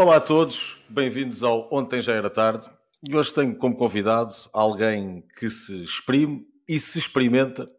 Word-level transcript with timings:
Olá 0.00 0.16
a 0.16 0.20
todos, 0.20 0.82
bem-vindos 0.88 1.44
ao 1.44 1.68
Ontem 1.70 2.00
Já 2.00 2.14
Era 2.14 2.30
Tarde. 2.30 2.70
E 3.06 3.14
hoje 3.14 3.34
tenho 3.34 3.54
como 3.54 3.76
convidado 3.76 4.32
alguém 4.50 5.22
que 5.38 5.50
se 5.50 5.84
exprime 5.84 6.46
e 6.66 6.78
se 6.78 6.98
experimenta 6.98 7.70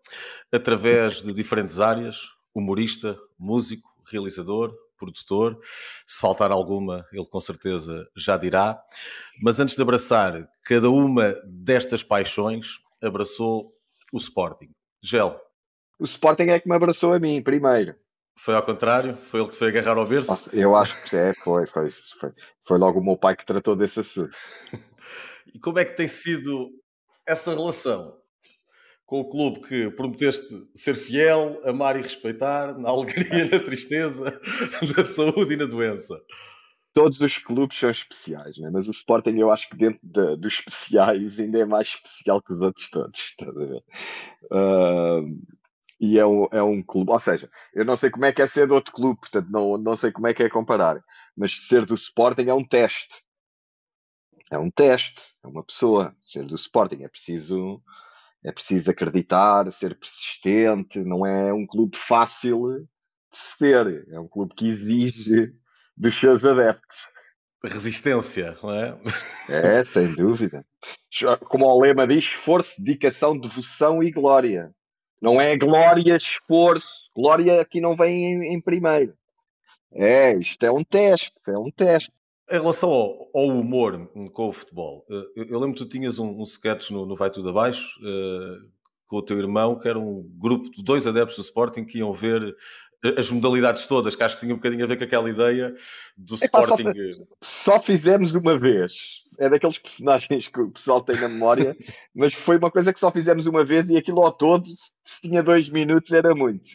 através 0.52 1.24
de 1.24 1.34
diferentes 1.34 1.80
áreas: 1.80 2.30
humorista, 2.54 3.18
músico, 3.40 3.90
realizador, 4.06 4.72
produtor. 5.00 5.58
Se 6.06 6.22
faltar 6.22 6.52
alguma, 6.52 7.04
ele 7.12 7.26
com 7.26 7.40
certeza 7.40 8.08
já 8.16 8.38
dirá. 8.38 8.80
Mas 9.42 9.60
antes 9.60 9.76
de 9.76 9.82
abraçar 9.82 10.48
cada 10.64 10.92
uma 10.92 11.36
destas 11.44 12.04
paixões, 12.04 12.68
abraçou 13.02 13.74
o 14.14 14.20
Sporting. 14.20 14.70
Gel. 15.02 15.42
O 15.98 16.06
Sporting 16.06 16.50
é 16.52 16.60
que 16.60 16.70
me 16.70 16.76
abraçou 16.76 17.14
a 17.14 17.20
mim 17.20 17.42
primeiro. 17.42 17.96
Foi 18.38 18.56
ao 18.56 18.64
contrário? 18.64 19.18
Foi 19.18 19.42
ele 19.42 19.50
que 19.50 19.56
foi 19.56 19.68
agarrar 19.68 19.98
ao 19.98 20.08
berço? 20.08 20.50
Eu 20.54 20.76
acho 20.76 21.04
que 21.04 21.16
é, 21.16 21.34
foi, 21.44 21.66
foi, 21.68 21.90
foi. 22.20 22.32
Foi 22.66 22.78
logo 22.78 23.00
o 23.00 23.04
meu 23.04 23.18
pai 23.18 23.36
que 23.36 23.46
tratou 23.46 23.76
desse 23.76 24.00
assunto. 24.00 24.36
e 25.54 25.60
como 25.60 25.80
é 25.80 25.86
que 25.86 25.96
tem 25.96 26.08
sido 26.08 26.70
essa 27.28 27.54
relação 27.54 28.18
com 29.06 29.20
o 29.20 29.30
clube 29.30 29.60
que 29.68 29.92
prometeste 29.92 30.56
ser 30.74 30.96
fiel, 30.96 31.60
amar 31.66 31.98
e 31.98 32.02
respeitar, 32.02 32.78
na 32.78 32.90
alegria, 32.90 33.46
na 33.52 33.60
tristeza, 33.60 34.40
na 34.96 35.04
saúde 35.04 35.54
e 35.54 35.58
na 35.58 35.66
doença? 35.66 36.16
Todos 36.94 37.22
os 37.22 37.38
clubes 37.38 37.78
são 37.78 37.90
especiais, 37.90 38.58
né? 38.58 38.70
mas 38.72 38.88
o 38.88 38.92
Sporting 38.92 39.38
eu 39.38 39.52
acho 39.52 39.70
que 39.70 39.78
dentro 39.78 40.00
de, 40.02 40.36
dos 40.36 40.54
especiais 40.54 41.40
ainda 41.40 41.60
é 41.60 41.66
mais 41.66 41.90
especial 41.90 42.42
que 42.42 42.52
os 42.52 42.62
outros 42.62 42.90
todos. 42.90 43.20
Estás 43.20 43.50
a 43.50 43.66
ver? 43.66 43.84
Uh, 44.52 45.42
e 46.02 46.18
é 46.18 46.26
um, 46.26 46.48
é 46.52 46.64
um 46.64 46.82
clube, 46.82 47.12
ou 47.12 47.20
seja, 47.20 47.48
eu 47.76 47.86
não 47.86 47.96
sei 47.96 48.10
como 48.10 48.26
é 48.26 48.34
que 48.34 48.42
é 48.42 48.48
ser 48.48 48.66
de 48.66 48.74
outro 48.74 48.92
clube, 48.92 49.20
portanto 49.20 49.48
não, 49.52 49.78
não 49.78 49.96
sei 49.96 50.12
como 50.12 50.26
é 50.26 50.34
que 50.34 50.42
é 50.42 50.50
comparar, 50.50 51.00
mas 51.38 51.68
ser 51.68 51.86
do 51.86 51.94
Sporting 51.94 52.48
é 52.48 52.54
um 52.56 52.64
teste. 52.64 53.24
É 54.50 54.58
um 54.58 54.72
teste, 54.72 55.22
é 55.44 55.48
uma 55.48 55.64
pessoa. 55.64 56.14
Ser 56.24 56.44
do 56.44 56.56
Sporting 56.56 57.04
é 57.04 57.08
preciso, 57.08 57.80
é 58.44 58.52
preciso 58.52 58.90
acreditar, 58.90 59.72
ser 59.72 59.96
persistente, 59.96 61.00
não 61.02 61.24
é 61.24 61.54
um 61.54 61.68
clube 61.68 61.96
fácil 61.96 62.80
de 63.32 63.38
ser, 63.38 64.06
é 64.10 64.20
um 64.20 64.28
clube 64.28 64.56
que 64.56 64.70
exige 64.70 65.54
dos 65.96 66.16
seus 66.16 66.44
adeptos. 66.44 67.08
Resistência, 67.64 68.58
não 68.64 68.74
é? 68.74 69.00
É, 69.48 69.84
sem 69.84 70.16
dúvida. 70.16 70.66
Como 71.48 71.68
o 71.68 71.80
lema 71.80 72.08
diz, 72.08 72.26
esforço, 72.26 72.84
dedicação, 72.84 73.38
devoção 73.38 74.02
e 74.02 74.12
glória. 74.12 74.74
Não 75.22 75.40
é 75.40 75.56
glória, 75.56 76.16
esforço. 76.16 77.10
Glória 77.16 77.62
aqui 77.62 77.80
não 77.80 77.96
vem 77.96 78.26
em, 78.26 78.54
em 78.56 78.62
primeiro. 78.62 79.14
É, 79.94 80.36
isto 80.36 80.66
é 80.66 80.72
um 80.72 80.84
teste, 80.84 81.36
é 81.48 81.58
um 81.58 81.70
teste. 81.70 82.18
Em 82.50 82.60
relação 82.60 82.90
ao, 82.90 83.30
ao, 83.34 83.48
humor 83.48 84.10
com 84.34 84.50
o 84.50 84.54
futebol, 84.54 85.06
eh, 85.10 85.24
eu, 85.36 85.46
eu 85.46 85.60
lembro 85.60 85.76
que 85.76 85.84
tu 85.84 85.90
tinhas 85.90 86.18
um, 86.18 86.40
um 86.40 86.44
sketch 86.44 86.90
no, 86.90 87.06
no 87.06 87.16
Vai 87.16 87.30
Tudo 87.30 87.50
Abaixo 87.50 87.98
uh, 88.00 88.70
com 89.08 89.18
o 89.18 89.22
teu 89.22 89.38
irmão, 89.38 89.78
que 89.78 89.88
era 89.88 90.00
um 90.00 90.24
grupo 90.38 90.70
de 90.70 90.84
dois 90.84 91.06
adeptos 91.06 91.38
do 91.38 91.44
Sporting 91.44 91.86
que 91.86 92.00
iam 92.00 92.12
ver 92.12 92.56
as 93.18 93.30
modalidades 93.32 93.88
todas, 93.88 94.16
que 94.16 94.24
acho 94.24 94.36
que 94.36 94.42
tinha 94.42 94.54
um 94.54 94.58
bocadinho 94.58 94.84
a 94.84 94.88
ver 94.88 94.98
com 94.98 95.04
aquela 95.04 95.30
ideia 95.30 95.74
do 96.16 96.36
Sporting. 96.36 96.84
Só, 97.12 97.24
só, 97.42 97.80
fizemos 97.80 98.32
uma 98.32 98.58
vez. 98.58 99.24
É 99.40 99.50
daqueles 99.50 99.80
personagens 99.80 100.48
que 100.48 100.62
o 100.62 100.70
pessoal 100.70 101.02
tem 101.02 101.20
na 101.20 101.28
memória, 101.28 101.76
mas 102.14 102.34
foi 102.34 102.58
uma 102.58 102.70
coisa 102.70 102.94
que 102.94 103.00
só 103.00 103.12
fizemos 103.12 103.48
uma 103.48 103.66
vez 103.66 103.90
e 103.90 103.98
aquilo 103.98 104.24
ao 104.24 104.32
todo, 104.32 104.66
se 105.04 105.22
tinha 105.22 105.42
dois 105.42 105.70
minutos, 105.70 106.12
era 106.12 106.36
muito. 106.36 106.70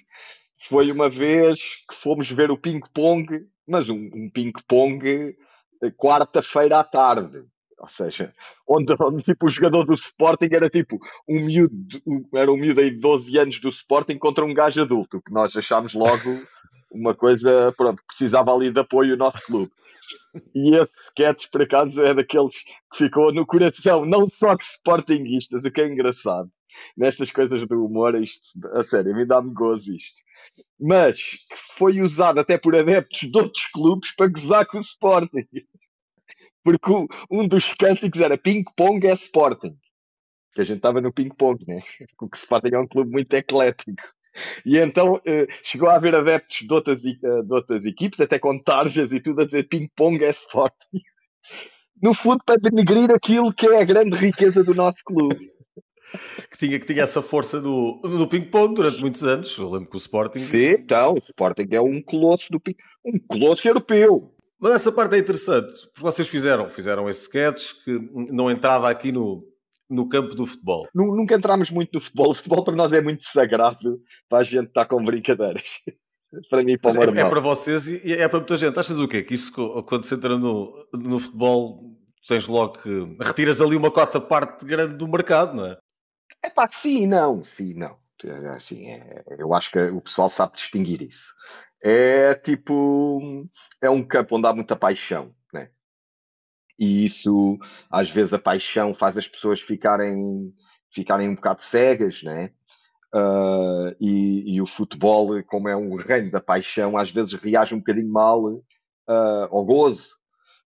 Foi 0.68 0.90
uma 0.90 1.08
vez 1.08 1.84
que 1.88 1.94
fomos 1.94 2.30
ver 2.30 2.50
o 2.50 2.58
ping-pong, 2.58 3.46
mas 3.68 3.88
um, 3.88 4.10
um 4.12 4.28
ping-pong 4.28 5.36
eh, 5.82 5.90
quarta-feira 5.90 6.80
à 6.80 6.84
tarde. 6.84 7.44
Ou 7.78 7.88
seja, 7.88 8.32
onde, 8.66 8.94
onde, 8.98 9.22
tipo, 9.22 9.46
o 9.46 9.50
jogador 9.50 9.84
do 9.84 9.92
Sporting 9.92 10.48
era 10.50 10.70
tipo 10.70 10.98
um 11.28 11.44
miúdo, 11.44 11.76
era 12.34 12.50
um 12.50 12.56
miúdo 12.56 12.80
aí 12.80 12.90
de 12.90 12.98
12 12.98 13.38
anos 13.38 13.60
do 13.60 13.68
Sporting 13.68 14.16
contra 14.18 14.44
um 14.44 14.54
gajo 14.54 14.80
adulto, 14.80 15.20
que 15.20 15.32
nós 15.32 15.54
achámos 15.56 15.92
logo 15.92 16.42
uma 16.90 17.14
coisa, 17.14 17.72
pronto, 17.76 18.02
precisava 18.06 18.52
ali 18.54 18.72
de 18.72 18.80
apoio 18.80 19.14
o 19.14 19.18
nosso 19.18 19.42
clube. 19.42 19.70
E 20.54 20.76
esse 20.76 20.92
sketch, 21.08 21.50
por 21.50 21.62
acaso, 21.62 22.02
é 22.02 22.14
daqueles 22.14 22.62
que 22.62 22.96
ficou 22.96 23.32
no 23.32 23.46
coração, 23.46 24.04
não 24.06 24.26
só 24.28 24.54
de 24.54 24.64
Sportingistas, 24.64 25.64
o 25.64 25.70
que 25.70 25.80
é 25.80 25.88
engraçado. 25.88 26.50
Nestas 26.96 27.30
coisas 27.30 27.66
do 27.66 27.84
humor, 27.84 28.14
isto, 28.14 28.46
a 28.72 28.84
sério, 28.84 29.14
me 29.14 29.24
dá-me 29.24 29.52
gozo 29.52 29.94
isto. 29.94 30.22
Mas 30.78 31.18
que 31.48 31.56
foi 31.76 32.00
usado 32.02 32.38
até 32.38 32.58
por 32.58 32.76
adeptos 32.76 33.30
de 33.30 33.38
outros 33.38 33.66
clubes 33.66 34.14
para 34.14 34.28
gozar 34.28 34.66
com 34.66 34.78
o 34.78 34.82
Sporting 34.82 35.46
porque 36.66 37.06
um 37.30 37.46
dos 37.46 37.72
cânticos 37.74 38.20
era 38.20 38.36
ping-pong 38.36 39.06
é 39.06 39.12
Sporting. 39.12 39.76
Que 40.52 40.62
a 40.62 40.64
gente 40.64 40.78
estava 40.78 41.00
no 41.00 41.12
ping-pong, 41.12 41.64
né? 41.68 41.80
Porque 42.18 42.34
o 42.36 42.40
Sporting 42.42 42.74
é 42.74 42.78
um 42.80 42.88
clube 42.88 43.12
muito 43.12 43.32
eclético. 43.34 44.02
E 44.66 44.76
então 44.76 45.20
eh, 45.24 45.46
chegou 45.62 45.88
a 45.88 45.94
haver 45.94 46.16
adeptos 46.16 46.66
de 46.66 46.74
outras, 46.74 47.04
eh, 47.04 47.12
de 47.12 47.52
outras 47.52 47.84
equipes, 47.86 48.20
até 48.20 48.36
com 48.38 48.58
tarjas 48.58 49.12
e 49.12 49.20
tudo, 49.20 49.42
a 49.42 49.46
dizer 49.46 49.68
ping-pong 49.68 50.24
é 50.24 50.30
Sporting. 50.30 51.00
No 52.02 52.12
fundo, 52.12 52.42
para 52.44 52.60
denegrir 52.60 53.14
aquilo 53.14 53.54
que 53.54 53.66
é 53.68 53.80
a 53.80 53.84
grande 53.84 54.16
riqueza 54.16 54.64
do 54.64 54.74
nosso 54.74 54.98
clube. 55.04 55.52
Que 56.50 56.58
tinha, 56.58 56.80
que 56.80 56.86
tinha 56.86 57.04
essa 57.04 57.22
força 57.22 57.60
do, 57.60 58.00
do 58.02 58.26
ping-pong 58.26 58.74
durante 58.74 59.00
muitos 59.00 59.22
anos. 59.22 59.56
Eu 59.56 59.70
lembro 59.70 59.88
que 59.88 59.96
o 59.96 59.98
Sporting. 59.98 60.40
Sim, 60.40 60.72
então, 60.72 61.14
o 61.14 61.18
Sporting 61.18 61.68
é 61.70 61.80
um 61.80 62.02
colosso 62.02 62.50
do 62.50 62.58
ping 62.58 62.74
um 63.04 63.18
colosso 63.20 63.68
europeu. 63.68 64.35
Mas 64.58 64.72
essa 64.72 64.90
parte 64.90 65.14
é 65.14 65.18
interessante, 65.18 65.72
porque 65.92 66.00
vocês 66.00 66.28
fizeram, 66.28 66.70
fizeram 66.70 67.08
esse 67.08 67.22
sketch 67.22 67.72
que 67.84 67.98
não 68.32 68.50
entrava 68.50 68.90
aqui 68.90 69.12
no, 69.12 69.44
no 69.88 70.08
campo 70.08 70.34
do 70.34 70.46
futebol. 70.46 70.88
Nunca 70.94 71.34
entramos 71.34 71.70
muito 71.70 71.90
no 71.92 72.00
futebol. 72.00 72.30
O 72.30 72.34
futebol 72.34 72.64
para 72.64 72.74
nós 72.74 72.92
é 72.92 73.00
muito 73.00 73.24
sagrado 73.24 74.00
para 74.28 74.38
a 74.38 74.44
gente 74.44 74.68
estar 74.68 74.86
com 74.86 75.04
brincadeiras. 75.04 75.82
para 76.48 76.62
mim, 76.62 76.78
para 76.78 76.98
o 76.98 77.02
é, 77.02 77.20
é, 77.20 77.28
para 77.28 77.40
vocês 77.40 77.86
e 77.86 78.12
é 78.12 78.26
para 78.28 78.38
muita 78.38 78.56
gente. 78.56 78.78
Achas 78.78 78.98
o 78.98 79.06
quê? 79.06 79.22
Que 79.22 79.34
isso, 79.34 79.52
quando 79.84 80.04
se 80.04 80.14
entra 80.14 80.38
no, 80.38 80.86
no 80.92 81.18
futebol, 81.18 81.94
tens 82.26 82.48
logo 82.48 82.78
que 82.78 83.16
retiras 83.22 83.60
ali 83.60 83.76
uma 83.76 83.90
cota 83.90 84.20
parte 84.20 84.64
grande 84.64 84.96
do 84.96 85.06
mercado, 85.06 85.54
não 85.54 85.66
é? 85.66 85.76
É 86.42 86.50
pá, 86.50 86.66
sim 86.66 87.06
não, 87.06 87.44
sim 87.44 87.74
não. 87.74 87.96
É, 88.24 88.48
assim, 88.48 88.86
é, 88.86 89.24
eu 89.38 89.52
acho 89.52 89.70
que 89.70 89.78
o 89.78 90.00
pessoal 90.00 90.30
sabe 90.30 90.56
distinguir 90.56 91.02
isso 91.02 91.34
é 91.82 92.34
tipo 92.34 93.48
é 93.82 93.90
um 93.90 94.02
campo 94.02 94.36
onde 94.36 94.46
há 94.46 94.52
muita 94.52 94.76
paixão, 94.76 95.34
né? 95.52 95.70
E 96.78 97.04
isso 97.04 97.58
às 97.90 98.10
vezes 98.10 98.34
a 98.34 98.38
paixão 98.38 98.94
faz 98.94 99.16
as 99.16 99.28
pessoas 99.28 99.60
ficarem 99.60 100.52
ficarem 100.92 101.28
um 101.28 101.34
bocado 101.34 101.62
cegas, 101.62 102.22
né? 102.22 102.52
Uh, 103.14 103.96
e, 104.00 104.56
e, 104.56 104.60
o 104.60 104.66
futebol, 104.66 105.42
como 105.44 105.68
é 105.68 105.76
um 105.76 105.94
reino 105.94 106.30
da 106.30 106.40
paixão, 106.40 106.98
às 106.98 107.10
vezes 107.10 107.32
reage 107.34 107.74
um 107.74 107.78
bocadinho 107.78 108.10
mal 108.10 108.44
uh, 108.44 108.62
ao 109.50 109.64
gozo 109.64 110.16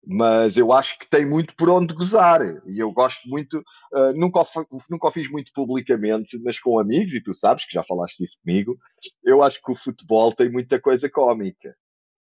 mas 0.06 0.56
eu 0.56 0.72
acho 0.72 0.98
que 0.98 1.08
tem 1.08 1.26
muito 1.26 1.54
por 1.54 1.68
onde 1.68 1.94
gozar. 1.94 2.40
E 2.66 2.78
eu 2.78 2.90
gosto 2.92 3.28
muito, 3.28 3.58
uh, 3.92 4.12
nunca, 4.14 4.42
nunca 4.90 5.08
o 5.08 5.12
fiz 5.12 5.30
muito 5.30 5.52
publicamente, 5.52 6.38
mas 6.42 6.58
com 6.58 6.78
amigos, 6.78 7.12
e 7.14 7.22
tu 7.22 7.34
sabes 7.34 7.66
que 7.66 7.74
já 7.74 7.84
falaste 7.84 8.18
disso 8.18 8.38
comigo. 8.42 8.78
Eu 9.22 9.42
acho 9.42 9.60
que 9.62 9.70
o 9.70 9.76
futebol 9.76 10.32
tem 10.32 10.50
muita 10.50 10.80
coisa 10.80 11.10
cómica. 11.10 11.74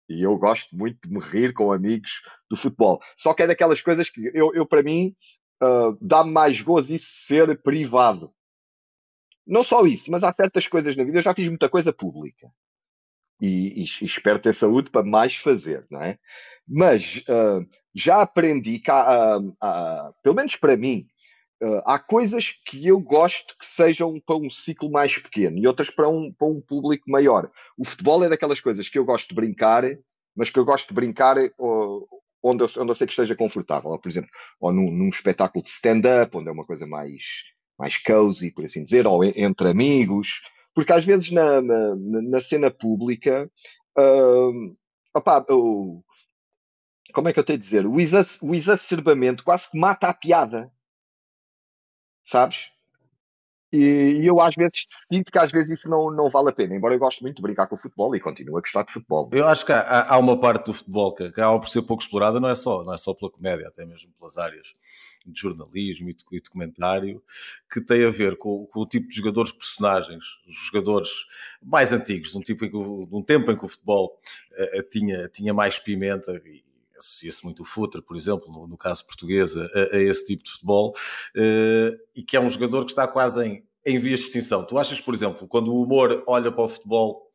E 0.08 0.22
eu 0.22 0.36
gosto 0.38 0.76
muito 0.76 1.08
de 1.08 1.14
me 1.14 1.20
rir 1.20 1.52
com 1.52 1.72
amigos 1.72 2.22
do 2.50 2.56
futebol. 2.56 3.00
Só 3.16 3.34
que 3.34 3.42
é 3.42 3.46
daquelas 3.46 3.82
coisas 3.82 4.08
que 4.08 4.30
eu, 4.32 4.54
eu 4.54 4.66
para 4.66 4.82
mim, 4.82 5.14
uh, 5.62 5.96
dá-me 6.00 6.32
mais 6.32 6.60
gozo 6.60 6.94
isso 6.94 7.08
ser 7.08 7.60
privado. 7.62 8.32
Não 9.46 9.62
só 9.62 9.84
isso, 9.86 10.10
mas 10.10 10.24
há 10.24 10.32
certas 10.32 10.66
coisas 10.66 10.96
na 10.96 11.04
vida. 11.04 11.18
Eu 11.18 11.22
já 11.22 11.34
fiz 11.34 11.48
muita 11.48 11.68
coisa 11.68 11.92
pública 11.92 12.48
e, 13.40 13.82
e, 13.82 13.84
espero 14.04 14.38
ter 14.38 14.52
saúde 14.52 14.90
para 14.90 15.04
mais 15.04 15.36
fazer, 15.36 15.86
não 15.90 16.02
é? 16.02 16.18
Mas 16.66 17.24
uh, 17.28 17.66
já 17.94 18.22
aprendi 18.22 18.78
que, 18.78 18.90
há, 18.90 19.38
uh, 19.38 19.48
uh, 19.48 20.14
pelo 20.22 20.34
menos 20.34 20.56
para 20.56 20.76
mim, 20.76 21.06
há 21.86 21.98
coisas 21.98 22.52
que 22.52 22.86
eu 22.86 23.00
gosto 23.00 23.56
que 23.58 23.64
sejam 23.64 24.20
para 24.20 24.36
um 24.36 24.50
ciclo 24.50 24.90
mais 24.90 25.16
pequeno 25.16 25.56
e 25.58 25.66
outras 25.66 25.88
para 25.88 26.06
um, 26.06 26.30
para 26.30 26.46
um 26.46 26.60
público 26.60 27.10
maior. 27.10 27.50
O 27.78 27.84
futebol 27.84 28.22
é 28.22 28.28
daquelas 28.28 28.60
coisas 28.60 28.90
que 28.90 28.98
eu 28.98 29.06
gosto 29.06 29.30
de 29.30 29.34
brincar, 29.34 29.82
mas 30.36 30.50
que 30.50 30.58
eu 30.58 30.66
gosto 30.66 30.88
de 30.88 30.94
brincar 30.94 31.36
onde, 32.42 32.62
eu, 32.62 32.68
onde 32.78 32.90
eu 32.90 32.94
sei 32.94 33.06
que 33.06 33.12
esteja 33.14 33.34
confortável. 33.34 33.98
Por 33.98 34.08
exemplo, 34.08 34.28
ou 34.60 34.70
num, 34.70 34.90
num 34.90 35.08
espetáculo 35.08 35.64
de 35.64 35.70
stand-up, 35.70 36.36
onde 36.36 36.50
é 36.50 36.52
uma 36.52 36.66
coisa 36.66 36.86
mais, 36.86 37.22
mais 37.78 37.96
cozy, 37.96 38.52
por 38.52 38.66
assim 38.66 38.84
dizer, 38.84 39.06
ou 39.06 39.24
entre 39.24 39.70
amigos. 39.70 40.42
Porque 40.76 40.92
às 40.92 41.06
vezes 41.06 41.32
na, 41.32 41.62
na, 41.62 41.96
na 41.96 42.38
cena 42.38 42.70
pública, 42.70 43.50
uh, 43.98 44.76
opá, 45.16 45.42
o, 45.48 46.04
como 47.14 47.30
é 47.30 47.32
que 47.32 47.40
eu 47.40 47.44
tenho 47.44 47.58
a 47.58 47.60
dizer? 47.60 47.86
O 47.86 48.54
exacerbamento 48.54 49.42
quase 49.42 49.70
que 49.70 49.78
mata 49.78 50.06
a 50.06 50.12
piada. 50.12 50.70
Sabes? 52.22 52.70
E, 53.76 54.22
e, 54.22 54.26
eu 54.26 54.40
às 54.40 54.54
vezes 54.54 54.86
sinto 55.12 55.30
que 55.30 55.38
às 55.38 55.52
vezes 55.52 55.78
isso 55.78 55.88
não, 55.88 56.10
não 56.10 56.30
vale 56.30 56.48
a 56.48 56.52
pena, 56.52 56.74
embora 56.74 56.94
eu 56.94 56.98
goste 56.98 57.22
muito 57.22 57.36
de 57.36 57.42
brincar 57.42 57.66
com 57.66 57.74
o 57.74 57.78
futebol 57.78 58.14
e 58.16 58.20
continuo 58.20 58.56
a 58.56 58.60
gostar 58.60 58.84
de 58.84 58.92
futebol. 58.92 59.28
Eu 59.32 59.46
acho 59.46 59.66
que 59.66 59.72
há, 59.72 60.06
há 60.08 60.18
uma 60.18 60.40
parte 60.40 60.66
do 60.66 60.74
futebol 60.74 61.14
que 61.14 61.24
acaba 61.24 61.58
por 61.60 61.68
ser 61.68 61.82
pouco 61.82 62.02
explorada, 62.02 62.40
não 62.40 62.48
é 62.48 62.54
só, 62.54 62.82
não 62.82 62.94
é 62.94 62.98
só 62.98 63.12
pela 63.12 63.30
comédia, 63.30 63.68
até 63.68 63.84
mesmo 63.84 64.10
pelas 64.18 64.38
áreas 64.38 64.72
de 65.26 65.40
jornalismo 65.40 66.08
e 66.08 66.40
documentário, 66.40 67.22
que 67.70 67.80
tem 67.80 68.04
a 68.04 68.10
ver 68.10 68.36
com, 68.36 68.66
com 68.66 68.80
o 68.80 68.86
tipo 68.86 69.08
de 69.08 69.16
jogadores 69.16 69.52
personagens, 69.52 70.24
os 70.46 70.54
jogadores 70.66 71.10
mais 71.60 71.92
antigos, 71.92 72.30
de 72.30 72.38
um, 72.38 72.40
tipo 72.40 72.60
que, 72.60 72.70
de 72.70 73.14
um 73.14 73.22
tempo 73.22 73.50
em 73.50 73.56
que 73.56 73.64
o 73.64 73.68
futebol 73.68 74.18
uh, 74.52 74.82
tinha, 74.88 75.28
tinha 75.28 75.52
mais 75.52 75.78
pimenta 75.78 76.40
e, 76.44 76.64
associa-se 76.98 77.44
muito 77.44 77.60
o 77.62 77.64
Futre, 77.64 78.00
por 78.02 78.16
exemplo, 78.16 78.50
no, 78.50 78.66
no 78.66 78.76
caso 78.76 79.06
português, 79.06 79.56
a, 79.56 79.64
a, 79.92 79.98
esse 79.98 80.24
tipo 80.24 80.44
de 80.44 80.50
futebol, 80.50 80.94
uh, 81.36 81.98
e 82.14 82.22
que 82.22 82.36
é 82.36 82.40
um 82.40 82.48
jogador 82.48 82.84
que 82.84 82.90
está 82.90 83.06
quase 83.06 83.46
em, 83.46 83.65
em 83.86 83.98
vias 83.98 84.20
de 84.20 84.26
extinção. 84.26 84.66
Tu 84.66 84.76
achas, 84.76 85.00
por 85.00 85.14
exemplo, 85.14 85.46
quando 85.46 85.72
o 85.72 85.82
humor 85.82 86.24
olha 86.26 86.50
para 86.50 86.64
o 86.64 86.68
futebol, 86.68 87.30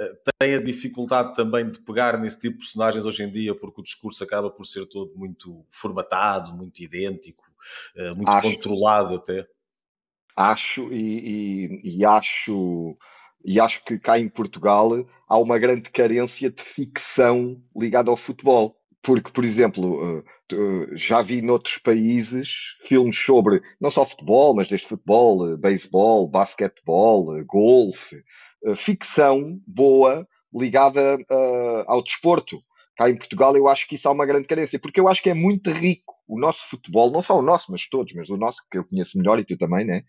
uh, 0.00 0.32
tem 0.38 0.54
a 0.54 0.62
dificuldade 0.62 1.34
também 1.34 1.68
de 1.70 1.80
pegar 1.80 2.18
nesse 2.18 2.38
tipo 2.38 2.54
de 2.54 2.60
personagens 2.60 3.04
hoje 3.04 3.24
em 3.24 3.30
dia, 3.30 3.54
porque 3.54 3.80
o 3.80 3.84
discurso 3.84 4.22
acaba 4.22 4.48
por 4.48 4.64
ser 4.64 4.86
todo 4.86 5.12
muito 5.16 5.66
formatado, 5.68 6.54
muito 6.54 6.80
idêntico, 6.80 7.42
uh, 7.96 8.14
muito 8.14 8.30
acho, 8.30 8.54
controlado 8.54 9.16
até? 9.16 9.46
Acho, 10.36 10.92
e, 10.92 11.80
e, 11.82 11.98
e 11.98 12.06
acho 12.06 12.96
e 13.44 13.60
acho 13.60 13.84
que 13.84 13.98
cá 13.98 14.18
em 14.18 14.28
Portugal 14.28 14.90
há 15.28 15.38
uma 15.38 15.58
grande 15.58 15.90
carência 15.90 16.50
de 16.50 16.62
ficção 16.62 17.60
ligada 17.74 18.10
ao 18.10 18.16
futebol 18.16 18.77
porque, 19.02 19.30
por 19.30 19.44
exemplo, 19.44 20.00
eh, 20.02 20.24
eh, 20.52 20.88
já 20.94 21.22
vi 21.22 21.40
noutros 21.40 21.78
países 21.78 22.76
filmes 22.82 23.16
sobre 23.16 23.62
não 23.80 23.90
só 23.90 24.04
futebol, 24.04 24.54
mas 24.54 24.68
desde 24.68 24.88
futebol, 24.88 25.52
eh, 25.52 25.56
beisebol, 25.56 26.28
basquetebol, 26.28 27.44
golfe, 27.44 28.22
ficção 28.76 29.60
boa 29.66 30.26
ligada 30.52 31.18
ao 31.86 32.02
desporto. 32.02 32.60
Cá 32.96 33.08
em 33.08 33.16
Portugal 33.16 33.56
eu 33.56 33.68
acho 33.68 33.86
que 33.86 33.94
isso 33.94 34.08
há 34.08 34.12
uma 34.12 34.26
grande 34.26 34.48
carência, 34.48 34.78
porque 34.80 34.98
eu 34.98 35.06
acho 35.06 35.22
que 35.22 35.30
é 35.30 35.34
muito 35.34 35.70
rico 35.70 36.14
o 36.26 36.38
nosso 36.38 36.68
futebol, 36.68 37.12
não 37.12 37.22
só 37.22 37.38
o 37.38 37.42
nosso, 37.42 37.70
mas 37.70 37.88
todos, 37.88 38.12
mas 38.14 38.28
o 38.28 38.36
nosso 38.36 38.62
que 38.68 38.78
eu 38.78 38.84
conheço 38.84 39.16
melhor 39.16 39.38
e 39.38 39.44
tu 39.44 39.56
também, 39.56 39.84
né? 39.84 40.02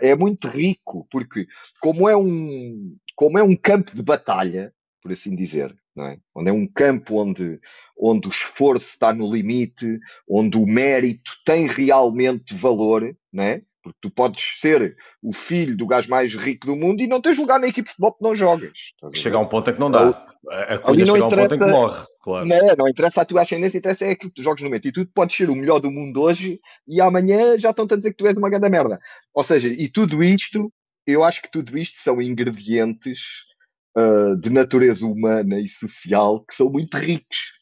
é 0.00 0.16
muito 0.16 0.48
rico, 0.48 1.06
porque 1.10 1.46
como 1.80 2.08
é 2.08 2.16
um, 2.16 2.96
como 3.14 3.38
é 3.38 3.42
um 3.42 3.54
campo 3.54 3.94
de 3.94 4.02
batalha, 4.02 4.74
por 5.00 5.12
assim 5.12 5.36
dizer, 5.36 5.74
é? 6.06 6.18
onde 6.34 6.50
é 6.50 6.52
um 6.52 6.66
campo 6.66 7.20
onde, 7.20 7.60
onde 7.98 8.28
o 8.28 8.30
esforço 8.30 8.90
está 8.90 9.12
no 9.12 9.32
limite, 9.32 9.98
onde 10.28 10.56
o 10.56 10.66
mérito 10.66 11.32
tem 11.44 11.66
realmente 11.66 12.54
valor, 12.54 13.14
não 13.32 13.44
é? 13.44 13.62
porque 13.82 13.98
tu 14.00 14.10
podes 14.10 14.60
ser 14.60 14.96
o 15.22 15.32
filho 15.32 15.76
do 15.76 15.86
gajo 15.86 16.10
mais 16.10 16.34
rico 16.34 16.66
do 16.66 16.76
mundo 16.76 17.02
e 17.02 17.06
não 17.06 17.20
tens 17.20 17.38
lugar 17.38 17.58
na 17.58 17.68
equipe 17.68 17.88
de 17.88 17.90
futebol 17.90 18.12
que 18.12 18.22
não 18.22 18.36
jogas. 18.36 18.92
Chega 19.14 19.36
a 19.36 19.40
um 19.40 19.46
ponto 19.46 19.70
em 19.70 19.74
que 19.74 19.80
não 19.80 19.90
dá. 19.90 20.26
A 20.48 20.78
cunha 20.78 21.04
chega 21.04 21.22
a 21.22 21.26
um 21.26 21.30
ponto 21.30 21.54
em 21.54 21.58
que 21.58 21.66
morre, 21.66 22.06
claro. 22.20 22.46
Não, 22.46 22.76
não 22.78 22.88
interessa 22.88 23.22
a 23.22 23.24
tua 23.24 23.42
ascendência, 23.42 23.78
interessa 23.78 24.06
é 24.06 24.10
aquilo 24.10 24.30
que 24.30 24.40
tu 24.40 24.44
jogas 24.44 24.60
no 24.62 24.68
momento. 24.68 24.88
E 24.88 24.92
tu 24.92 25.06
podes 25.06 25.36
ser 25.36 25.50
o 25.50 25.56
melhor 25.56 25.80
do 25.80 25.90
mundo 25.90 26.22
hoje 26.22 26.60
e 26.86 27.00
amanhã 27.00 27.58
já 27.58 27.70
estão-te 27.70 27.94
a 27.94 27.96
dizer 27.96 28.10
que 28.10 28.16
tu 28.16 28.26
és 28.26 28.36
uma 28.36 28.50
grande 28.50 28.68
merda. 28.68 28.98
Ou 29.34 29.44
seja, 29.44 29.68
e 29.68 29.88
tudo 29.88 30.22
isto, 30.22 30.72
eu 31.06 31.24
acho 31.24 31.42
que 31.42 31.50
tudo 31.50 31.76
isto 31.78 31.98
são 32.00 32.20
ingredientes 32.20 33.49
uh, 33.96 34.36
de 34.36 34.50
natureza 34.50 35.06
humana 35.06 35.58
e 35.58 35.68
social 35.68 36.44
que 36.44 36.54
são 36.54 36.68
muito 36.70 36.96
ricos. 36.96 37.52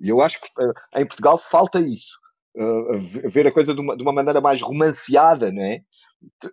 E 0.00 0.08
eu 0.08 0.20
acho 0.20 0.40
que 0.40 0.48
uh, 0.62 0.72
em 0.96 1.06
Portugal 1.06 1.38
falta 1.38 1.80
isso. 1.80 2.16
Uh, 2.56 3.28
ver 3.28 3.46
a 3.46 3.52
coisa 3.52 3.74
de 3.74 3.80
uma, 3.80 3.96
de 3.96 4.02
uma, 4.02 4.12
maneira 4.12 4.40
mais 4.40 4.60
romanceada, 4.60 5.52
não 5.52 5.62
é? 5.62 5.82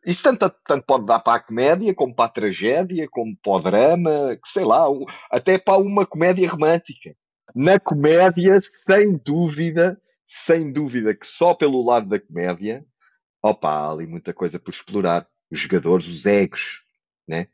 Isto 0.06 0.24
tanto, 0.24 0.56
tanto 0.68 0.86
pode 0.86 1.06
dar 1.06 1.20
para 1.20 1.38
a 1.38 1.44
comédia, 1.44 1.96
como 1.96 2.14
para 2.14 2.26
a 2.26 2.30
tragédia, 2.30 3.08
como 3.10 3.36
para 3.38 3.52
o 3.54 3.60
drama, 3.60 4.36
que 4.36 4.50
sei 4.50 4.64
lá, 4.64 4.86
até 5.32 5.58
para 5.58 5.80
uma 5.80 6.06
comédia 6.06 6.48
romântica. 6.48 7.16
Na 7.56 7.80
comédia, 7.80 8.60
sem 8.60 9.18
dúvida, 9.18 10.00
sem 10.26 10.72
dúvida 10.72 11.16
que 11.16 11.26
só 11.26 11.56
pelo 11.56 11.84
lado 11.84 12.08
da 12.08 12.20
comédia, 12.20 12.86
opa, 13.42 13.70
há 13.70 13.92
ali 13.92 14.06
muita 14.06 14.34
coisa 14.34 14.60
por 14.60 14.72
explorar. 14.72 15.28
Os 15.52 15.60
jogadores, 15.60 16.08
os 16.08 16.26
egos, 16.26 16.84
né? 17.28 17.48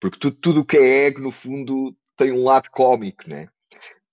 Porque 0.00 0.30
tudo, 0.30 0.60
o 0.60 0.64
que 0.64 0.78
é 0.78 1.06
ego, 1.06 1.20
no 1.20 1.30
fundo, 1.30 1.94
tem 2.16 2.32
um 2.32 2.44
lado 2.44 2.70
cómico, 2.70 3.28
né? 3.28 3.48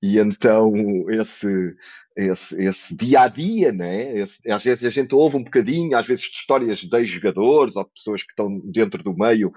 E 0.01 0.19
então, 0.19 0.73
esse, 1.09 1.75
esse, 2.15 2.55
esse 2.57 2.95
dia 2.95 3.21
a 3.21 3.27
dia, 3.27 3.71
né? 3.71 4.19
Esse, 4.19 4.39
às 4.51 4.63
vezes 4.63 4.83
a 4.83 4.89
gente 4.89 5.15
ouve 5.15 5.37
um 5.37 5.43
bocadinho, 5.43 5.97
às 5.97 6.05
vezes, 6.05 6.25
de 6.25 6.37
histórias 6.37 6.79
de 6.79 7.05
jogadores 7.05 7.75
ou 7.75 7.83
de 7.83 7.91
pessoas 7.91 8.23
que 8.23 8.31
estão 8.31 8.59
dentro 8.65 9.01
do 9.01 9.15
meio. 9.15 9.51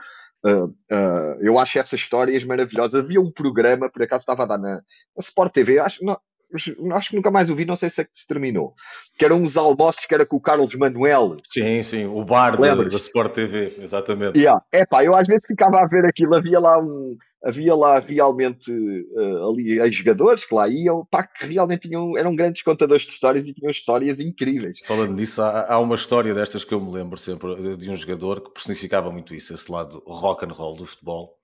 Uh, 0.45 0.67
uh, 0.67 1.37
eu 1.43 1.59
acho 1.59 1.79
essas 1.79 2.01
histórias 2.01 2.45
maravilhosas. 2.45 3.05
Havia 3.05 3.21
um 3.21 3.31
programa, 3.31 3.91
por 3.91 4.03
acaso 4.03 4.23
estava 4.23 4.45
a 4.45 4.47
dar 4.47 4.59
na, 4.59 4.77
na 4.77 4.83
Sport 5.19 5.53
TV, 5.53 5.79
acho, 5.79 6.05
não, 6.05 6.19
acho 6.55 7.11
que 7.11 7.17
nunca 7.17 7.31
mais 7.31 7.49
ouvi, 7.49 7.65
não 7.65 7.77
sei 7.77 7.91
se 7.91 8.01
é 8.01 8.05
que 8.05 8.11
se 8.13 8.27
terminou. 8.27 8.75
Que 9.19 9.25
eram 9.25 9.41
uns 9.41 9.57
almoços 9.57 10.07
que 10.07 10.15
era 10.15 10.27
com 10.27 10.37
o 10.37 10.41
Carlos 10.41 10.75
Manuel. 10.75 11.37
Sim, 11.49 11.83
sim, 11.83 12.07
o 12.07 12.25
bar 12.25 12.61
da, 12.61 12.75
da 12.75 12.97
Sport 12.97 13.33
TV, 13.33 13.75
exatamente. 13.79 14.39
Yeah. 14.39 14.63
Epá, 14.73 15.05
eu 15.05 15.15
às 15.15 15.29
vezes 15.29 15.47
ficava 15.47 15.81
a 15.81 15.87
ver 15.87 16.05
aquilo, 16.07 16.35
havia 16.35 16.59
lá 16.59 16.79
um. 16.79 17.17
Havia 17.43 17.75
lá 17.75 17.99
realmente 17.99 18.71
uh, 18.71 19.49
ali 19.49 19.81
aí 19.81 19.91
jogadores 19.91 20.45
que 20.45 20.55
lá 20.55 20.69
iam, 20.69 21.07
pá, 21.11 21.23
que 21.27 21.47
realmente 21.47 21.89
tinham, 21.89 22.15
eram 22.15 22.37
grandes 22.37 22.61
contadores 22.61 23.05
de 23.05 23.13
histórias 23.13 23.49
e 23.49 23.55
tinham 23.55 23.71
histórias 23.71 24.21
incríveis. 24.21 24.81
Falando 24.85 25.15
nisso, 25.15 25.41
há, 25.41 25.73
há 25.73 25.79
uma 25.79 25.95
história 25.95 26.35
destas 26.35 26.65
que 26.65 26.75
eu 26.75 26.79
me 26.79 26.93
lembro 26.93 27.17
sempre 27.17 27.79
de 27.79 27.91
um 27.91 27.97
jogador 27.97 28.43
que 28.43 28.51
personificava 28.51 29.11
muito 29.11 29.35
isso, 29.35 29.55
esse 29.55 29.73
lado 29.73 30.03
rock 30.07 30.45
and 30.45 30.53
roll 30.53 30.77
do 30.77 30.85
futebol, 30.85 31.35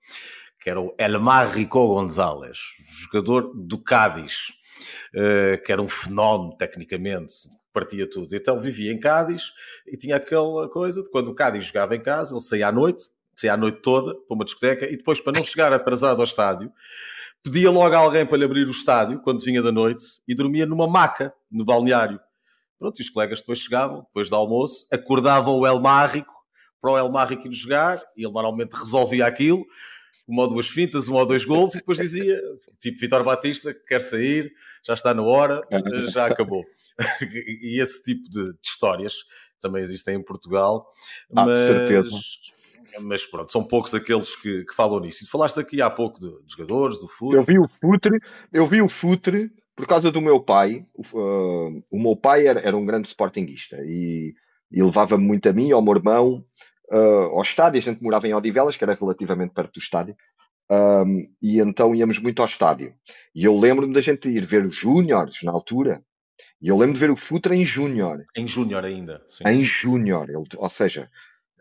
que 0.61 0.69
era 0.69 0.79
o 0.79 0.93
Elmar 0.99 1.49
Rico 1.49 1.87
González, 1.87 2.59
jogador 3.01 3.51
do 3.55 3.79
Cádiz 3.79 4.55
que 5.65 5.71
era 5.71 5.81
um 5.81 5.87
fenómeno 5.87 6.55
tecnicamente, 6.57 7.33
partia 7.73 8.09
tudo. 8.09 8.35
Então 8.35 8.59
vivia 8.59 8.91
em 8.91 8.99
Cádiz 8.99 9.53
e 9.85 9.95
tinha 9.95 10.15
aquela 10.15 10.67
coisa 10.69 11.03
de 11.03 11.09
quando 11.09 11.29
o 11.29 11.35
Cádiz 11.35 11.65
jogava 11.65 11.95
em 11.95 12.01
casa, 12.01 12.33
ele 12.33 12.41
saía 12.41 12.67
à 12.67 12.71
noite, 12.71 13.05
saía 13.35 13.53
à 13.53 13.57
noite 13.57 13.81
toda 13.81 14.15
para 14.15 14.35
uma 14.35 14.45
discoteca 14.45 14.85
e 14.85 14.97
depois, 14.97 15.19
para 15.19 15.37
não 15.37 15.43
chegar 15.43 15.71
atrasado 15.71 16.17
ao 16.17 16.23
estádio, 16.23 16.71
pedia 17.43 17.69
logo 17.69 17.93
a 17.95 17.99
alguém 17.99 18.25
para 18.25 18.37
lhe 18.37 18.45
abrir 18.45 18.67
o 18.67 18.71
estádio 18.71 19.21
quando 19.21 19.43
vinha 19.43 19.61
da 19.61 19.71
noite 19.71 20.05
e 20.27 20.35
dormia 20.35 20.65
numa 20.65 20.87
maca 20.87 21.33
no 21.51 21.63
balneário. 21.63 22.19
Pronto, 22.79 22.99
e 22.99 23.01
os 23.01 23.09
colegas 23.09 23.39
depois 23.39 23.59
chegavam, 23.59 24.01
depois 24.01 24.29
do 24.29 24.35
almoço, 24.35 24.87
acordavam 24.91 25.57
o 25.59 25.65
El 25.65 25.79
Márrico 25.79 26.33
para 26.81 26.91
o 26.91 26.97
El 26.97 27.09
Márrico 27.09 27.47
ir 27.47 27.53
jogar 27.53 28.01
e 28.15 28.23
ele 28.23 28.33
normalmente 28.33 28.73
resolvia 28.73 29.25
aquilo 29.25 29.65
uma 30.27 30.43
ou 30.43 30.49
duas 30.49 30.67
fintas, 30.67 31.07
um 31.07 31.15
ou 31.15 31.25
dois 31.25 31.45
gols 31.45 31.75
e 31.75 31.77
depois 31.77 31.97
dizia, 31.97 32.39
tipo 32.79 32.99
Vitor 32.99 33.23
Batista, 33.23 33.73
quer 33.73 34.01
sair, 34.01 34.51
já 34.85 34.93
está 34.93 35.13
na 35.13 35.23
hora, 35.23 35.61
já 36.11 36.25
acabou. 36.25 36.63
e 37.61 37.81
esse 37.81 38.03
tipo 38.03 38.29
de, 38.29 38.51
de, 38.51 38.59
histórias 38.63 39.13
também 39.59 39.81
existem 39.81 40.15
em 40.15 40.23
Portugal, 40.23 40.85
ah, 41.35 41.45
mas, 41.45 41.57
certeza. 41.57 42.09
mas 42.99 43.25
pronto, 43.25 43.51
são 43.51 43.63
poucos 43.63 43.95
aqueles 43.95 44.35
que, 44.35 44.65
que 44.65 44.75
falam 44.75 44.99
nisso. 44.99 45.23
E 45.23 45.27
falaste 45.27 45.59
aqui 45.59 45.81
há 45.81 45.89
pouco 45.89 46.19
de, 46.19 46.29
de 46.43 46.51
jogadores, 46.51 46.99
do 46.99 47.07
futre. 47.07 47.37
Eu 47.37 47.43
vi 47.43 47.57
o 47.57 47.67
futre, 47.67 48.19
eu 48.51 48.67
vi 48.67 48.81
o 48.81 48.89
futre 48.89 49.49
por 49.75 49.87
causa 49.87 50.11
do 50.11 50.21
meu 50.21 50.41
pai. 50.41 50.85
Uh, 51.13 51.83
o 51.89 51.99
meu 51.99 52.17
pai 52.17 52.47
era, 52.47 52.59
era 52.59 52.75
um 52.75 52.85
grande 52.85 53.07
sportinguista 53.07 53.77
e, 53.85 54.33
e 54.71 54.83
levava-me 54.83 55.23
muito 55.23 55.47
a 55.47 55.53
mim, 55.53 55.71
ao 55.71 55.81
meu 55.81 55.95
irmão, 55.95 56.43
uh, 56.91 57.35
ao 57.35 57.41
estádio. 57.41 57.79
A 57.79 57.83
gente 57.83 58.03
morava 58.03 58.27
em 58.27 58.33
Odivelas, 58.33 58.77
que 58.77 58.83
era 58.83 58.93
relativamente 58.93 59.53
perto 59.53 59.73
do 59.73 59.79
estádio. 59.79 60.15
Um, 60.69 61.29
e 61.41 61.59
então 61.59 61.95
íamos 61.95 62.19
muito 62.19 62.41
ao 62.41 62.47
estádio. 62.47 62.93
E 63.33 63.43
eu 63.45 63.57
lembro-me 63.57 63.93
da 63.93 64.01
gente 64.01 64.29
ir 64.29 64.45
ver 64.45 64.65
os 64.65 64.75
Júniores 64.75 65.41
na 65.43 65.51
altura. 65.51 66.03
E 66.61 66.67
eu 66.67 66.77
lembro 66.77 66.93
de 66.93 66.99
ver 66.99 67.11
o 67.11 67.15
Futra 67.15 67.55
em 67.55 67.65
Júnior. 67.65 68.25
Em 68.35 68.47
Júnior 68.47 68.83
ainda. 68.83 69.23
Sim. 69.29 69.43
Em 69.47 69.63
Júnior. 69.63 70.27
Ou 70.57 70.69
seja, 70.69 71.09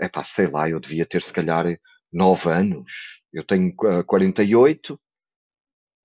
é 0.00 0.08
pá, 0.08 0.24
sei 0.24 0.48
lá, 0.48 0.68
eu 0.68 0.80
devia 0.80 1.06
ter 1.06 1.22
se 1.22 1.32
calhar 1.32 1.78
9 2.12 2.50
anos. 2.50 3.22
Eu 3.32 3.44
tenho 3.44 3.68
uh, 3.68 4.04
48. 4.04 4.98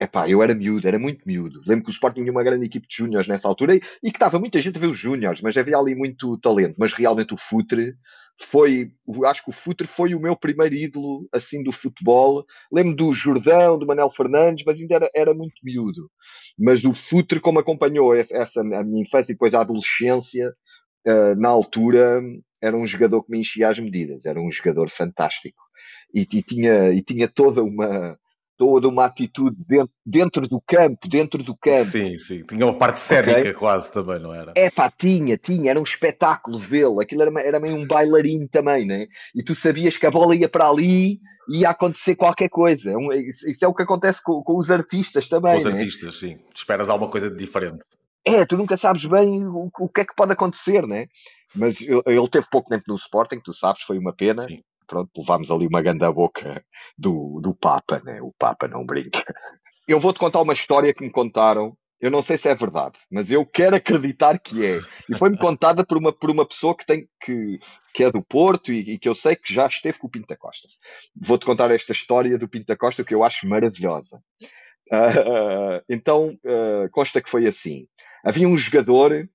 Epá, 0.00 0.28
eu 0.28 0.42
era 0.42 0.54
miúdo, 0.54 0.88
era 0.88 0.98
muito 0.98 1.22
miúdo. 1.24 1.62
Lembro 1.66 1.84
que 1.84 1.90
o 1.90 1.92
Sporting 1.92 2.22
tinha 2.22 2.32
uma 2.32 2.42
grande 2.42 2.66
equipe 2.66 2.88
de 2.88 2.96
júniores 2.96 3.28
nessa 3.28 3.46
altura 3.46 3.76
e, 3.76 3.80
e 4.02 4.10
que 4.10 4.16
estava 4.16 4.38
muita 4.38 4.60
gente 4.60 4.76
a 4.76 4.80
ver 4.80 4.88
os 4.88 4.98
júniores, 4.98 5.40
mas 5.40 5.56
havia 5.56 5.78
ali 5.78 5.94
muito 5.94 6.36
talento. 6.38 6.74
Mas 6.76 6.92
realmente 6.92 7.32
o 7.32 7.36
Futre 7.36 7.94
foi, 8.40 8.90
acho 9.26 9.44
que 9.44 9.50
o 9.50 9.52
Futre 9.52 9.86
foi 9.86 10.14
o 10.14 10.20
meu 10.20 10.36
primeiro 10.36 10.74
ídolo 10.74 11.28
assim 11.32 11.62
do 11.62 11.72
futebol. 11.72 12.44
Lembro 12.72 12.96
do 12.96 13.14
Jordão, 13.14 13.78
do 13.78 13.86
Manel 13.86 14.10
Fernandes, 14.10 14.64
mas 14.66 14.80
ainda 14.80 14.96
era, 14.96 15.08
era 15.14 15.34
muito 15.34 15.54
miúdo. 15.62 16.10
Mas 16.58 16.84
o 16.84 16.94
Futre, 16.94 17.40
como 17.40 17.58
acompanhou 17.58 18.14
essa, 18.14 18.36
essa 18.36 18.60
a 18.60 18.84
minha 18.84 19.02
infância 19.02 19.32
e 19.32 19.34
depois 19.34 19.54
a 19.54 19.60
adolescência, 19.60 20.52
uh, 21.06 21.34
na 21.36 21.48
altura 21.48 22.22
era 22.60 22.76
um 22.76 22.86
jogador 22.86 23.22
que 23.24 23.30
me 23.30 23.40
enchia 23.40 23.68
as 23.68 23.78
medidas, 23.78 24.24
era 24.24 24.40
um 24.40 24.50
jogador 24.50 24.88
fantástico. 24.90 25.60
E, 26.14 26.22
e 26.22 26.42
tinha, 26.42 26.90
e 26.92 27.02
tinha 27.02 27.28
toda 27.28 27.62
uma 27.62 28.18
toda 28.62 28.86
uma 28.86 29.06
atitude 29.06 29.56
dentro, 29.66 29.90
dentro 30.06 30.48
do 30.48 30.60
campo, 30.60 31.08
dentro 31.08 31.42
do 31.42 31.56
campo. 31.56 31.84
Sim, 31.84 32.16
sim. 32.16 32.44
Tinha 32.44 32.64
uma 32.64 32.78
parte 32.78 33.00
cénica 33.00 33.40
okay? 33.40 33.52
quase 33.52 33.90
também, 33.90 34.20
não 34.20 34.32
era? 34.32 34.52
É 34.54 34.70
pá, 34.70 34.88
tinha, 34.88 35.36
tinha. 35.36 35.72
Era 35.72 35.80
um 35.80 35.82
espetáculo 35.82 36.60
vê-lo. 36.60 37.00
Aquilo 37.00 37.22
era, 37.22 37.42
era 37.42 37.58
meio 37.58 37.74
um 37.74 37.84
bailarino 37.84 38.46
também, 38.48 38.86
né? 38.86 39.08
E 39.34 39.42
tu 39.42 39.52
sabias 39.52 39.96
que 39.96 40.06
a 40.06 40.12
bola 40.12 40.36
ia 40.36 40.48
para 40.48 40.68
ali 40.68 41.18
e 41.48 41.62
ia 41.62 41.70
acontecer 41.70 42.14
qualquer 42.14 42.48
coisa. 42.48 42.92
É 42.92 43.18
isso 43.50 43.64
é 43.64 43.66
o 43.66 43.74
que 43.74 43.82
acontece 43.82 44.22
com, 44.22 44.40
com 44.44 44.56
os 44.56 44.70
artistas 44.70 45.28
também. 45.28 45.54
Com 45.54 45.58
os 45.58 45.64
né? 45.64 45.80
artistas, 45.80 46.20
sim. 46.20 46.38
Esperas 46.54 46.88
alguma 46.88 47.10
coisa 47.10 47.28
de 47.28 47.36
diferente. 47.36 47.84
É, 48.24 48.46
tu 48.46 48.56
nunca 48.56 48.76
sabes 48.76 49.04
bem 49.06 49.44
o, 49.44 49.68
o 49.76 49.88
que 49.88 50.02
é 50.02 50.04
que 50.04 50.14
pode 50.14 50.30
acontecer, 50.30 50.86
né? 50.86 51.08
Mas 51.52 51.80
ele 51.80 52.28
teve 52.30 52.46
pouco 52.48 52.68
tempo 52.68 52.84
no 52.86 52.94
Sporting, 52.94 53.40
tu 53.44 53.52
sabes, 53.52 53.82
foi 53.82 53.98
uma 53.98 54.12
pena. 54.12 54.44
Sim 54.44 54.62
pronto, 54.86 55.10
levámos 55.16 55.50
ali 55.50 55.66
uma 55.66 55.82
ganda 55.82 56.10
boca 56.12 56.64
do, 56.96 57.40
do 57.40 57.54
Papa, 57.54 58.00
né? 58.04 58.20
O 58.22 58.32
Papa 58.38 58.68
não 58.68 58.84
brinca. 58.84 59.22
Eu 59.86 59.98
vou-te 59.98 60.18
contar 60.18 60.40
uma 60.40 60.52
história 60.52 60.92
que 60.94 61.02
me 61.02 61.10
contaram. 61.10 61.76
Eu 62.00 62.10
não 62.10 62.20
sei 62.20 62.36
se 62.36 62.48
é 62.48 62.54
verdade, 62.54 62.98
mas 63.08 63.30
eu 63.30 63.46
quero 63.46 63.76
acreditar 63.76 64.36
que 64.38 64.66
é. 64.66 64.78
E 65.08 65.16
foi-me 65.16 65.38
contada 65.38 65.86
por 65.86 65.96
uma, 65.96 66.12
por 66.12 66.30
uma 66.30 66.44
pessoa 66.44 66.76
que, 66.76 66.84
tem, 66.84 67.08
que, 67.20 67.60
que 67.94 68.02
é 68.02 68.10
do 68.10 68.20
Porto 68.20 68.72
e, 68.72 68.94
e 68.94 68.98
que 68.98 69.08
eu 69.08 69.14
sei 69.14 69.36
que 69.36 69.54
já 69.54 69.66
esteve 69.66 69.98
com 69.98 70.08
o 70.08 70.10
Pinta 70.10 70.36
Costa. 70.36 70.66
Vou-te 71.14 71.46
contar 71.46 71.70
esta 71.70 71.92
história 71.92 72.36
do 72.36 72.48
Pinta 72.48 72.76
Costa 72.76 73.04
que 73.04 73.14
eu 73.14 73.22
acho 73.22 73.46
maravilhosa. 73.46 74.20
Uh, 74.90 75.80
então, 75.88 76.38
uh, 76.44 76.90
consta 76.90 77.22
que 77.22 77.30
foi 77.30 77.46
assim. 77.46 77.86
Havia 78.24 78.48
um 78.48 78.56
jogador 78.56 79.28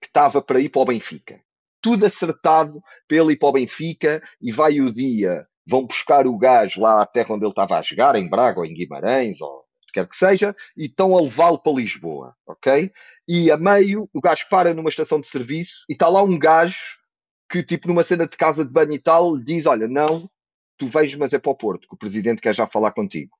que 0.00 0.06
estava 0.06 0.42
para 0.42 0.60
ir 0.60 0.68
para 0.68 0.82
o 0.82 0.84
Benfica 0.84 1.43
tudo 1.84 2.06
acertado 2.06 2.82
para 3.06 3.18
ele 3.18 3.34
ir 3.34 3.36
para 3.36 3.48
o 3.50 3.52
Benfica 3.52 4.22
e 4.40 4.50
vai 4.50 4.80
o 4.80 4.90
dia, 4.90 5.46
vão 5.66 5.86
buscar 5.86 6.26
o 6.26 6.38
gajo 6.38 6.80
lá 6.80 7.02
à 7.02 7.06
terra 7.06 7.34
onde 7.34 7.44
ele 7.44 7.50
estava 7.50 7.78
a 7.78 7.82
jogar, 7.82 8.16
em 8.16 8.26
Braga 8.26 8.60
ou 8.60 8.64
em 8.64 8.72
Guimarães, 8.72 9.42
ou 9.42 9.64
quer 9.92 10.08
que 10.08 10.16
seja, 10.16 10.56
e 10.74 10.86
estão 10.86 11.14
a 11.14 11.20
levá-lo 11.20 11.58
para 11.58 11.74
Lisboa, 11.74 12.34
ok? 12.46 12.90
E 13.28 13.50
a 13.50 13.58
meio, 13.58 14.08
o 14.14 14.20
gajo 14.20 14.46
para 14.48 14.72
numa 14.72 14.88
estação 14.88 15.20
de 15.20 15.28
serviço 15.28 15.84
e 15.86 15.92
está 15.92 16.08
lá 16.08 16.22
um 16.22 16.38
gajo 16.38 16.96
que, 17.50 17.62
tipo, 17.62 17.86
numa 17.86 18.02
cena 18.02 18.26
de 18.26 18.36
casa 18.36 18.64
de 18.64 18.72
banho 18.72 18.94
e 18.94 18.98
tal, 18.98 19.38
diz: 19.38 19.66
Olha, 19.66 19.86
não, 19.86 20.28
tu 20.78 20.88
vens, 20.88 21.14
mas 21.16 21.34
é 21.34 21.38
para 21.38 21.52
o 21.52 21.54
Porto, 21.54 21.86
que 21.86 21.94
o 21.94 21.98
presidente 21.98 22.40
quer 22.40 22.54
já 22.54 22.66
falar 22.66 22.92
contigo. 22.92 23.36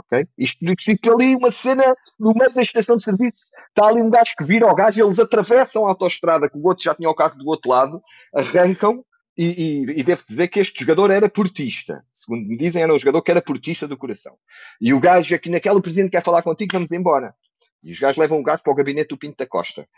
Ok? 0.00 0.26
Isto 0.38 0.64
fica 0.78 1.12
ali 1.12 1.36
uma 1.36 1.50
cena 1.50 1.94
no 2.18 2.32
meio 2.32 2.52
da 2.52 2.62
estação 2.62 2.96
de 2.96 3.04
serviço. 3.04 3.36
Está 3.68 3.86
ali 3.86 4.00
um 4.00 4.10
gajo 4.10 4.34
que 4.36 4.44
vira 4.44 4.66
ao 4.66 4.74
gajo, 4.74 5.04
eles 5.04 5.18
atravessam 5.18 5.84
a 5.84 5.90
autostrada, 5.90 6.48
que 6.48 6.56
o 6.56 6.66
outro 6.66 6.82
já 6.82 6.94
tinha 6.94 7.08
o 7.08 7.14
carro 7.14 7.36
do 7.36 7.46
outro 7.46 7.70
lado, 7.70 8.02
arrancam. 8.34 9.04
E, 9.38 9.44
e, 9.44 10.00
e 10.00 10.02
devo 10.02 10.22
dizer 10.28 10.48
que 10.48 10.60
este 10.60 10.80
jogador 10.80 11.10
era 11.10 11.28
portista. 11.28 12.04
Segundo 12.12 12.46
me 12.46 12.56
dizem, 12.58 12.82
era 12.82 12.92
um 12.92 12.98
jogador 12.98 13.22
que 13.22 13.30
era 13.30 13.40
portista 13.40 13.86
do 13.86 13.96
coração. 13.96 14.36
E 14.80 14.92
o 14.92 15.00
gajo 15.00 15.34
aqui 15.34 15.48
naquela, 15.48 15.80
presidente 15.80 16.10
quer 16.10 16.22
falar 16.22 16.42
contigo, 16.42 16.72
vamos 16.72 16.92
embora. 16.92 17.34
E 17.82 17.90
os 17.90 17.98
gajos 17.98 18.18
levam 18.18 18.38
o 18.38 18.42
gajo 18.42 18.62
para 18.62 18.72
o 18.72 18.76
gabinete 18.76 19.08
do 19.08 19.16
Pinto 19.16 19.36
da 19.38 19.46
Costa. 19.46 19.88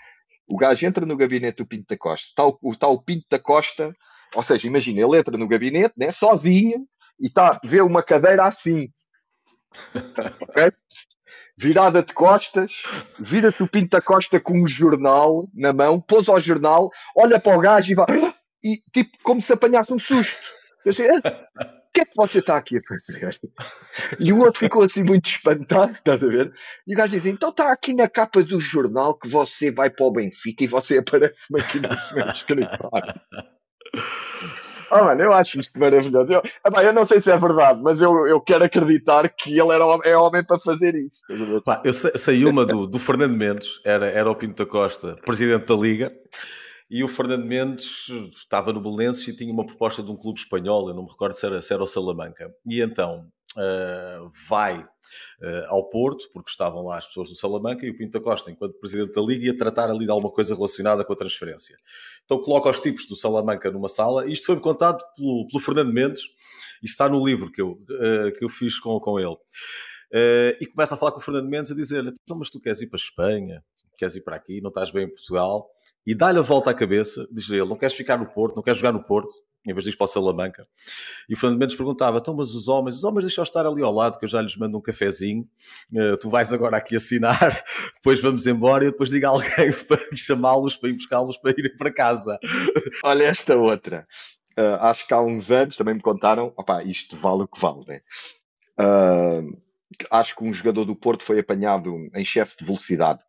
O 0.47 0.56
gajo 0.56 0.87
entra 0.87 1.04
no 1.04 1.16
gabinete 1.16 1.56
do 1.56 1.66
Pinto 1.66 1.87
da 1.88 1.97
Costa. 1.97 2.28
Está 2.28 2.47
o, 2.47 2.59
está 2.71 2.87
o 2.87 3.02
Pinto 3.02 3.26
da 3.30 3.38
Costa, 3.38 3.92
ou 4.35 4.42
seja, 4.42 4.68
imagina, 4.68 5.00
ele 5.00 5.18
entra 5.18 5.37
no 5.37 5.49
gabinete, 5.49 5.94
né, 5.97 6.12
sozinho, 6.12 6.87
e 7.18 7.26
está, 7.26 7.59
vê 7.64 7.80
uma 7.80 8.02
cadeira 8.02 8.44
assim 8.44 8.88
Virada 11.57 12.02
de 12.02 12.12
costas, 12.12 12.83
vira-se 13.21 13.62
o 13.62 13.69
Pinto 13.69 13.91
da 13.91 14.00
Costa 14.00 14.41
com 14.41 14.62
um 14.62 14.67
jornal 14.67 15.49
na 15.55 15.73
mão, 15.73 16.00
pôs 16.00 16.29
ao 16.29 16.41
jornal, 16.41 16.91
olha 17.17 17.38
para 17.38 17.57
o 17.57 17.61
gajo 17.61 17.93
e 17.93 17.95
vai. 17.95 18.07
E 18.64 18.79
tipo, 18.93 19.19
como 19.23 19.43
se 19.43 19.52
apanhasse 19.52 19.93
um 19.93 19.99
susto. 19.99 20.41
Eu 20.85 20.93
sei, 20.93 21.09
ah, 21.09 21.19
o 21.93 21.93
que 21.93 22.00
é 22.00 22.05
que 22.07 22.17
você 22.17 22.38
está 22.38 22.57
aqui 22.57 22.76
a 22.76 22.81
fazer? 22.88 23.38
E 24.19 24.33
o 24.33 24.38
outro 24.38 24.61
ficou 24.61 24.83
assim 24.83 25.02
muito 25.02 25.26
espantado, 25.26 25.93
estás 25.93 26.25
a 26.25 26.26
ver? 26.26 26.52
E 26.87 26.95
o 26.95 26.97
gajo 26.97 27.12
diz: 27.12 27.26
então 27.26 27.50
está 27.50 27.71
aqui 27.71 27.93
na 27.93 28.09
capa 28.09 28.43
do 28.43 28.59
jornal 28.59 29.19
que 29.19 29.29
você 29.29 29.71
vai 29.71 29.91
para 29.91 30.07
o 30.07 30.11
Benfica 30.11 30.64
e 30.64 30.67
você 30.67 30.99
aparece-me 30.99 31.61
aqui 31.61 31.81
no 31.81 31.93
seu 32.00 32.26
escritório. 32.31 33.14
Oh, 34.93 35.05
mano, 35.05 35.23
eu 35.23 35.33
acho 35.33 35.59
isto 35.59 35.79
maravilhoso. 35.79 36.33
Eu, 36.35 36.43
epá, 36.67 36.85
eu 36.85 36.93
não 36.93 37.07
sei 37.07 37.21
se 37.21 37.31
é 37.31 37.37
verdade, 37.39 37.81
mas 37.83 38.03
eu, 38.03 38.27
eu 38.27 38.39
quero 38.41 38.65
acreditar 38.65 39.27
que 39.29 39.59
ele 39.59 39.73
era, 39.73 39.85
é 40.05 40.17
homem 40.17 40.45
para 40.45 40.59
fazer 40.59 40.95
isso. 40.95 41.23
Pá, 41.65 41.81
eu 41.83 41.93
sei 41.93 42.45
uma 42.45 42.67
do, 42.67 42.87
do 42.87 42.99
Fernando 42.99 43.35
Mendes, 43.35 43.81
era, 43.85 44.07
era 44.11 44.31
o 44.31 44.35
Pinto 44.35 44.65
da 44.65 44.71
Costa, 44.71 45.17
presidente 45.25 45.65
da 45.65 45.75
Liga, 45.75 46.13
e 46.91 47.03
o 47.03 47.09
Fernando 47.09 47.47
Mendes 47.47 48.07
estava 48.33 48.71
no 48.71 48.83
Belenenses 48.83 49.27
e 49.27 49.35
tinha 49.35 49.51
uma 49.51 49.65
proposta 49.65 50.03
de 50.03 50.11
um 50.11 50.17
clube 50.17 50.39
espanhol, 50.39 50.89
eu 50.89 50.95
não 50.95 51.05
me 51.05 51.11
recordo 51.11 51.33
se 51.33 51.47
era, 51.47 51.63
se 51.63 51.73
era 51.73 51.83
o 51.83 51.87
Salamanca. 51.87 52.53
E 52.67 52.83
então 52.83 53.27
uh, 53.56 54.30
vai 54.49 54.78
uh, 54.80 55.66
ao 55.68 55.88
Porto, 55.88 56.30
porque 56.32 56.50
estavam 56.50 56.82
lá 56.82 56.99
as 56.99 57.06
pessoas 57.06 57.28
do 57.28 57.35
Salamanca, 57.35 57.87
e 57.87 57.90
o 57.90 57.97
Pinto 57.97 58.18
da 58.18 58.21
Costa, 58.21 58.50
enquanto 58.50 58.78
presidente 58.78 59.12
da 59.12 59.23
Liga, 59.23 59.47
ia 59.47 59.56
tratar 59.56 59.90
ali 59.90 60.04
de 60.04 60.11
alguma 60.11 60.32
coisa 60.32 60.54
relacionada 60.54 61.04
com 61.04 61.12
a 61.12 61.16
transferência. 61.16 61.76
Então 62.25 62.40
coloca 62.42 62.71
os 62.71 62.80
tipos 62.80 63.06
do 63.06 63.16
Salamanca 63.16 63.71
numa 63.71 63.88
sala, 63.88 64.26
e 64.26 64.32
isto 64.32 64.47
foi-me 64.47 64.61
contado 64.61 65.02
pelo, 65.16 65.47
pelo, 65.49 65.62
Fernando 65.62 65.92
Mendes, 65.92 66.23
e 66.82 66.87
está 66.87 67.09
no 67.09 67.25
livro 67.25 67.50
que 67.50 67.61
eu, 67.61 67.73
uh, 67.73 68.32
que 68.37 68.44
eu 68.44 68.49
fiz 68.49 68.78
com, 68.78 68.99
com 69.00 69.18
ele. 69.18 69.37
E 70.61 70.66
começa 70.66 70.94
a 70.94 70.99
falar 70.99 71.12
com 71.12 71.18
o 71.18 71.23
Fernando 71.23 71.49
Mendes 71.49 71.73
a 71.73 71.75
dizer-lhe: 71.75 72.12
então, 72.23 72.37
mas 72.37 72.50
tu 72.50 72.61
queres 72.61 72.82
ir 72.82 72.87
para 72.87 72.99
a 72.99 73.02
Espanha, 73.02 73.64
queres 74.02 74.16
ir 74.16 74.23
para 74.23 74.35
aqui, 74.35 74.61
não 74.61 74.68
estás 74.68 74.90
bem 74.90 75.04
em 75.04 75.09
Portugal, 75.09 75.71
e 76.04 76.14
dá-lhe 76.14 76.38
a 76.38 76.42
volta 76.42 76.71
à 76.71 76.75
cabeça, 76.75 77.26
diz 77.30 77.49
ele: 77.50 77.64
não 77.64 77.76
queres 77.76 77.94
ficar 77.94 78.18
no 78.18 78.26
Porto, 78.26 78.56
não 78.56 78.62
queres 78.62 78.78
jogar 78.78 78.92
no 78.92 79.02
Porto, 79.02 79.32
em 79.64 79.73
vez 79.73 79.85
de 79.85 79.90
ir 79.90 79.97
para 79.97 80.04
o 80.04 80.09
Salamanca. 80.09 80.66
E 81.28 81.35
o 81.35 81.37
Fernando 81.37 81.61
Mendes 81.61 81.76
perguntava: 81.76 82.18
então, 82.18 82.35
mas 82.35 82.52
os 82.52 82.66
homens, 82.66 82.97
os 82.97 83.04
homens 83.04 83.25
deixam 83.25 83.44
estar 83.44 83.64
ali 83.64 83.80
ao 83.82 83.92
lado, 83.92 84.18
que 84.18 84.25
eu 84.25 84.28
já 84.28 84.42
lhes 84.42 84.56
mando 84.56 84.76
um 84.76 84.80
cafezinho, 84.80 85.44
uh, 85.92 86.16
tu 86.18 86.28
vais 86.28 86.52
agora 86.52 86.76
aqui 86.76 86.97
assinar, 86.97 87.62
depois 87.94 88.21
vamos 88.21 88.47
embora 88.47 88.85
e 88.85 88.90
depois 88.90 89.11
diga 89.11 89.28
alguém 89.28 89.71
para 89.87 90.16
chamá-los, 90.16 90.76
para 90.76 90.90
ir 90.90 90.94
buscá-los 90.94 91.38
para 91.38 91.52
irem 91.52 91.76
para 91.76 91.94
casa. 91.94 92.38
Olha 93.04 93.25
esta 93.25 93.56
outra. 93.56 94.06
Uh, 94.59 94.76
acho 94.80 95.06
que 95.06 95.14
há 95.14 95.23
uns 95.23 95.50
anos 95.52 95.76
também 95.76 95.94
me 95.94 96.02
contaram: 96.02 96.52
opá, 96.56 96.82
isto 96.82 97.16
vale 97.16 97.44
o 97.44 97.49
que 97.49 97.61
vale, 97.61 97.85
né? 97.87 98.00
Uh, 98.80 99.56
acho 100.11 100.35
que 100.35 100.42
um 100.42 100.52
jogador 100.52 100.85
do 100.85 100.97
Porto 100.97 101.23
foi 101.23 101.38
apanhado 101.38 101.94
em 102.12 102.23
excesso 102.23 102.59
de 102.59 102.64
velocidade 102.64 103.21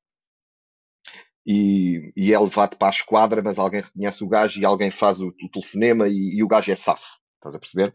e, 1.46 2.12
e 2.16 2.34
é 2.34 2.40
levado 2.40 2.78
para 2.78 2.88
a 2.88 2.92
esquadra, 2.92 3.42
mas 3.44 3.60
alguém 3.60 3.82
reconhece 3.82 4.24
o 4.24 4.28
gajo 4.28 4.60
e 4.60 4.66
alguém 4.66 4.92
faz 4.92 5.20
o, 5.20 5.28
o 5.28 5.50
telefonema 5.52 6.08
e, 6.08 6.38
e, 6.38 6.44
o 6.44 6.48
gajo 6.48 6.72
é 6.72 6.76
safo. 6.76 7.20
Estás 7.36 7.56
a 7.56 7.60
perceber? 7.60 7.94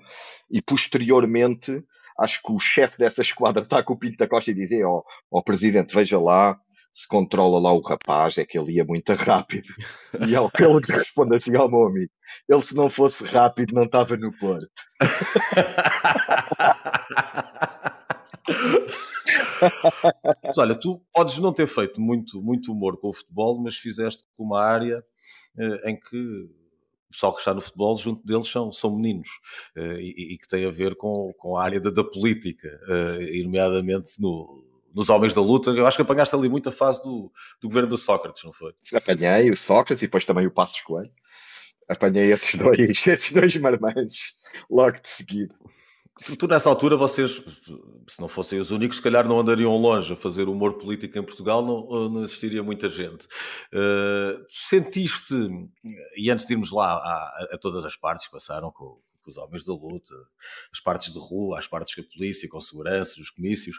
E 0.51 0.61
posteriormente, 0.61 1.83
acho 2.19 2.43
que 2.43 2.53
o 2.53 2.61
chefe 2.61 2.99
dessa 2.99 3.23
esquadra 3.23 3.63
está 3.63 3.83
com 3.83 3.95
o 3.95 3.99
Pinto 3.99 4.19
da 4.19 4.29
Costa 4.29 4.51
e 4.51 4.55
diz: 4.55 4.71
Ó 4.85 4.99
oh, 4.99 5.05
oh, 5.31 5.43
presidente, 5.43 5.95
veja 5.95 6.21
lá 6.21 6.59
se 6.93 7.07
controla 7.07 7.61
lá 7.61 7.73
o 7.73 7.81
rapaz, 7.81 8.37
é 8.39 8.45
que 8.45 8.59
ele 8.59 8.73
ia 8.73 8.85
muito 8.85 9.15
rápido. 9.15 9.69
E 10.27 10.35
é 10.35 10.41
o 10.41 10.51
que 10.51 10.65
ele 10.65 10.81
responde 10.89 11.37
assim 11.37 11.55
ao 11.57 11.71
meu 11.71 11.87
amigo: 11.87 12.11
ele 12.49 12.63
se 12.63 12.75
não 12.75 12.91
fosse 12.91 13.25
rápido 13.25 13.75
não 13.75 13.85
estava 13.85 14.17
no 14.17 14.37
Porto. 14.37 14.67
mas 20.45 20.59
olha, 20.59 20.75
tu 20.75 21.01
podes 21.13 21.39
não 21.39 21.53
ter 21.53 21.67
feito 21.67 22.01
muito, 22.01 22.41
muito 22.43 22.73
humor 22.73 22.97
com 22.99 23.09
o 23.09 23.13
futebol, 23.13 23.61
mas 23.61 23.77
fizeste 23.77 24.25
com 24.37 24.45
uma 24.45 24.61
área 24.61 25.05
eh, 25.59 25.91
em 25.91 25.99
que 25.99 26.17
o 26.17 27.13
pessoal 27.13 27.33
que 27.33 27.39
está 27.39 27.55
no 27.55 27.61
futebol, 27.61 27.97
junto 27.97 28.27
deles 28.27 28.47
são, 28.47 28.71
são 28.71 28.95
meninos 28.95 29.29
eh, 29.77 30.01
e, 30.01 30.35
e, 30.35 30.39
que 30.39 30.47
tem 30.47 30.67
a 30.67 30.71
ver 30.71 30.95
com, 30.95 31.33
com 31.39 31.57
a 31.57 31.63
área 31.63 31.81
da, 31.81 31.91
da 31.91 32.05
política, 32.05 32.69
eh, 32.89 33.43
nomeadamente 33.45 34.21
no, 34.21 34.65
nos 34.95 35.09
Homens 35.09 35.35
da 35.35 35.41
Luta. 35.41 35.71
Eu 35.71 35.87
acho 35.87 35.97
que 35.97 36.03
apanhaste 36.03 36.35
ali 36.35 36.49
muita 36.49 36.71
fase 36.71 37.03
do, 37.03 37.33
do 37.61 37.69
governo 37.69 37.89
do 37.89 37.97
Sócrates, 37.97 38.45
não 38.45 38.53
foi? 38.53 38.75
Apanhei 38.95 39.51
o 39.51 39.57
Sócrates 39.57 40.03
e 40.03 40.07
depois 40.07 40.25
também 40.25 40.47
o 40.47 40.51
Passos 40.51 40.81
Coelho. 40.83 41.11
Apanhei 41.89 42.33
esses 42.33 42.55
dois, 42.55 42.79
esses 43.07 43.33
dois 43.33 43.57
marmanjos 43.57 44.35
logo 44.71 45.01
de 45.01 45.09
seguida. 45.09 45.55
Tu, 46.39 46.49
nessa 46.49 46.69
altura, 46.69 46.97
vocês, 46.97 47.43
se 48.09 48.21
não 48.21 48.29
fossem 48.29 48.59
os 48.59 48.71
únicos, 48.71 48.97
se 48.97 49.03
calhar 49.03 49.27
não 49.29 49.39
andariam 49.39 49.77
longe 49.77 50.13
a 50.13 50.17
fazer 50.17 50.49
humor 50.49 50.75
político 50.75 51.17
em 51.19 51.23
Portugal, 51.23 51.65
não, 51.65 52.09
não 52.09 52.23
existiria 52.23 52.63
muita 52.63 52.89
gente. 52.89 53.27
Uh, 53.73 54.45
sentiste, 54.51 55.35
e 56.17 56.31
antes 56.31 56.45
de 56.47 56.55
irmos 56.55 56.73
lá 56.73 56.95
a, 56.95 57.55
a, 57.55 57.59
todas 57.59 57.85
as 57.85 57.97
partes 57.97 58.27
que 58.27 58.33
passaram 58.33 58.73
com 58.73 58.99
os 59.29 59.37
homens 59.37 59.65
da 59.65 59.73
luta, 59.73 60.15
as 60.73 60.81
partes 60.81 61.13
de 61.13 61.19
rua, 61.19 61.59
as 61.59 61.67
partes 61.67 61.95
com 61.95 62.01
a 62.01 62.05
polícia, 62.05 62.49
com 62.49 62.61
segurança, 62.61 63.21
os 63.21 63.31
comícios, 63.31 63.77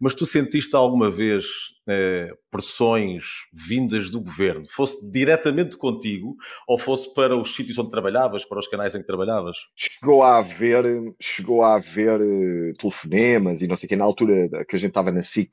mas 0.00 0.14
tu 0.14 0.26
sentiste 0.26 0.74
alguma 0.76 1.10
vez 1.10 1.44
eh, 1.88 2.32
pressões 2.50 3.24
vindas 3.52 4.10
do 4.10 4.20
governo, 4.20 4.64
fosse 4.68 5.10
diretamente 5.10 5.76
contigo 5.76 6.36
ou 6.68 6.78
fosse 6.78 7.12
para 7.14 7.36
os 7.36 7.54
sítios 7.54 7.78
onde 7.78 7.90
trabalhavas, 7.90 8.44
para 8.44 8.58
os 8.58 8.68
canais 8.68 8.94
em 8.94 9.00
que 9.00 9.06
trabalhavas? 9.06 9.56
Chegou 9.74 10.22
a 10.22 10.38
haver, 10.38 10.84
chegou 11.20 11.64
a 11.64 11.76
haver 11.76 12.20
uh, 12.20 12.74
telefonemas 12.78 13.62
e 13.62 13.66
não 13.66 13.76
sei 13.76 13.86
o 13.86 13.88
que, 13.88 13.96
na 13.96 14.04
altura 14.04 14.48
que 14.68 14.76
a 14.76 14.78
gente 14.78 14.90
estava 14.90 15.10
na 15.10 15.22
SIC, 15.22 15.50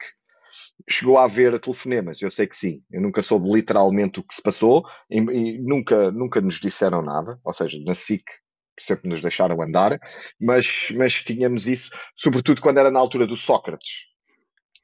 chegou 0.88 1.18
a 1.18 1.26
haver 1.26 1.60
telefonemas, 1.60 2.22
eu 2.22 2.30
sei 2.30 2.48
que 2.48 2.56
sim. 2.56 2.84
Eu 2.92 3.02
nunca 3.02 3.22
soube 3.22 3.50
literalmente 3.50 4.20
o 4.20 4.24
que 4.24 4.36
se 4.36 4.42
passou 4.42 4.84
e, 5.10 5.20
e, 5.20 5.60
nunca, 5.60 6.12
nunca 6.12 6.42
nos 6.42 6.60
disseram 6.60 7.02
nada. 7.02 7.40
Ou 7.44 7.54
seja, 7.54 7.80
na 7.84 7.96
SIC 7.96 8.24
sempre 8.78 9.10
nos 9.10 9.22
deixaram 9.22 9.62
andar, 9.62 10.00
mas, 10.40 10.92
mas 10.96 11.24
tínhamos 11.24 11.68
isso, 11.68 11.92
sobretudo 12.16 12.62
quando 12.62 12.78
era 12.78 12.92
na 12.92 13.00
altura 13.00 13.26
do 13.26 13.36
Sócrates. 13.36 14.08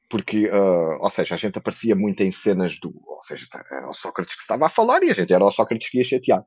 Porque, 0.08 0.48
uh, 0.48 0.98
ou 1.00 1.10
seja, 1.10 1.34
a 1.34 1.38
gente 1.38 1.58
aparecia 1.58 1.96
muito 1.96 2.22
em 2.22 2.30
cenas 2.30 2.78
do. 2.78 2.92
Ou 3.06 3.22
seja, 3.22 3.46
era 3.70 3.88
o 3.88 3.94
Sócrates 3.94 4.34
que 4.34 4.42
estava 4.42 4.66
a 4.66 4.70
falar 4.70 5.02
e 5.02 5.10
a 5.10 5.14
gente 5.14 5.32
era 5.32 5.44
o 5.44 5.50
Sócrates 5.50 5.88
que 5.88 5.98
ia 5.98 6.04
chatear. 6.04 6.44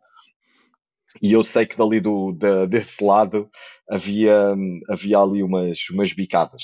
E 1.22 1.34
eu 1.34 1.44
sei 1.44 1.66
que 1.66 1.77
dali 1.77 2.00
do, 2.00 2.32
de, 2.32 2.68
desse 2.68 3.04
lado 3.04 3.50
havia, 3.89 4.56
havia 4.89 5.18
ali 5.18 5.42
umas, 5.42 5.89
umas 5.89 6.13
bicadas. 6.13 6.63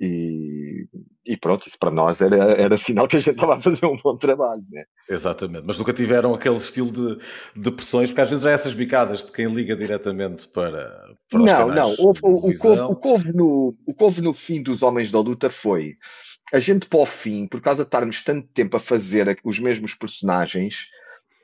E, 0.00 0.86
e, 1.24 1.36
pronto, 1.36 1.68
isso 1.68 1.78
para 1.78 1.90
nós 1.90 2.20
era, 2.20 2.36
era 2.36 2.76
sinal 2.76 3.06
que 3.06 3.16
a 3.16 3.20
gente 3.20 3.34
estava 3.34 3.54
a 3.54 3.60
fazer 3.60 3.86
um 3.86 3.96
bom 3.96 4.16
trabalho. 4.16 4.64
Né? 4.70 4.84
Exatamente, 5.08 5.64
mas 5.66 5.78
nunca 5.78 5.92
tiveram 5.92 6.34
aquele 6.34 6.56
estilo 6.56 6.90
de, 6.90 7.18
de 7.54 7.70
pressões, 7.70 8.10
porque 8.10 8.20
às 8.20 8.28
vezes 8.30 8.44
há 8.44 8.50
essas 8.50 8.74
bicadas 8.74 9.24
de 9.24 9.30
quem 9.30 9.46
liga 9.46 9.76
diretamente 9.76 10.48
para, 10.48 11.14
para 11.30 11.40
os 11.40 11.50
Não, 11.50 11.68
não, 11.68 11.94
o, 11.94 12.12
o, 12.22 12.50
o, 12.50 12.58
couve, 12.58 12.80
o, 12.80 12.96
couve 12.96 13.32
no, 13.32 13.76
o 13.86 13.94
couve 13.94 14.20
no 14.20 14.34
fim 14.34 14.62
dos 14.62 14.82
Homens 14.82 15.12
da 15.12 15.20
Luta 15.20 15.48
foi 15.48 15.96
a 16.52 16.60
gente 16.60 16.86
para 16.86 17.00
o 17.00 17.06
fim, 17.06 17.46
por 17.46 17.60
causa 17.60 17.84
de 17.84 17.88
estarmos 17.88 18.22
tanto 18.22 18.46
tempo 18.48 18.76
a 18.76 18.80
fazer 18.80 19.38
os 19.44 19.58
mesmos 19.58 19.94
personagens, 19.94 20.88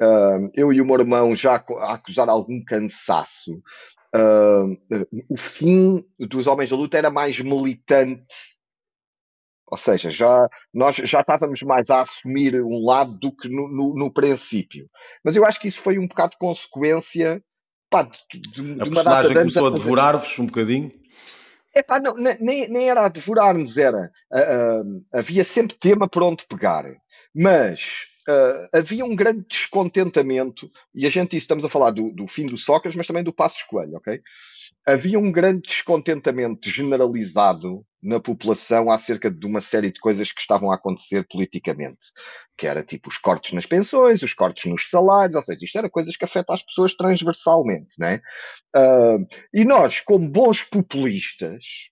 uh, 0.00 0.50
eu 0.54 0.72
e 0.72 0.80
o 0.80 0.86
meu 0.86 1.00
irmão 1.00 1.34
já 1.34 1.54
a 1.54 1.94
acusar 1.94 2.28
algum 2.28 2.62
cansaço, 2.64 3.60
Uh, 4.14 4.76
o 5.28 5.36
fim 5.36 6.04
dos 6.18 6.46
Homens 6.46 6.70
da 6.70 6.76
Luta 6.76 6.98
era 6.98 7.10
mais 7.10 7.38
militante, 7.38 8.34
ou 9.70 9.78
seja, 9.78 10.10
já, 10.10 10.48
nós 10.74 10.96
já 10.96 11.20
estávamos 11.20 11.62
mais 11.62 11.90
a 11.90 12.00
assumir 12.00 12.60
um 12.60 12.84
lado 12.84 13.16
do 13.18 13.30
que 13.30 13.48
no, 13.48 13.68
no, 13.68 13.94
no 13.94 14.12
princípio. 14.12 14.90
Mas 15.24 15.36
eu 15.36 15.46
acho 15.46 15.60
que 15.60 15.68
isso 15.68 15.80
foi 15.80 15.96
um 15.96 16.08
bocado 16.08 16.32
de 16.32 16.38
consequência 16.38 17.40
pá, 17.88 18.02
de, 18.02 18.40
de, 18.40 18.80
a 18.80 18.84
de 18.84 18.90
personagem 18.90 19.34
começou 19.34 19.66
a, 19.68 19.70
devorar-vos 19.70 20.38
um 20.40 20.46
bocadinho? 20.46 20.92
Epá, 21.74 22.00
não, 22.00 22.16
nem, 22.16 22.68
nem 22.68 22.90
era 22.90 23.04
a 23.04 23.08
devorar-nos, 23.08 23.76
era. 23.78 24.10
Uh, 24.32 24.82
uh, 24.82 25.04
havia 25.12 25.44
sempre 25.44 25.76
tema 25.76 26.08
por 26.08 26.24
onde 26.24 26.44
pegar. 26.46 26.84
Mas 27.32 28.09
uh, 28.28 28.68
havia 28.72 29.04
um 29.04 29.14
grande 29.14 29.44
descontentamento, 29.48 30.70
e 30.94 31.06
a 31.06 31.10
gente 31.10 31.36
estamos 31.36 31.64
a 31.64 31.68
falar 31.68 31.90
do, 31.90 32.12
do 32.12 32.26
fim 32.26 32.46
do 32.46 32.58
Sócrates, 32.58 32.96
mas 32.96 33.06
também 33.06 33.24
do 33.24 33.32
Passos 33.32 33.62
Coelho, 33.62 33.96
ok? 33.96 34.20
Havia 34.86 35.18
um 35.18 35.30
grande 35.30 35.62
descontentamento 35.62 36.68
generalizado 36.70 37.84
na 38.02 38.18
população 38.18 38.90
acerca 38.90 39.30
de 39.30 39.46
uma 39.46 39.60
série 39.60 39.92
de 39.92 40.00
coisas 40.00 40.32
que 40.32 40.40
estavam 40.40 40.70
a 40.72 40.76
acontecer 40.76 41.26
politicamente, 41.28 42.06
que 42.56 42.66
era 42.66 42.82
tipo 42.82 43.10
os 43.10 43.18
cortes 43.18 43.52
nas 43.52 43.66
pensões, 43.66 44.22
os 44.22 44.32
cortes 44.32 44.70
nos 44.70 44.88
salários, 44.88 45.36
ou 45.36 45.42
seja, 45.42 45.64
isto 45.64 45.78
era 45.78 45.90
coisas 45.90 46.16
que 46.16 46.24
afetam 46.24 46.54
as 46.54 46.62
pessoas 46.62 46.94
transversalmente, 46.94 47.98
né? 47.98 48.22
Uh, 48.74 49.26
e 49.52 49.64
nós, 49.64 50.00
como 50.00 50.28
bons 50.28 50.62
populistas, 50.64 51.90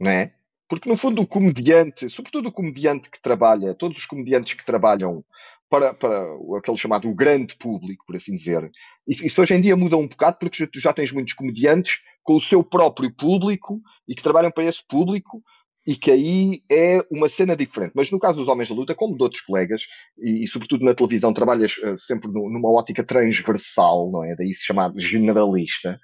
né? 0.00 0.32
Porque, 0.76 0.88
no 0.88 0.96
fundo, 0.96 1.22
o 1.22 1.26
comediante, 1.26 2.08
sobretudo 2.08 2.48
o 2.48 2.52
comediante 2.52 3.10
que 3.10 3.20
trabalha, 3.20 3.74
todos 3.74 3.98
os 3.98 4.06
comediantes 4.06 4.54
que 4.54 4.64
trabalham 4.64 5.24
para, 5.68 5.94
para 5.94 6.24
aquele 6.58 6.76
chamado 6.76 7.12
grande 7.14 7.56
público, 7.56 8.04
por 8.06 8.16
assim 8.16 8.34
dizer, 8.34 8.70
isso, 9.06 9.26
isso, 9.26 9.42
hoje 9.42 9.54
em 9.54 9.60
dia 9.60 9.76
muda 9.76 9.96
um 9.96 10.06
bocado 10.06 10.38
porque 10.38 10.66
tu 10.66 10.80
já 10.80 10.92
tens 10.92 11.10
muitos 11.10 11.34
comediantes 11.34 11.98
com 12.22 12.36
o 12.36 12.40
seu 12.40 12.62
próprio 12.62 13.14
público 13.14 13.80
e 14.08 14.14
que 14.14 14.22
trabalham 14.22 14.50
para 14.50 14.64
esse 14.64 14.86
público 14.86 15.42
e 15.86 15.96
que 15.96 16.10
aí 16.10 16.62
é 16.70 17.00
uma 17.10 17.28
cena 17.28 17.54
diferente. 17.54 17.92
Mas 17.94 18.10
no 18.10 18.18
caso 18.18 18.38
dos 18.38 18.48
Homens 18.48 18.70
da 18.70 18.74
Luta, 18.74 18.94
como 18.94 19.16
de 19.16 19.22
outros 19.22 19.42
colegas, 19.42 19.82
e, 20.18 20.44
e 20.44 20.48
sobretudo 20.48 20.84
na 20.84 20.94
televisão, 20.94 21.32
trabalhas 21.32 21.76
uh, 21.78 21.96
sempre 21.98 22.28
no, 22.28 22.50
numa 22.50 22.70
ótica 22.70 23.04
transversal, 23.04 24.10
não 24.10 24.24
é? 24.24 24.34
Daí 24.34 24.54
se 24.54 24.64
chamado 24.64 24.98
generalista 24.98 25.98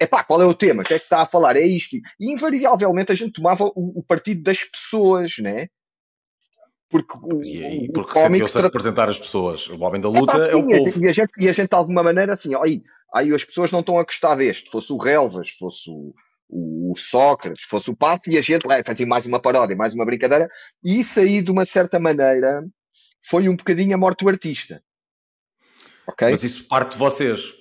epá, 0.00 0.24
qual 0.24 0.42
é 0.42 0.46
o 0.46 0.54
tema? 0.54 0.82
O 0.82 0.84
que 0.84 0.94
é 0.94 0.98
que 0.98 1.04
está 1.04 1.22
a 1.22 1.26
falar? 1.26 1.56
É 1.56 1.66
isto. 1.66 1.96
E 2.18 2.32
invariavelmente 2.32 3.12
a 3.12 3.14
gente 3.14 3.32
tomava 3.32 3.64
o, 3.64 4.00
o 4.00 4.02
partido 4.02 4.42
das 4.42 4.64
pessoas, 4.64 5.38
né? 5.38 5.68
Porque, 6.90 7.18
o, 7.22 7.42
e, 7.42 7.90
porque 7.92 8.20
sentiu-se 8.20 8.52
tra... 8.52 8.62
a 8.62 8.64
representar 8.64 9.08
as 9.08 9.18
pessoas. 9.18 9.68
O 9.68 9.80
homem 9.80 10.00
da 10.00 10.08
luta 10.08 10.36
epá, 10.36 10.44
sim, 10.44 10.52
é 10.52 10.56
o 10.56 10.66
povo. 10.66 11.04
E 11.04 11.08
a, 11.08 11.12
gente, 11.12 11.32
e 11.38 11.48
a 11.48 11.52
gente, 11.52 11.68
de 11.68 11.76
alguma 11.76 12.02
maneira, 12.02 12.34
assim, 12.34 12.54
aí, 12.54 12.82
aí 13.12 13.34
as 13.34 13.44
pessoas 13.44 13.72
não 13.72 13.80
estão 13.80 13.98
a 13.98 14.04
gostar 14.04 14.36
deste. 14.36 14.70
Fosse 14.70 14.92
o 14.92 14.96
Relvas, 14.96 15.50
fosse 15.50 15.90
o, 15.90 16.14
o 16.48 16.94
Sócrates, 16.96 17.64
fosse 17.64 17.90
o 17.90 17.96
Passo, 17.96 18.30
e 18.30 18.38
a 18.38 18.42
gente 18.42 18.70
é, 18.70 18.84
fazia 18.84 19.06
mais 19.06 19.26
uma 19.26 19.40
paródia, 19.40 19.74
mais 19.74 19.92
uma 19.92 20.04
brincadeira. 20.04 20.48
E 20.84 21.00
isso 21.00 21.18
aí, 21.18 21.42
de 21.42 21.50
uma 21.50 21.64
certa 21.64 21.98
maneira, 21.98 22.62
foi 23.28 23.48
um 23.48 23.56
bocadinho 23.56 23.94
a 23.94 23.98
morte 23.98 24.22
do 24.22 24.28
artista. 24.28 24.80
Okay? 26.06 26.30
Mas 26.30 26.44
isso 26.44 26.68
parte 26.68 26.92
de 26.92 26.98
vocês, 26.98 27.54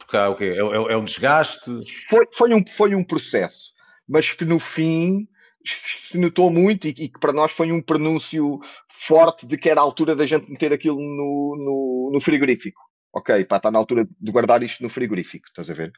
porque 0.00 0.16
há? 0.16 0.34
É, 0.40 0.56
é, 0.56 0.92
é 0.92 0.96
um 0.96 1.04
desgaste? 1.04 1.70
Foi, 2.08 2.26
foi, 2.32 2.54
um, 2.54 2.64
foi 2.66 2.94
um 2.94 3.04
processo, 3.04 3.72
mas 4.08 4.32
que 4.32 4.44
no 4.44 4.58
fim 4.58 5.28
se 5.64 6.16
notou 6.18 6.50
muito 6.50 6.88
e, 6.88 6.90
e, 6.90 7.08
que 7.08 7.20
para 7.20 7.32
nós 7.32 7.52
foi 7.52 7.70
um 7.70 7.82
pronúncio 7.82 8.58
forte 8.88 9.46
de 9.46 9.56
que 9.56 9.68
era 9.68 9.80
a 9.80 9.84
altura 9.84 10.16
da 10.16 10.26
gente 10.26 10.50
meter 10.50 10.72
aquilo 10.72 10.98
no, 10.98 11.56
no, 11.56 12.10
no 12.14 12.20
frigorífico. 12.20 12.80
Ok, 13.12 13.44
pá, 13.44 13.56
está 13.56 13.70
na 13.70 13.78
altura 13.78 14.08
de 14.20 14.32
guardar 14.32 14.62
isto 14.62 14.82
no 14.82 14.88
frigorífico, 14.88 15.46
estás 15.48 15.70
a 15.70 15.74
ver? 15.74 15.92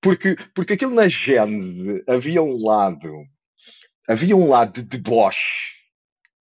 Porque, 0.00 0.36
porque 0.54 0.74
aquilo 0.74 0.94
na 0.94 1.08
Gênese 1.08 2.02
havia 2.06 2.42
um 2.42 2.62
lado, 2.64 3.10
havia 4.08 4.36
um 4.36 4.48
lado 4.48 4.74
de 4.74 4.82
deboche 4.82 5.78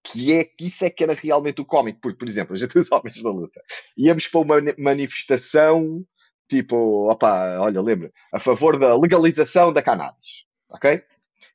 que 0.03 0.33
é 0.33 0.43
que 0.43 0.65
isso 0.65 0.85
é 0.85 0.89
que 0.89 1.03
era 1.03 1.13
realmente 1.13 1.61
o 1.61 1.65
cómico, 1.65 1.99
porque, 2.01 2.17
por 2.17 2.27
exemplo, 2.27 2.55
a 2.55 2.57
gente 2.57 2.77
os 2.77 2.91
homens 2.91 3.21
da 3.21 3.29
luta 3.29 3.61
íamos 3.97 4.27
para 4.27 4.39
uma 4.39 4.55
manifestação 4.77 6.05
tipo, 6.47 7.09
opa, 7.09 7.59
olha, 7.59 7.81
lembra, 7.81 8.11
a 8.33 8.39
favor 8.39 8.79
da 8.79 8.97
legalização 8.97 9.71
da 9.73 9.81
cannabis, 9.81 10.45
ok? 10.69 11.03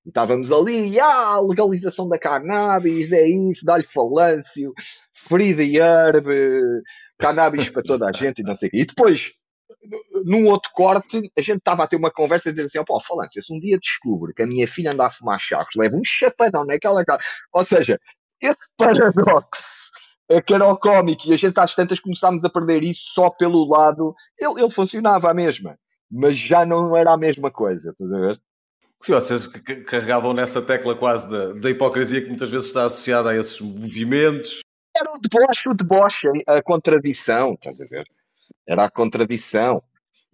E 0.05 0.09
estávamos 0.09 0.53
ali, 0.53 0.99
ah, 1.01 1.41
legalização 1.41 2.09
da 2.09 2.19
cannabis, 2.19 3.11
é 3.13 3.27
isso, 3.27 3.65
dá-lhe 3.65 3.85
falâncio, 3.85 4.73
free 5.13 5.55
the 5.55 5.81
herb, 5.81 6.27
cannabis 7.19 7.69
para 7.69 7.83
toda 7.83 8.09
a 8.09 8.13
gente 8.13 8.41
e 8.41 8.45
não 8.45 8.55
sei 8.55 8.69
o 8.69 8.71
quê. 8.71 8.79
E 8.79 8.85
depois, 8.85 9.33
num 10.25 10.47
outro 10.47 10.71
corte, 10.75 11.31
a 11.37 11.41
gente 11.41 11.59
estava 11.59 11.85
a 11.85 11.87
ter 11.87 11.97
uma 11.97 12.11
conversa 12.11 12.49
e 12.49 12.53
dizer 12.53 12.67
assim, 12.67 12.85
pô, 12.85 13.01
falância, 13.01 13.43
se 13.43 13.55
um 13.55 13.59
dia 13.59 13.79
descubro 13.79 14.35
que 14.35 14.43
a 14.43 14.47
minha 14.47 14.69
filha 14.69 14.93
anda 14.93 15.07
a 15.07 15.11
fumar 15.11 15.41
charros, 15.41 15.75
leva 15.77 15.97
um 15.97 16.05
chapadão 16.05 16.65
naquela 16.65 17.05
cara. 17.05 17.21
Ou 17.53 17.65
seja, 17.65 17.99
esse 18.41 18.73
paradoxo 18.77 19.93
é 20.33 20.41
que 20.41 20.55
era 20.55 20.67
o 20.67 20.77
cómico 20.77 21.29
e 21.29 21.33
a 21.33 21.37
gente 21.37 21.59
às 21.59 21.75
tantas 21.75 22.01
começámos 22.01 22.45
a 22.45 22.51
perder 22.51 22.83
isso 22.83 23.13
só 23.13 23.31
pelo 23.31 23.69
lado. 23.69 24.15
Ele, 24.39 24.61
ele 24.61 24.71
funcionava 24.71 25.31
a 25.31 25.35
mesma, 25.35 25.79
mas 26.11 26.37
já 26.37 26.65
não 26.65 26.97
era 26.97 27.13
a 27.13 27.17
mesma 27.17 27.51
coisa, 27.51 27.91
estás 27.91 28.13
a 28.13 28.19
ver? 28.19 28.41
Sim, 29.03 29.13
vocês 29.15 29.47
carregavam 29.87 30.33
nessa 30.33 30.63
tecla 30.63 30.95
quase 30.95 31.29
da, 31.29 31.53
da 31.55 31.71
hipocrisia 31.71 32.23
que 32.23 32.29
muitas 32.29 32.51
vezes 32.51 32.69
está 32.69 32.85
associada 32.85 33.31
a 33.31 33.37
esses 33.37 33.61
movimentos. 33.61 34.61
Era 34.97 35.13
o 35.13 35.19
deboche, 35.19 35.69
o 35.69 35.75
deboche, 35.75 36.29
a 36.47 36.63
contradição, 36.63 37.55
estás 37.55 37.81
a 37.81 37.87
ver? 37.87 38.07
Era 38.67 38.85
a 38.85 38.91
contradição 38.91 39.83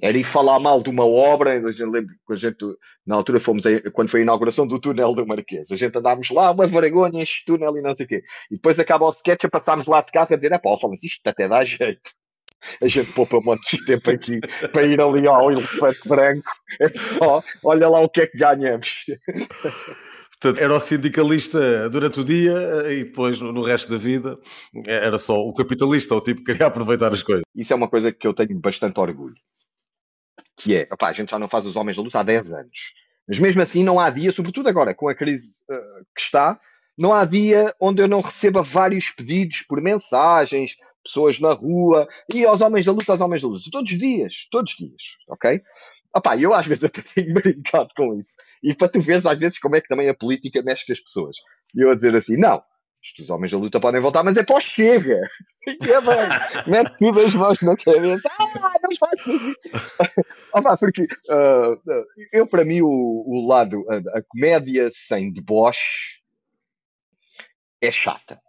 era 0.01 0.17
ir 0.17 0.25
falar 0.25 0.59
mal 0.61 0.83
de 0.83 0.91
uma 0.91 1.05
obra. 1.05 1.53
A 1.53 1.73
gente 1.73 1.85
lembra 1.85 2.15
que 2.27 2.33
a 2.33 2.37
gente, 2.37 2.65
na 3.07 3.17
altura, 3.17 3.41
fomos 3.41 3.67
a, 3.67 3.91
quando 3.93 4.11
foi 4.11 4.21
a 4.21 4.23
inauguração 4.23 4.67
do 4.67 4.79
túnel 4.79 5.15
do 5.15 5.27
Marquês. 5.27 5.71
A 5.71 5.77
gente 5.77 5.97
andávamos 5.97 6.31
lá, 6.31 6.51
uma 6.51 6.67
vergonha, 6.67 7.23
este 7.23 7.45
túnel 7.45 7.77
e 7.77 7.83
não 7.83 7.95
sei 7.95 8.07
o 8.07 8.09
quê. 8.09 8.23
E 8.51 8.55
depois 8.55 8.79
acaba 8.79 9.07
o 9.07 9.11
sketch 9.11 9.45
a 9.45 9.51
passarmos 9.51 9.87
lá 9.87 10.01
de 10.01 10.13
carro 10.13 10.33
a 10.33 10.37
dizer: 10.37 10.53
é 10.53 10.59
pá, 10.59 10.77
fala 10.81 10.95
isto 11.03 11.27
até 11.27 11.49
dá 11.49 11.65
jeito. 11.65 12.11
A 12.83 12.89
gente 12.89 13.13
poupa 13.13 13.39
um 13.39 13.43
monte 13.43 13.77
de 13.77 13.85
tempo 13.85 14.11
aqui 14.11 14.41
para 14.73 14.83
ir 14.83 15.01
ali 15.01 15.27
ao 15.29 15.51
elefante 15.51 16.09
branco. 16.09 16.51
É 16.81 16.89
só, 16.89 17.43
olha 17.65 17.89
lá 17.89 18.01
o 18.01 18.09
que 18.09 18.23
é 18.23 18.27
que 18.27 18.37
ganhamos. 18.37 19.05
Portanto, 20.41 20.61
era 20.61 20.75
o 20.75 20.81
sindicalista 20.81 21.89
durante 21.89 22.21
o 22.21 22.25
dia 22.25 22.53
e 22.91 23.05
depois, 23.05 23.41
no 23.41 23.63
resto 23.63 23.91
da 23.91 23.97
vida, 23.97 24.39
era 24.87 25.19
só 25.19 25.35
o 25.35 25.53
capitalista, 25.53 26.15
o 26.15 26.21
tipo 26.21 26.41
que 26.45 26.53
queria 26.53 26.67
aproveitar 26.69 27.13
as 27.13 27.23
coisas. 27.23 27.43
Isso 27.55 27.73
é 27.73 27.77
uma 27.77 27.89
coisa 27.89 28.13
que 28.13 28.27
eu 28.27 28.35
tenho 28.35 28.59
bastante 28.61 28.99
orgulho 29.01 29.35
que 30.59 30.75
é, 30.75 30.88
opá, 30.90 31.09
a 31.09 31.12
gente 31.12 31.31
já 31.31 31.38
não 31.38 31.49
faz 31.49 31.64
os 31.64 31.77
homens 31.77 31.97
da 31.97 32.03
luta 32.03 32.18
há 32.18 32.23
10 32.23 32.53
anos. 32.53 32.94
Mas 33.27 33.38
mesmo 33.38 33.62
assim 33.62 33.85
não 33.85 34.01
há 34.01 34.11
dia, 34.11 34.33
sobretudo 34.33 34.68
agora 34.68 34.94
com 34.94 35.09
a 35.09 35.14
crise 35.14 35.62
uh, 35.71 36.05
que 36.14 36.21
está, 36.21 36.59
não 36.99 37.14
há 37.14 37.25
dia 37.25 37.73
onde 37.81 38.03
eu 38.03 38.09
não 38.09 38.21
receba 38.21 38.62
vários 38.62 39.11
pedidos 39.11 39.62
por 39.62 39.81
mensagens, 39.81 40.77
pessoas 41.05 41.38
na 41.38 41.53
rua, 41.53 42.09
e 42.35 42.44
aos 42.44 42.61
homens 42.61 42.85
da 42.85 42.92
luta, 42.92 43.12
aos 43.12 43.21
homens 43.21 43.42
da 43.42 43.49
luta, 43.49 43.71
todos 43.71 43.92
os 43.92 43.99
dias, 43.99 44.49
todos 44.51 44.73
os 44.73 44.79
dias, 44.79 45.03
ok? 45.29 45.62
Opá, 46.14 46.37
eu 46.37 46.53
às 46.53 46.66
vezes 46.66 46.85
até 46.85 47.01
tenho 47.14 47.33
brincado 47.35 47.90
com 47.97 48.18
isso. 48.18 48.35
E 48.62 48.75
para 48.75 48.88
tu 48.88 49.01
veres 49.01 49.27
às 49.27 49.38
vezes 49.38 49.59
como 49.59 49.77
é 49.77 49.81
que 49.81 49.88
também 49.88 50.09
a 50.09 50.14
política 50.14 50.62
mexe 50.62 50.87
com 50.87 50.92
as 50.92 51.01
pessoas. 51.01 51.37
E 51.75 51.85
eu 51.85 51.90
a 51.90 51.94
dizer 51.94 52.16
assim, 52.16 52.37
não, 52.37 52.62
os 53.18 53.31
homens 53.31 53.53
da 53.53 53.59
luta 53.59 53.81
podem 53.81 54.01
voltar, 54.01 54.23
mas 54.23 54.37
é 54.37 54.42
pós 54.42 54.64
chega. 54.64 55.21
E 55.66 55.90
é 55.90 56.01
bem, 56.01 56.66
mete 56.66 56.97
tudo 56.99 57.21
as 57.21 57.35
mãos 57.35 57.61
na 57.61 57.77
cabeça. 57.77 58.29
Ah, 58.38 58.75
não 58.83 58.97
faço 58.97 59.33
isso. 59.33 59.57
porque 60.81 61.03
uh, 61.03 61.81
eu, 62.33 62.47
para 62.47 62.64
mim, 62.64 62.81
o, 62.81 62.88
o 62.88 63.47
lado, 63.47 63.85
a, 63.88 64.18
a, 64.18 64.23
comédia 64.23 64.88
sem 64.92 65.33
deboche 65.33 66.21
é 67.81 67.90
chata. 67.90 68.40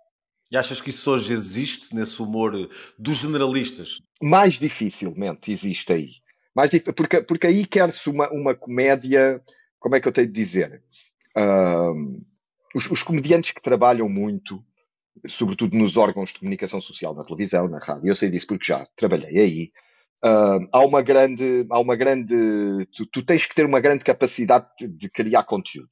E 0.52 0.58
achas 0.58 0.82
que 0.82 0.90
isso 0.90 1.12
hoje 1.12 1.34
existe 1.34 1.94
nesse 1.94 2.22
humor 2.22 2.54
dos 2.98 3.18
generalistas? 3.18 4.02
Mais 4.22 4.56
dificilmente 4.56 5.52
existe 5.52 5.94
aí. 5.94 6.10
Mais 6.56 6.72
porque, 6.96 7.22
porque 7.22 7.48
aí 7.48 7.66
quer-se 7.66 8.10
uma, 8.10 8.30
uma 8.32 8.56
comédia, 8.56 9.42
como 9.80 9.96
é 9.96 10.02
que 10.02 10.08
eu 10.08 10.12
tenho 10.12 10.28
de 10.28 10.34
dizer? 10.34 10.82
Uh, 11.38 12.22
os, 12.76 12.90
os, 12.90 13.04
comediantes 13.04 13.52
que 13.52 13.62
trabalham 13.62 14.08
muito, 14.08 14.64
sobretudo 15.28 15.76
nos 15.78 15.98
órgãos 15.98 16.34
de 16.34 16.40
comunicação 16.40 16.80
social, 16.82 17.16
na 17.16 17.24
televisão, 17.24 17.68
na 17.68 17.80
rádio, 17.80 18.08
eu 18.08 18.16
sei 18.16 18.30
disso 18.30 18.48
porque 18.48 18.66
já 18.66 18.86
trabalhei 18.96 19.38
aí. 19.38 19.72
Uh, 20.24 20.68
há 20.72 20.86
uma 20.86 21.02
grande, 21.02 21.66
há 21.70 21.80
uma 21.80 21.96
grande, 21.96 22.36
tu, 22.96 23.06
tu, 23.06 23.24
tens 23.24 23.46
que 23.46 23.56
ter 23.56 23.66
uma 23.66 23.80
grande 23.80 24.04
capacidade 24.04 24.68
de, 24.78 24.88
de 24.88 25.10
criar 25.10 25.44
conteúdo. 25.44 25.88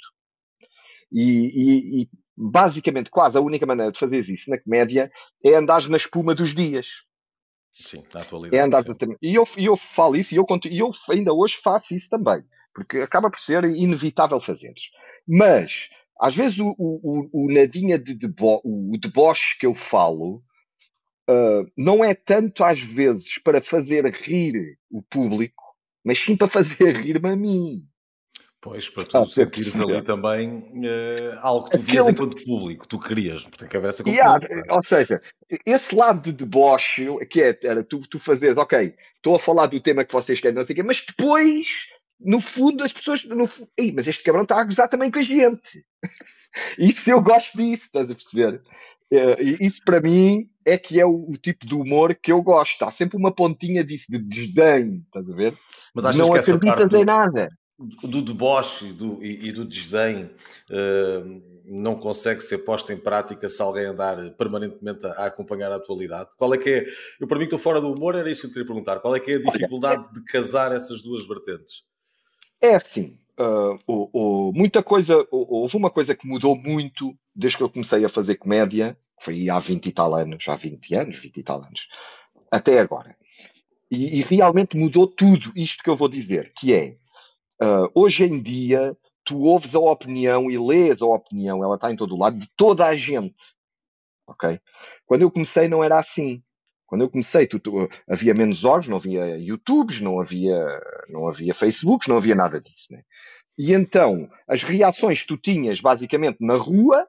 E, 1.12 1.22
e, 1.22 2.02
e, 2.02 2.10
basicamente, 2.36 3.10
quase 3.10 3.38
a 3.38 3.42
única 3.42 3.66
maneira 3.66 3.92
de 3.92 3.98
fazer 3.98 4.20
isso 4.20 4.50
na 4.50 4.60
comédia 4.60 5.10
é 5.44 5.56
andar 5.56 5.88
na 5.88 5.98
espuma 5.98 6.36
dos 6.36 6.54
dias. 6.54 7.06
Sim, 7.86 8.04
na 8.14 8.22
atualidade. 8.22 8.58
É 8.58 8.66
andar 8.66 8.84
e 9.22 9.36
eu, 9.36 9.48
eu 9.58 9.78
falo 9.78 10.16
isso 10.16 10.34
e 10.34 10.38
eu, 10.38 10.46
e 10.70 10.80
eu 10.80 10.92
ainda 11.10 11.34
hoje 11.34 11.56
faço 11.56 11.96
isso 11.96 12.10
também, 12.10 12.44
porque 12.74 12.98
acaba 13.00 13.30
por 13.30 13.40
ser 13.40 13.64
inevitável 13.64 14.40
fazer. 14.40 14.74
Mas, 15.28 15.90
às 16.20 16.36
vezes, 16.36 16.60
o, 16.60 16.76
o, 16.78 17.30
o 17.32 17.52
nadinha 17.52 17.98
de 17.98 18.14
debo, 18.14 18.62
o 18.64 18.98
deboche 18.98 19.58
que 19.60 19.66
eu 19.66 19.76
falo 19.76 20.44
uh, 21.30 21.72
não 21.78 22.04
é 22.04 22.14
tanto, 22.14 22.64
às 22.64 22.80
vezes, 22.80 23.38
para 23.40 23.62
fazer 23.62 24.06
rir 24.06 24.78
o 24.90 25.02
público, 25.04 25.64
mas 26.04 26.20
sim 26.20 26.36
para 26.36 26.48
fazer 26.48 26.96
rir-me 26.96 27.30
a 27.30 27.36
mim. 27.36 27.88
Pois, 28.60 28.90
para 28.90 29.06
tu 29.06 29.18
ah, 29.18 29.26
sentires 29.26 29.80
ali 29.80 30.02
também 30.02 30.50
uh, 30.58 31.38
algo 31.42 31.70
que 31.70 31.78
tu 31.78 31.84
vias 31.84 32.08
enquanto 32.08 32.44
público, 32.44 32.88
tu 32.88 33.00
querias, 33.00 33.44
tem 33.58 33.70
que 33.70 33.78
haver 33.78 33.90
essa 33.90 34.04
yeah, 34.10 34.40
Ou 34.72 34.84
seja, 34.84 35.22
esse 35.66 35.96
lado 35.96 36.22
de 36.24 36.32
deboche, 36.32 37.08
que 37.30 37.42
é, 37.42 37.58
era 37.64 37.84
tu, 37.84 38.02
tu 38.02 38.20
fazeres, 38.20 38.58
ok, 38.58 38.96
estou 39.16 39.36
a 39.36 39.40
falar 39.40 39.68
do 39.68 39.80
tema 39.80 40.04
que 40.04 40.12
vocês 40.12 40.40
querem, 40.40 40.56
não 40.56 40.66
sei 40.66 40.74
o 40.74 40.76
quê, 40.78 40.84
mas 40.84 41.06
depois, 41.06 41.88
no 42.20 42.40
fundo, 42.40 42.84
as 42.84 42.92
pessoas, 42.92 43.24
no, 43.26 43.48
Ei, 43.78 43.92
mas 43.92 44.08
este 44.08 44.24
cabrão 44.24 44.44
está 44.44 44.60
a 44.60 44.64
gozar 44.64 44.90
também 44.90 45.12
com 45.12 45.20
a 45.20 45.24
gente. 45.24 45.86
isso 46.78 47.10
eu 47.10 47.22
gosto 47.22 47.58
disso, 47.58 47.84
estás 47.84 48.10
a 48.10 48.16
perceber? 48.16 48.62
Uh, 49.12 49.64
isso 49.64 49.82
para 49.86 50.02
mim 50.02 50.50
é 50.66 50.78
que 50.78 51.00
é 51.00 51.06
o, 51.06 51.30
o, 51.30 51.38
tipo 51.38 51.66
de 51.66 51.76
humor 51.76 52.14
que 52.16 52.32
eu 52.32 52.42
gosto. 52.42 52.84
Há 52.84 52.92
sempre 52.92 53.18
uma 53.18 53.32
pontinha 53.32 53.84
disso 53.84 54.08
de 54.10 54.20
desdém, 54.20 55.04
estás 55.06 55.32
a 55.32 55.36
ver? 55.36 55.58
Mas 55.94 56.06
achas 56.06 56.18
não 56.18 56.32
que 56.32 56.40
acreditas 56.40 56.94
em 56.94 57.06
nada 57.06 57.50
do 57.80 58.22
deboche 58.24 58.92
do, 58.92 59.24
e, 59.24 59.50
e, 59.50 59.52
do 59.52 59.64
desdém 59.64 60.32
uh, 60.72 61.42
não 61.64 61.96
consegue 61.96 62.42
ser 62.42 62.60
posta 62.60 62.92
em 62.92 62.98
prática 62.98 63.48
se 63.48 63.62
alguém 63.62 63.86
andar 63.86 64.32
permanentemente 64.32 65.06
a, 65.06 65.12
a, 65.12 65.26
acompanhar 65.28 65.72
a 65.72 65.76
atualidade? 65.76 66.32
Qual 66.38 66.54
é 66.54 66.58
que 66.58 66.70
é? 66.70 66.86
Eu, 67.20 67.28
para 67.28 67.38
mim, 67.38 67.44
estou 67.44 67.60
fora 67.60 67.80
do 67.80 67.94
humor, 67.94 68.16
era 68.16 68.30
isso 68.32 68.42
que 68.42 68.48
eu 68.48 68.50
te 68.50 68.54
queria 68.54 68.68
perguntar. 68.68 69.00
Qual 69.00 69.16
é 69.16 69.20
que 69.20 69.32
é 69.32 69.36
a 69.36 69.42
dificuldade 69.42 70.02
Olha, 70.02 70.10
é... 70.10 70.14
de 70.14 70.24
casar 70.24 70.72
essas 70.72 71.04
duas 71.04 71.28
vertentes? 71.28 71.84
É 72.62 72.76
assim, 72.76 73.20
uh, 73.40 74.54
muita 74.54 74.82
coisa, 74.82 75.28
houve 75.32 75.78
uma 75.78 75.90
coisa 75.90 76.16
que 76.16 76.28
mudou 76.28 76.58
muito 76.58 77.18
desde 77.36 77.58
que 77.58 77.64
eu 77.64 77.70
comecei 77.70 78.04
a 78.04 78.10
fazer 78.10 78.36
comédia, 78.36 78.98
que 79.18 79.26
foi 79.26 79.50
há 79.50 79.60
20 79.60 79.86
e 79.86 79.92
tal 79.92 80.16
anos, 80.16 80.48
há 80.48 80.56
20 80.56 80.96
anos, 80.96 81.18
20 81.18 81.38
e 81.38 81.44
tal 81.44 81.62
anos, 81.62 81.88
até 82.52 82.80
agora. 82.80 83.16
E, 83.92 84.20
e 84.20 84.22
realmente 84.22 84.76
mudou 84.76 85.08
tudo 85.08 85.52
isto 85.56 85.84
que 85.84 85.90
eu 85.90 85.96
vou 85.96 86.10
dizer, 86.10 86.52
que 86.56 86.74
é 86.74 86.98
Uh, 87.62 87.90
hoje 87.96 88.24
em 88.24 88.42
dia, 88.42 88.96
tu 89.26 89.40
ouves 89.42 89.74
a 89.74 89.80
opinião 89.80 90.50
e 90.50 90.58
lês 90.58 91.02
a 91.02 91.08
opinião, 91.08 91.64
ela 91.64 91.76
está 91.76 91.92
em 91.92 91.96
todo 91.96 92.14
o 92.14 92.18
lado, 92.18 92.38
de 92.38 92.50
toda 92.56 92.86
a 92.86 92.96
gente. 92.96 93.56
Ok? 94.28 94.60
Quando 95.06 95.24
eu 95.24 95.32
comecei, 95.32 95.68
não 95.68 95.84
era 95.84 95.98
assim. 95.98 96.44
Quando 96.88 97.02
eu 97.02 97.10
comecei, 97.10 97.46
tu, 97.46 97.60
tu, 97.60 97.88
havia 98.10 98.34
menos 98.34 98.64
órgãos, 98.64 98.88
não 98.88 98.98
havia 98.98 99.38
YouTubes, 99.38 100.00
não 100.00 100.20
havia, 100.22 100.82
não 101.10 101.28
havia 101.28 101.54
Facebooks, 101.54 102.08
não 102.08 102.16
havia 102.18 102.34
nada 102.34 102.62
disso. 102.62 102.88
Né? 102.92 103.04
E 103.58 103.74
então, 103.74 104.30
as 104.48 104.64
reações 104.64 105.22
que 105.22 105.28
tu 105.28 105.38
tinhas, 105.38 105.82
basicamente, 105.82 106.38
na 106.40 106.56
rua, 106.56 107.06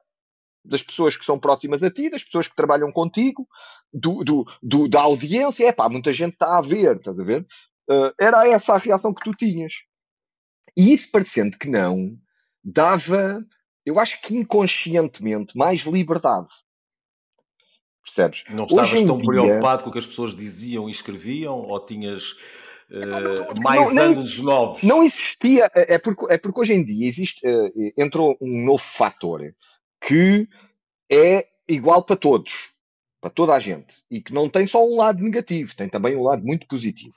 das 0.65 0.83
pessoas 0.83 1.15
que 1.15 1.23
são 1.23 1.39
próximas 1.39 1.81
a 1.81 1.89
ti, 1.89 2.09
das 2.09 2.25
pessoas 2.25 2.47
que 2.47 2.55
trabalham 2.55 2.91
contigo, 2.91 3.47
do, 3.93 4.23
do, 4.23 4.45
do 4.61 4.87
da 4.87 5.01
audiência, 5.01 5.67
é 5.67 5.71
pá, 5.71 5.87
muita 5.87 6.11
gente 6.11 6.33
está 6.33 6.57
a 6.57 6.61
ver, 6.61 6.97
estás 6.97 7.17
a 7.17 7.23
ver? 7.23 7.47
Uh, 7.89 8.13
era 8.19 8.47
essa 8.47 8.73
a 8.73 8.77
reação 8.77 9.13
que 9.13 9.23
tu 9.23 9.33
tinhas. 9.33 9.73
E 10.75 10.93
isso, 10.93 11.09
parecendo 11.09 11.57
que 11.57 11.69
não, 11.69 12.17
dava, 12.63 13.43
eu 13.85 13.97
acho 13.97 14.21
que 14.21 14.35
inconscientemente, 14.35 15.57
mais 15.57 15.81
liberdade. 15.81 16.49
Percebes? 18.13 18.43
Não 18.49 18.65
estavas 18.65 19.03
tão 19.03 19.17
dia... 19.17 19.25
preocupado 19.25 19.83
com 19.83 19.89
o 19.89 19.93
que 19.93 19.99
as 19.99 20.07
pessoas 20.07 20.35
diziam 20.35 20.87
e 20.87 20.91
escreviam 20.91 21.59
ou 21.59 21.79
tinhas 21.79 22.31
uh, 22.91 23.61
mais 23.61 23.93
não, 23.93 24.03
anos 24.03 24.37
não, 24.39 24.45
novos? 24.45 24.83
Não 24.83 25.03
existia, 25.03 25.69
é, 25.75 25.95
é 25.95 25.97
porque, 25.97 26.25
é 26.33 26.37
porque 26.37 26.59
hoje 26.59 26.73
em 26.73 26.83
dia 26.83 27.07
existe, 27.07 27.47
uh, 27.47 27.93
entrou 27.97 28.37
um 28.41 28.65
novo 28.65 28.83
fator 28.83 29.53
que 30.01 30.47
é 31.11 31.45
igual 31.67 32.03
para 32.03 32.15
todos, 32.15 32.53
para 33.21 33.29
toda 33.29 33.53
a 33.53 33.59
gente, 33.59 34.03
e 34.09 34.21
que 34.21 34.33
não 34.33 34.49
tem 34.49 34.65
só 34.65 34.85
um 34.85 34.95
lado 34.95 35.21
negativo, 35.21 35.75
tem 35.75 35.87
também 35.87 36.15
um 36.15 36.23
lado 36.23 36.43
muito 36.43 36.67
positivo 36.67 37.15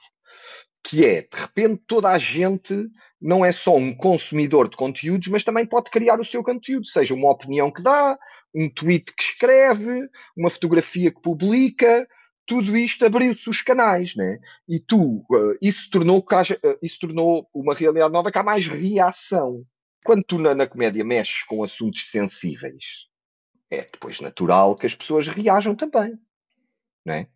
que 0.83 1.05
é, 1.05 1.21
de 1.21 1.37
repente, 1.37 1.81
toda 1.87 2.09
a 2.09 2.17
gente 2.17 2.89
não 3.21 3.45
é 3.45 3.53
só 3.53 3.75
um 3.77 3.95
consumidor 3.95 4.67
de 4.67 4.75
conteúdos, 4.75 5.29
mas 5.29 5.43
também 5.43 5.65
pode 5.65 5.89
criar 5.89 6.19
o 6.19 6.25
seu 6.25 6.43
conteúdo, 6.43 6.85
seja 6.85 7.13
uma 7.13 7.31
opinião 7.31 7.71
que 7.71 7.81
dá, 7.81 8.17
um 8.53 8.69
tweet 8.69 9.13
que 9.15 9.23
escreve, 9.23 10.09
uma 10.35 10.49
fotografia 10.49 11.09
que 11.09 11.21
publica, 11.21 12.05
tudo 12.45 12.75
isto 12.75 13.05
abriu-se 13.05 13.49
os 13.49 13.61
canais, 13.61 14.15
né? 14.15 14.39
E 14.67 14.77
tu, 14.79 15.25
uh, 15.31 15.57
isso 15.61 15.89
tornou, 15.89 16.19
uh, 16.19 16.77
isso 16.81 16.99
tornou 16.99 17.47
uma 17.53 17.73
realidade 17.73 18.11
nova 18.11 18.31
que 18.31 18.37
há 18.37 18.43
mais 18.43 18.67
reação. 18.67 19.63
Quando 20.03 20.23
tu 20.23 20.37
na, 20.37 20.53
na 20.53 20.67
comédia 20.67 21.05
mexes 21.05 21.43
com 21.43 21.63
assuntos 21.63 22.09
sensíveis, 22.11 23.07
é 23.71 23.83
depois 23.83 24.19
natural 24.19 24.75
que 24.75 24.85
as 24.85 24.93
pessoas 24.93 25.29
reajam 25.29 25.73
também, 25.75 26.19
né? 27.05 27.27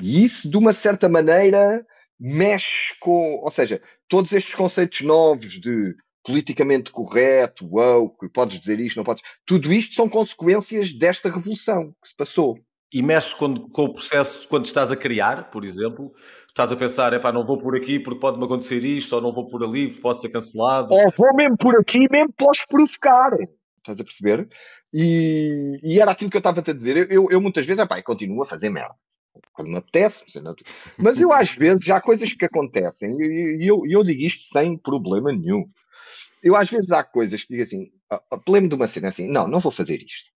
E 0.00 0.24
isso, 0.24 0.48
de 0.48 0.56
uma 0.56 0.72
certa 0.72 1.08
maneira, 1.08 1.84
mexe 2.18 2.94
com, 3.00 3.40
ou 3.42 3.50
seja, 3.50 3.80
todos 4.08 4.32
estes 4.32 4.54
conceitos 4.54 5.02
novos 5.02 5.60
de 5.60 5.94
politicamente 6.24 6.90
correto, 6.90 7.66
woke, 7.66 8.28
podes 8.28 8.60
dizer 8.60 8.80
isto, 8.80 8.96
não 8.96 9.04
podes, 9.04 9.22
tudo 9.46 9.72
isto 9.72 9.94
são 9.94 10.08
consequências 10.08 10.92
desta 10.92 11.30
revolução 11.30 11.94
que 12.02 12.08
se 12.08 12.16
passou. 12.16 12.58
E 12.92 13.02
mexe 13.02 13.34
com, 13.36 13.54
com 13.54 13.84
o 13.84 13.92
processo 13.92 14.48
quando 14.48 14.64
estás 14.64 14.90
a 14.90 14.96
criar, 14.96 15.50
por 15.50 15.62
exemplo, 15.64 16.10
estás 16.48 16.72
a 16.72 16.76
pensar, 16.76 17.12
é 17.12 17.18
pá, 17.18 17.30
não 17.30 17.44
vou 17.44 17.58
por 17.58 17.76
aqui 17.76 18.00
porque 18.00 18.20
pode-me 18.20 18.44
acontecer 18.44 18.82
isto, 18.82 19.14
ou 19.14 19.22
não 19.22 19.32
vou 19.32 19.46
por 19.46 19.62
ali 19.62 19.88
porque 19.88 20.00
posso 20.00 20.22
ser 20.22 20.30
cancelado. 20.30 20.92
Ou 20.92 21.10
vou 21.10 21.34
mesmo 21.34 21.56
por 21.58 21.78
aqui, 21.78 22.06
mesmo 22.10 22.32
posso 22.36 22.66
provocar. 22.66 23.30
Estás 23.78 24.00
a 24.00 24.04
perceber? 24.04 24.48
E, 24.92 25.78
e 25.82 26.00
era 26.00 26.10
aquilo 26.10 26.30
que 26.30 26.36
eu 26.36 26.40
estava 26.40 26.60
a 26.60 26.74
dizer. 26.74 26.96
Eu, 26.96 27.04
eu, 27.04 27.28
eu 27.30 27.40
muitas 27.42 27.66
vezes, 27.66 27.82
epá, 27.82 28.02
continuo 28.02 28.42
a 28.42 28.46
fazer 28.46 28.70
merda 28.70 28.94
quando 29.52 29.68
me 29.68 29.76
apetece, 29.76 30.24
mas 30.96 31.20
eu 31.20 31.32
às 31.32 31.54
vezes 31.54 31.84
já 31.84 31.96
há 31.96 32.00
coisas 32.00 32.32
que 32.32 32.44
acontecem 32.44 33.16
e 33.20 33.68
eu, 33.68 33.82
eu 33.86 34.04
digo 34.04 34.22
isto 34.22 34.44
sem 34.44 34.76
problema 34.76 35.32
nenhum. 35.32 35.68
Eu 36.42 36.54
às 36.54 36.70
vezes 36.70 36.90
há 36.92 37.02
coisas 37.02 37.42
que 37.42 37.48
digo 37.48 37.62
assim, 37.62 37.90
lembro 38.48 38.70
de 38.70 38.74
uma 38.76 38.88
cena 38.88 39.08
assim, 39.08 39.28
não, 39.28 39.48
não 39.48 39.60
vou 39.60 39.72
fazer 39.72 40.00
isto. 40.02 40.30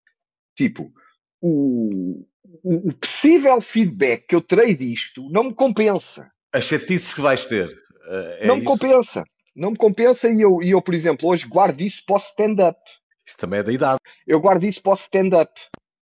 Tipo, 0.57 0.93
o, 1.41 2.25
o, 2.63 2.93
possível 2.95 3.61
feedback 3.61 4.27
que 4.27 4.35
eu 4.35 4.41
terei 4.41 4.75
disto 4.75 5.29
não 5.31 5.45
me 5.45 5.55
compensa. 5.55 6.31
As 6.53 6.65
chatices 6.65 7.13
que 7.13 7.21
vais 7.21 7.47
ter. 7.47 7.69
Eh, 8.09 8.39
é 8.43 8.47
não 8.47 8.57
me 8.57 8.65
compensa. 8.65 9.25
Não 9.55 9.71
me 9.73 9.77
compensa 9.77 10.29
e 10.29 10.41
eu, 10.41 10.63
e 10.63 10.71
eu, 10.71 10.81
por 10.81 10.95
exemplo, 10.95 11.29
hoje 11.29 11.47
guardo 11.47 11.81
isso 11.81 12.03
para 12.07 12.17
o 12.17 12.19
stand-up. 12.19 12.79
Isso 13.27 13.37
também 13.37 13.61
é 13.61 13.63
da 13.63 13.73
idade. 13.73 13.99
Eu 14.27 14.41
guardo 14.41 14.65
isso 14.65 14.83
para 14.83 14.93
o 14.93 14.95
stand-up. 14.95 15.53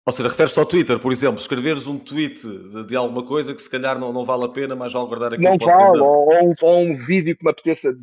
Ou 0.07 0.13
seja, 0.13 0.29
refere-se 0.29 0.59
ao 0.59 0.67
Twitter, 0.67 0.99
por 0.99 1.11
exemplo, 1.13 1.41
escreveres 1.41 1.87
um 1.87 1.99
tweet 1.99 2.47
de, 2.47 2.85
de, 2.89 2.97
alguma 2.97 3.25
coisa 3.25 3.55
que 3.55 3.63
se 3.63 3.71
calhar 3.71 3.99
não, 3.99 4.13
não 4.13 4.23
vale 4.23 4.45
a 4.45 4.49
pena, 4.49 4.77
mas 4.77 4.93
vale 4.93 5.07
guardar 5.07 5.33
aqui 5.33 5.43
Não 5.43 5.57
vale, 5.57 5.99
ou, 5.99 6.29
ou, 6.29 6.55
ou, 6.61 6.79
um 6.81 6.95
vídeo 6.95 7.35
que 7.35 7.43
me 7.43 7.51
apeteça, 7.51 7.97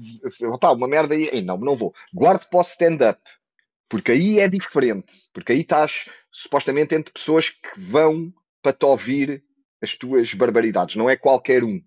tá, 0.59 0.71
uma 0.71 0.87
merda 0.87 1.13
aí, 1.13 1.41
não, 1.43 1.57
não 1.57 1.75
vou. 1.75 1.93
Guarde 2.11 2.47
para 2.49 2.59
o 2.59 2.63
stand-up, 2.63 3.21
porque 3.87 4.13
aí 4.13 4.39
é 4.39 4.47
diferente, 4.47 5.13
porque 5.31 5.51
aí 5.51 5.61
estás 5.61 6.09
supostamente 6.31 6.95
entre 6.95 7.13
pessoas 7.13 7.49
que 7.49 7.79
vão 7.79 8.33
para 8.63 8.73
te 8.73 8.83
ouvir 8.83 9.43
as 9.79 9.93
tuas 9.95 10.33
barbaridades, 10.33 10.95
não 10.95 11.07
é 11.07 11.15
qualquer 11.15 11.63
um. 11.63 11.79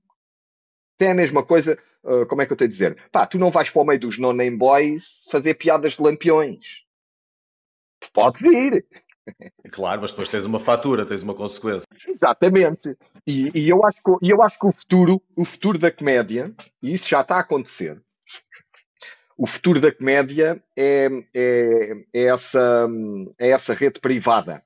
Tem 0.97 1.11
a 1.11 1.15
mesma 1.15 1.43
coisa, 1.43 1.77
uh, 2.05 2.25
como 2.27 2.41
é 2.41 2.47
que 2.47 2.53
eu 2.53 2.57
tenho 2.57 2.69
a 2.69 2.71
dizer? 2.71 2.97
Pá, 3.11 3.27
tu 3.27 3.37
não 3.37 3.51
vais 3.51 3.69
para 3.69 3.83
o 3.83 3.85
meio 3.85 3.99
dos 3.99 4.17
no-name 4.17 4.57
boys 4.57 5.25
fazer 5.29 5.55
piadas 5.55 5.95
de 5.95 6.03
lampiões. 6.03 6.84
Podes 8.13 8.43
ir. 8.43 8.85
Claro, 9.71 10.03
mas 10.03 10.11
depois 10.11 10.29
tens 10.29 10.45
uma 10.45 10.61
fatura, 10.61 11.07
tens 11.07 11.23
uma 11.23 11.35
consequência. 11.35 11.87
Exatamente. 12.07 12.97
E, 13.27 13.51
e, 13.55 13.69
eu, 13.69 13.85
acho 13.85 13.99
que, 14.03 14.31
eu 14.31 14.43
acho 14.43 14.59
que 14.59 14.67
o 14.67 14.73
futuro, 14.73 15.23
o 15.35 15.45
futuro 15.45 15.79
da 15.79 15.91
comédia, 15.91 16.55
e 16.83 16.93
isso 16.93 17.09
já 17.09 17.23
está 17.23 17.37
a 17.37 17.41
acontecer, 17.41 18.01
o 19.37 19.47
futuro 19.47 19.81
da 19.81 19.91
comédia 19.91 20.63
é, 20.77 21.09
é, 21.35 22.05
é, 22.13 22.25
essa, 22.25 22.87
é 23.39 23.51
essa 23.51 23.75
rede 23.75 24.01
privada. 24.01 24.63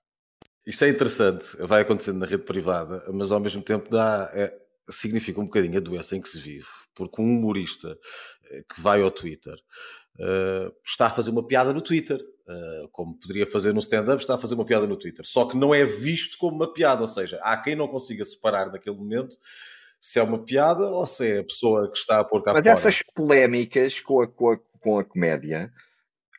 Isso 0.67 0.85
é 0.85 0.91
interessante, 0.91 1.57
vai 1.61 1.81
acontecendo 1.81 2.19
na 2.19 2.27
rede 2.27 2.43
privada, 2.43 3.03
mas 3.13 3.33
ao 3.33 3.41
mesmo 3.41 3.63
tempo 3.63 3.89
dá, 3.89 4.31
é, 4.35 4.53
significa 4.91 5.41
um 5.41 5.45
bocadinho 5.45 5.79
a 5.79 5.81
doença 5.81 6.17
em 6.17 6.21
que 6.21 6.29
se 6.29 6.39
vive, 6.39 6.67
porque 6.95 7.23
um 7.23 7.25
humorista 7.25 7.97
eh, 8.51 8.63
que 8.69 8.81
vai 8.81 9.03
ao 9.03 9.11
Twitter 9.11 9.55
uh, 9.55 10.73
está 10.85 11.07
a 11.07 11.11
fazer 11.11 11.31
uma 11.31 11.47
piada 11.47 11.73
no 11.73 11.81
Twitter, 11.81 12.19
uh, 12.49 12.89
como 12.89 13.15
poderia 13.15 13.47
fazer 13.47 13.73
no 13.73 13.81
stand-up, 13.81 14.21
está 14.21 14.35
a 14.35 14.39
fazer 14.39 14.55
uma 14.55 14.65
piada 14.65 14.87
no 14.87 14.97
Twitter, 14.97 15.25
só 15.25 15.47
que 15.47 15.57
não 15.57 15.75
é 15.75 15.85
visto 15.85 16.39
como 16.39 16.57
uma 16.57 16.73
piada, 16.73 17.03
ou 17.03 17.07
seja, 17.07 17.39
há 17.43 17.57
quem 17.57 17.77
não 17.77 17.89
consiga 17.89 18.25
separar 18.25 18.73
naquele 18.73 18.97
momento 18.97 19.37
se 20.01 20.19
é 20.19 20.23
uma 20.23 20.39
piada 20.39 20.85
ou 20.91 21.07
se 21.07 21.29
é 21.29 21.39
a 21.41 21.45
pessoa 21.45 21.91
que 21.91 21.99
está 21.99 22.21
a 22.21 22.25
pôr 22.25 22.43
cá 22.43 22.53
Mas 22.53 22.65
fora. 22.65 22.73
essas 22.73 23.03
polémicas 23.03 24.01
com 24.01 24.23
a, 24.23 24.29
com, 24.29 24.53
a, 24.53 24.59
com 24.81 24.99
a 24.99 25.05
comédia, 25.05 25.73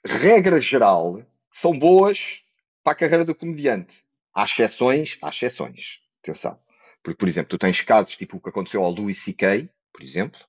regra 0.05 0.61
geral, 0.61 1.21
são 1.51 1.77
boas 1.77 2.41
para 2.83 2.93
a 2.93 2.95
carreira 2.95 3.25
do 3.25 3.35
comediante. 3.35 4.03
Há 4.33 4.45
exceções, 4.45 5.17
há 5.21 5.29
exceções. 5.29 6.01
Atenção. 6.23 6.57
Porque, 7.03 7.17
por 7.17 7.27
exemplo, 7.27 7.49
tu 7.49 7.57
tens 7.57 7.81
casos 7.81 8.15
tipo 8.15 8.37
o 8.37 8.41
que 8.41 8.49
aconteceu 8.49 8.83
ao 8.83 8.91
Louis 8.91 9.17
C.K., 9.17 9.69
por 9.91 10.03
exemplo, 10.03 10.39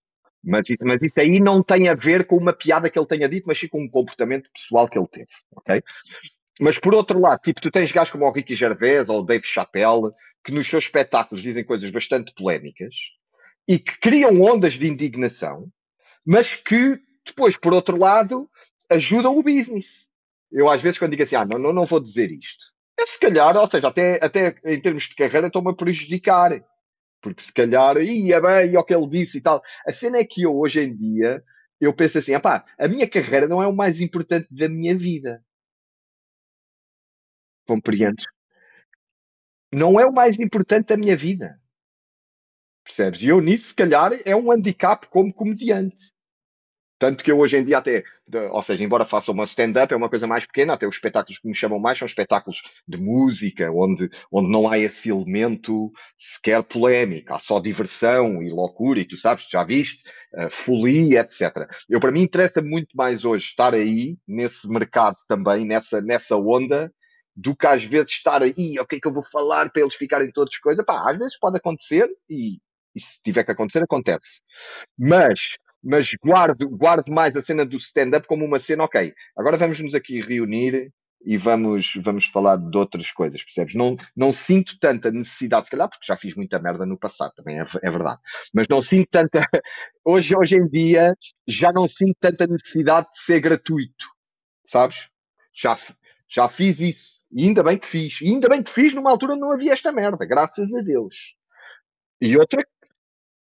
mas 0.43 0.69
isso, 0.71 0.85
mas 0.85 1.03
isso 1.03 1.21
aí 1.21 1.41
não 1.41 1.63
tem 1.63 1.89
a 1.89 1.95
ver 1.95 2.27
com 2.27 2.37
uma 2.37 2.53
piada 2.53 2.89
que 2.89 2.99
ele 2.99 3.07
tenha 3.07 3.29
dito, 3.29 3.45
mas 3.47 3.59
sim 3.59 3.69
com 3.69 3.83
um 3.83 3.89
comportamento 3.89 4.51
pessoal 4.53 4.89
que 4.89 4.99
ele 4.99 5.09
teve, 5.09 5.31
ok? 5.57 5.83
Mas 6.61 6.79
por 6.79 6.95
outro 6.95 7.21
lado, 7.21 7.41
tipo, 7.41 7.61
tu 7.61 7.71
tens 7.71 7.93
gajos 7.93 8.13
como 8.13 8.27
o 8.27 8.33
Ricky 8.33 8.55
Gervais 8.55 9.09
ou 9.09 9.21
o 9.21 9.25
Dave 9.25 9.45
Chappelle, 9.45 10.11
que 10.45 10.53
nos 10.53 10.69
seus 10.69 10.85
espetáculos 10.85 11.43
dizem 11.43 11.65
coisas 11.65 11.91
bastante 11.91 12.33
polémicas 12.35 12.95
e 13.69 13.79
que 13.79 13.99
criam 14.01 14.41
ondas 14.41 14.75
de 14.75 14.87
indignação, 14.87 15.69
mas 16.25 16.55
que 16.55 16.99
depois, 17.25 17.57
por 17.57 17.73
outro 17.73 17.97
lado, 17.99 18.49
ajudam 18.91 19.39
o 19.39 19.43
business. 19.43 20.11
Eu 20.51 20.69
às 20.69 20.83
vezes 20.83 20.99
quando 20.99 21.13
digo 21.13 21.23
assim, 21.23 21.37
ah, 21.37 21.45
não, 21.45 21.59
não, 21.59 21.73
não 21.73 21.87
vou 21.87 22.01
dizer 22.01 22.31
isto, 22.31 22.67
é 22.99 23.07
se 23.07 23.19
calhar, 23.19 23.57
ou 23.57 23.67
seja, 23.67 23.89
até, 23.89 24.19
até 24.23 24.55
em 24.65 24.81
termos 24.81 25.05
de 25.05 25.15
carreira 25.15 25.47
estou-me 25.47 25.71
a 25.71 25.75
prejudicar. 25.75 26.53
Porque 27.21 27.43
se 27.43 27.53
calhar, 27.53 27.97
ia 27.99 28.41
bem, 28.41 28.77
o 28.77 28.85
que 28.85 28.95
ele 28.95 29.09
disse 29.09 29.39
e 29.39 29.41
tal. 29.41 29.63
A 29.87 29.93
cena 29.93 30.19
é 30.19 30.25
que 30.25 30.43
eu, 30.43 30.57
hoje 30.57 30.81
em 30.83 30.97
dia, 30.97 31.45
eu 31.81 31.95
penso 31.95 32.19
assim, 32.19 32.39
pá, 32.41 32.65
a 32.79 32.89
minha 32.89 33.09
carreira 33.09 33.47
não 33.47 33.63
é 33.63 33.67
o 33.67 33.75
mais 33.75 34.01
importante 34.01 34.49
da 34.51 34.69
minha 34.69 34.97
vida. 34.97 35.45
Compreendes? 37.67 38.27
Não 39.73 40.01
é 40.01 40.07
o 40.07 40.13
mais 40.13 40.39
importante 40.39 40.89
da 40.89 40.97
minha 40.97 41.17
vida. 41.17 41.61
Percebes? 42.85 43.23
E 43.23 43.29
eu 43.29 43.41
nisso, 43.41 43.69
se 43.69 43.75
calhar, 43.75 44.13
é 44.25 44.35
um 44.35 44.51
handicap 44.51 45.07
como 45.09 45.33
comediante. 45.33 46.13
Tanto 47.01 47.25
que 47.25 47.33
eu 47.33 47.39
hoje 47.39 47.57
em 47.57 47.65
dia 47.65 47.79
até, 47.79 48.05
ou 48.51 48.61
seja, 48.61 48.85
embora 48.85 49.07
faça 49.07 49.33
uma 49.33 49.45
stand-up, 49.45 49.91
é 49.91 49.97
uma 49.97 50.11
coisa 50.11 50.27
mais 50.27 50.45
pequena, 50.45 50.75
até 50.75 50.87
os 50.87 50.97
espetáculos 50.97 51.39
que 51.39 51.49
me 51.49 51.55
chamam 51.55 51.81
mais 51.81 51.97
são 51.97 52.05
espetáculos 52.05 52.61
de 52.87 52.99
música, 52.99 53.73
onde, 53.73 54.11
onde 54.31 54.53
não 54.53 54.69
há 54.69 54.79
esse 54.79 55.09
elemento 55.09 55.91
sequer 56.19 56.63
polémico, 56.63 57.33
há 57.33 57.39
só 57.39 57.59
diversão 57.59 58.43
e 58.43 58.51
loucura, 58.51 59.01
e 59.01 59.07
tu 59.07 59.17
sabes, 59.17 59.47
já 59.51 59.65
viste, 59.65 60.05
uh, 60.35 60.51
folia, 60.51 61.21
etc. 61.21 61.67
Eu, 61.89 62.01
para 62.01 62.13
mim, 62.13 62.21
interessa 62.21 62.61
muito 62.61 62.95
mais 62.95 63.25
hoje 63.25 63.47
estar 63.47 63.73
aí, 63.73 64.19
nesse 64.29 64.69
mercado 64.69 65.17
também, 65.27 65.65
nessa, 65.65 66.03
nessa 66.03 66.37
onda, 66.37 66.93
do 67.35 67.57
que 67.57 67.67
às 67.67 67.83
vezes 67.83 68.11
estar 68.11 68.43
aí, 68.43 68.79
o 68.79 68.87
que 68.87 68.97
é 68.97 69.01
que 69.01 69.09
eu 69.09 69.15
vou 69.15 69.25
falar 69.25 69.71
para 69.71 69.81
eles 69.81 69.95
ficarem 69.95 70.31
todos 70.31 70.59
coisa. 70.59 70.85
Pá, 70.85 71.11
às 71.11 71.17
vezes 71.17 71.39
pode 71.39 71.57
acontecer 71.57 72.07
e, 72.29 72.59
e 72.95 73.01
se 73.01 73.23
tiver 73.23 73.43
que 73.43 73.53
acontecer, 73.53 73.83
acontece. 73.83 74.43
Mas 74.99 75.57
mas 75.83 76.11
guardo, 76.23 76.69
guardo 76.69 77.13
mais 77.13 77.37
a 77.37 77.43
cena 77.43 77.65
do 77.65 77.77
stand-up 77.77 78.27
como 78.27 78.45
uma 78.45 78.59
cena, 78.59 78.85
ok, 78.85 79.13
agora 79.37 79.57
vamos 79.57 79.81
nos 79.81 79.95
aqui 79.95 80.21
reunir 80.21 80.93
e 81.25 81.37
vamos, 81.37 81.95
vamos 82.03 82.27
falar 82.27 82.57
de 82.57 82.77
outras 82.77 83.13
coisas, 83.13 83.43
percebes? 83.43 83.75
Não, 83.75 83.97
não 84.17 84.33
sinto 84.33 84.79
tanta 84.79 85.11
necessidade, 85.11 85.67
se 85.67 85.71
calhar, 85.71 85.89
porque 85.89 86.07
já 86.07 86.17
fiz 86.17 86.35
muita 86.35 86.59
merda 86.59 86.87
no 86.87 86.99
passado, 86.99 87.33
também 87.35 87.61
é, 87.61 87.67
é 87.83 87.91
verdade, 87.91 88.21
mas 88.55 88.67
não 88.69 88.81
sinto 88.81 89.09
tanta, 89.11 89.45
hoje, 90.05 90.35
hoje 90.37 90.57
em 90.57 90.67
dia, 90.69 91.15
já 91.47 91.73
não 91.73 91.87
sinto 91.87 92.17
tanta 92.19 92.47
necessidade 92.47 93.09
de 93.11 93.23
ser 93.23 93.41
gratuito, 93.41 94.07
sabes? 94.65 95.09
Já, 95.55 95.77
já 96.29 96.49
fiz 96.49 96.81
isso, 96.81 97.21
e 97.31 97.47
ainda 97.47 97.63
bem 97.63 97.77
que 97.77 97.87
fiz, 97.87 98.21
e 98.23 98.27
ainda 98.27 98.49
bem 98.49 98.63
que 98.63 98.71
fiz 98.71 98.95
numa 98.95 99.11
altura 99.11 99.37
não 99.37 99.53
havia 99.53 99.73
esta 99.73 99.93
merda, 99.93 100.25
graças 100.25 100.73
a 100.75 100.81
Deus. 100.81 101.37
E 102.21 102.37
outra 102.37 102.63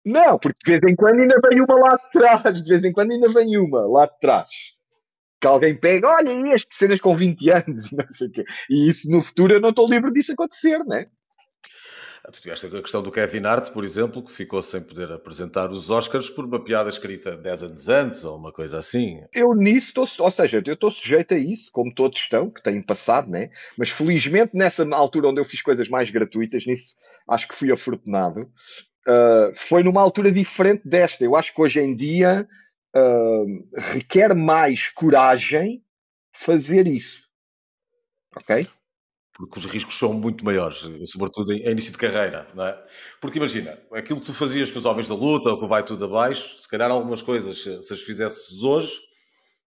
não, 0.04 0.38
porque 0.38 0.58
de 0.64 0.70
vez 0.70 0.82
em 0.82 0.96
quando 0.96 1.20
ainda 1.20 1.40
vem 1.48 1.60
uma 1.60 1.74
lá 1.74 1.96
de 1.96 2.10
trás, 2.10 2.62
de 2.62 2.68
vez 2.68 2.84
em 2.84 2.92
quando 2.92 3.12
ainda 3.12 3.28
vem 3.28 3.58
uma 3.58 3.86
lá 3.86 4.06
de 4.06 4.18
trás. 4.18 4.48
Que 5.40 5.46
alguém 5.46 5.74
pega, 5.74 6.08
olha, 6.08 6.30
e 6.32 6.52
as 6.52 6.66
cenas 6.70 7.00
com 7.00 7.16
20 7.16 7.50
anos 7.50 7.90
e 7.92 7.96
não 7.96 8.06
sei 8.08 8.28
o 8.28 8.32
quê. 8.32 8.44
E 8.68 8.90
isso 8.90 9.10
no 9.10 9.22
futuro 9.22 9.54
eu 9.54 9.60
não 9.60 9.70
estou 9.70 9.88
livre 9.88 10.12
disso 10.12 10.32
acontecer, 10.32 10.78
né? 10.84 11.06
Tu 12.32 12.42
tiveste 12.42 12.66
a 12.66 12.70
questão 12.70 13.02
do 13.02 13.10
Kevin 13.10 13.44
Hart, 13.44 13.70
por 13.70 13.82
exemplo, 13.82 14.22
que 14.22 14.30
ficou 14.30 14.62
sem 14.62 14.80
poder 14.80 15.10
apresentar 15.10 15.70
os 15.70 15.90
Oscars 15.90 16.28
por 16.28 16.44
uma 16.44 16.62
piada 16.62 16.88
escrita 16.88 17.36
10 17.36 17.62
anos 17.62 17.88
antes 17.88 18.24
ou 18.24 18.36
uma 18.36 18.52
coisa 18.52 18.78
assim. 18.78 19.20
Eu 19.32 19.54
nisso 19.54 19.88
estou, 19.88 20.06
ou 20.24 20.30
seja, 20.30 20.62
eu 20.64 20.74
estou 20.74 20.90
sujeito 20.90 21.34
a 21.34 21.38
isso, 21.38 21.72
como 21.72 21.92
todos 21.92 22.20
estão, 22.20 22.50
que 22.50 22.62
têm 22.62 22.82
passado, 22.82 23.28
né? 23.30 23.50
Mas 23.76 23.90
felizmente 23.90 24.54
nessa 24.54 24.86
altura 24.94 25.28
onde 25.28 25.40
eu 25.40 25.44
fiz 25.44 25.62
coisas 25.62 25.88
mais 25.88 26.10
gratuitas, 26.10 26.66
nisso 26.66 26.96
acho 27.28 27.48
que 27.48 27.54
fui 27.54 27.72
afortunado. 27.72 28.48
Uh, 29.10 29.52
foi 29.56 29.82
numa 29.82 30.00
altura 30.00 30.30
diferente 30.30 30.86
desta. 30.86 31.24
Eu 31.24 31.34
acho 31.34 31.52
que 31.52 31.60
hoje 31.60 31.80
em 31.80 31.96
dia 31.96 32.48
uh, 32.94 33.80
requer 33.92 34.34
mais 34.34 34.88
coragem 34.88 35.82
fazer 36.32 36.86
isso. 36.86 37.28
Ok? 38.36 38.68
Porque 39.32 39.58
os 39.58 39.64
riscos 39.64 39.98
são 39.98 40.12
muito 40.12 40.44
maiores, 40.44 40.86
sobretudo 41.06 41.52
em, 41.52 41.68
início 41.68 41.92
de 41.92 41.98
carreira, 41.98 42.46
não 42.54 42.66
é? 42.66 42.86
Porque 43.20 43.38
imagina, 43.38 43.78
aquilo 43.90 44.20
que 44.20 44.26
tu 44.26 44.34
fazias 44.34 44.70
com 44.70 44.78
os 44.78 44.84
homens 44.84 45.08
da 45.08 45.14
luta, 45.14 45.50
ou 45.50 45.58
que 45.58 45.66
vai 45.66 45.82
tudo 45.82 46.04
abaixo, 46.04 46.60
se 46.60 46.68
calhar 46.68 46.90
algumas 46.90 47.22
coisas, 47.22 47.58
se 47.62 47.94
as 47.94 48.02
fizesses 48.02 48.62
hoje, 48.62 48.92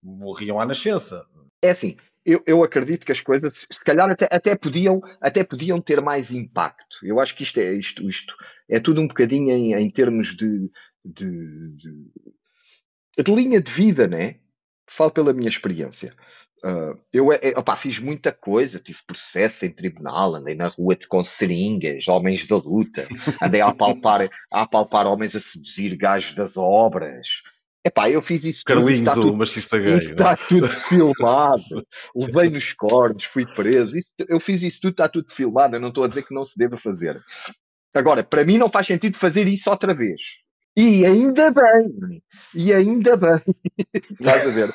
morriam 0.02 0.60
à 0.60 0.66
nascença. 0.66 1.24
É 1.62 1.70
assim, 1.70 1.96
eu, 2.24 2.42
eu, 2.46 2.62
acredito 2.62 3.06
que 3.06 3.12
as 3.12 3.20
coisas, 3.20 3.66
se 3.70 3.84
calhar, 3.84 4.10
até, 4.10 4.28
até, 4.30 4.54
podiam, 4.56 5.00
até 5.20 5.42
podiam 5.42 5.80
ter 5.80 6.00
mais 6.00 6.32
impacto. 6.32 6.98
Eu 7.02 7.18
acho 7.18 7.34
que 7.34 7.42
isto 7.42 7.58
é, 7.58 7.72
isto, 7.72 8.08
isto 8.08 8.34
é 8.68 8.78
tudo 8.78 9.00
um 9.00 9.08
bocadinho 9.08 9.50
em, 9.50 9.72
em 9.72 9.90
termos 9.90 10.36
de, 10.36 10.70
de, 11.04 11.74
de, 11.74 13.22
de, 13.22 13.34
linha 13.34 13.60
de 13.60 13.72
vida, 13.72 14.06
né? 14.06 14.36
Falo 14.88 15.10
pela 15.10 15.32
minha 15.32 15.48
experiência. 15.48 16.14
Uh, 16.62 17.00
eu 17.10 17.32
é, 17.32 17.54
opa, 17.56 17.74
fiz 17.74 17.98
muita 17.98 18.32
coisa, 18.32 18.78
tive 18.78 18.98
processo 19.06 19.64
em 19.64 19.70
tribunal, 19.70 20.34
andei 20.34 20.54
na 20.54 20.68
rua 20.68 20.94
com 21.08 21.24
seringas, 21.24 22.06
homens 22.06 22.46
da 22.46 22.56
luta, 22.56 23.08
andei 23.42 23.62
a 23.62 23.68
apalpar, 23.68 24.28
a 24.52 24.62
apalpar 24.62 25.06
homens 25.06 25.34
a 25.34 25.40
seduzir 25.40 25.96
gajos 25.96 26.34
das 26.34 26.58
obras, 26.58 27.42
Epá, 27.86 28.10
eu 28.10 28.20
fiz 28.20 28.44
isso 28.44 28.64
Carlinhos, 28.64 28.98
tudo. 28.98 29.06
Carlinhos, 29.06 29.34
o 29.34 29.36
machista 29.38 29.78
gay. 29.78 29.96
Isso 29.96 30.12
está 30.12 30.36
tudo 30.36 30.68
filmado. 30.88 31.86
Levei 32.14 32.50
nos 32.50 32.72
cornos, 32.74 33.24
fui 33.24 33.46
preso. 33.46 33.96
Isso, 33.96 34.08
eu 34.28 34.38
fiz 34.38 34.62
isso 34.62 34.80
tudo, 34.80 34.92
está 34.92 35.08
tudo 35.08 35.32
filmado. 35.32 35.76
Eu 35.76 35.80
não 35.80 35.88
estou 35.88 36.04
a 36.04 36.08
dizer 36.08 36.24
que 36.24 36.34
não 36.34 36.44
se 36.44 36.58
deva 36.58 36.76
fazer. 36.76 37.18
Agora, 37.94 38.22
para 38.22 38.44
mim 38.44 38.58
não 38.58 38.68
faz 38.68 38.86
sentido 38.86 39.16
fazer 39.16 39.48
isso 39.48 39.70
outra 39.70 39.94
vez. 39.94 40.20
E 40.76 41.04
ainda 41.04 41.50
bem. 41.50 42.22
E 42.54 42.72
ainda 42.72 43.16
bem. 43.16 43.40
Estás 43.94 44.46
a 44.46 44.50
ver? 44.50 44.74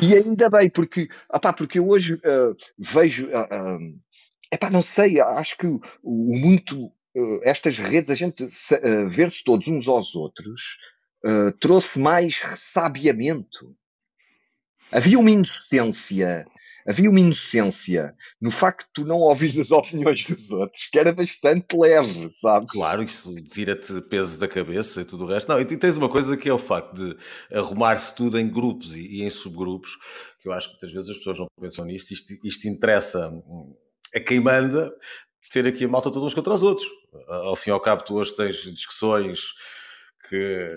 E 0.00 0.16
ainda 0.16 0.50
bem, 0.50 0.68
porque, 0.68 1.08
opá, 1.32 1.52
porque 1.52 1.78
eu 1.78 1.88
hoje 1.88 2.14
uh, 2.14 2.56
vejo. 2.76 3.26
Uh, 3.26 3.76
uh, 3.76 4.00
epá, 4.52 4.70
não 4.70 4.82
sei, 4.82 5.20
acho 5.20 5.56
que 5.56 5.66
o, 5.66 5.80
o 6.02 6.36
muito. 6.36 6.86
Uh, 7.16 7.40
estas 7.44 7.78
redes, 7.78 8.10
a 8.10 8.14
gente 8.16 8.44
ver-se 9.08 9.44
todos 9.44 9.68
uns 9.68 9.86
aos 9.86 10.16
outros, 10.16 10.78
uh, 11.24 11.52
trouxe 11.58 11.98
mais 11.98 12.40
ressabiamento. 12.40 13.74
Havia 14.92 15.18
uma 15.18 15.30
inocência, 15.30 16.46
havia 16.86 17.10
uma 17.10 17.18
inocência 17.18 18.14
no 18.40 18.50
facto 18.50 18.86
de 18.86 18.92
tu 18.92 19.04
não 19.04 19.18
ouvires 19.18 19.58
as 19.58 19.70
opiniões 19.72 20.26
dos 20.26 20.50
outros, 20.50 20.86
que 20.86 20.98
era 20.98 21.12
bastante 21.12 21.76
leve, 21.76 22.30
sabes? 22.32 22.70
Claro, 22.70 23.02
isso 23.02 23.34
tira-te 23.46 24.00
peso 24.02 24.38
da 24.38 24.46
cabeça 24.46 25.00
e 25.00 25.04
tudo 25.04 25.24
o 25.24 25.26
resto. 25.26 25.48
Não, 25.48 25.60
e 25.60 25.64
tens 25.64 25.96
uma 25.96 26.08
coisa 26.08 26.36
que 26.36 26.48
é 26.48 26.52
o 26.52 26.58
facto 26.58 26.94
de 26.94 27.16
arrumar-se 27.52 28.14
tudo 28.14 28.38
em 28.38 28.48
grupos 28.48 28.94
e, 28.94 29.00
e, 29.00 29.22
em 29.22 29.30
subgrupos, 29.30 29.96
que 30.40 30.48
eu 30.48 30.52
acho 30.52 30.68
que 30.68 30.74
muitas 30.74 30.92
vezes 30.92 31.10
as 31.10 31.16
pessoas 31.16 31.38
não 31.38 31.46
pensam 31.60 31.84
nisto, 31.84 32.12
isto, 32.12 32.34
isto 32.44 32.68
interessa 32.68 33.32
a 34.14 34.20
quem 34.20 34.38
manda 34.38 34.92
ter 35.54 35.68
aqui 35.68 35.84
a 35.84 35.88
malta 35.88 36.10
todos 36.10 36.24
uns 36.24 36.34
contra 36.34 36.52
os 36.52 36.62
outros. 36.62 36.88
Ao 37.28 37.54
fim 37.54 37.70
e 37.70 37.72
ao 37.72 37.80
cabo, 37.80 38.02
tu 38.02 38.16
hoje 38.16 38.34
tens 38.34 38.56
discussões 38.74 39.52
que 40.28 40.74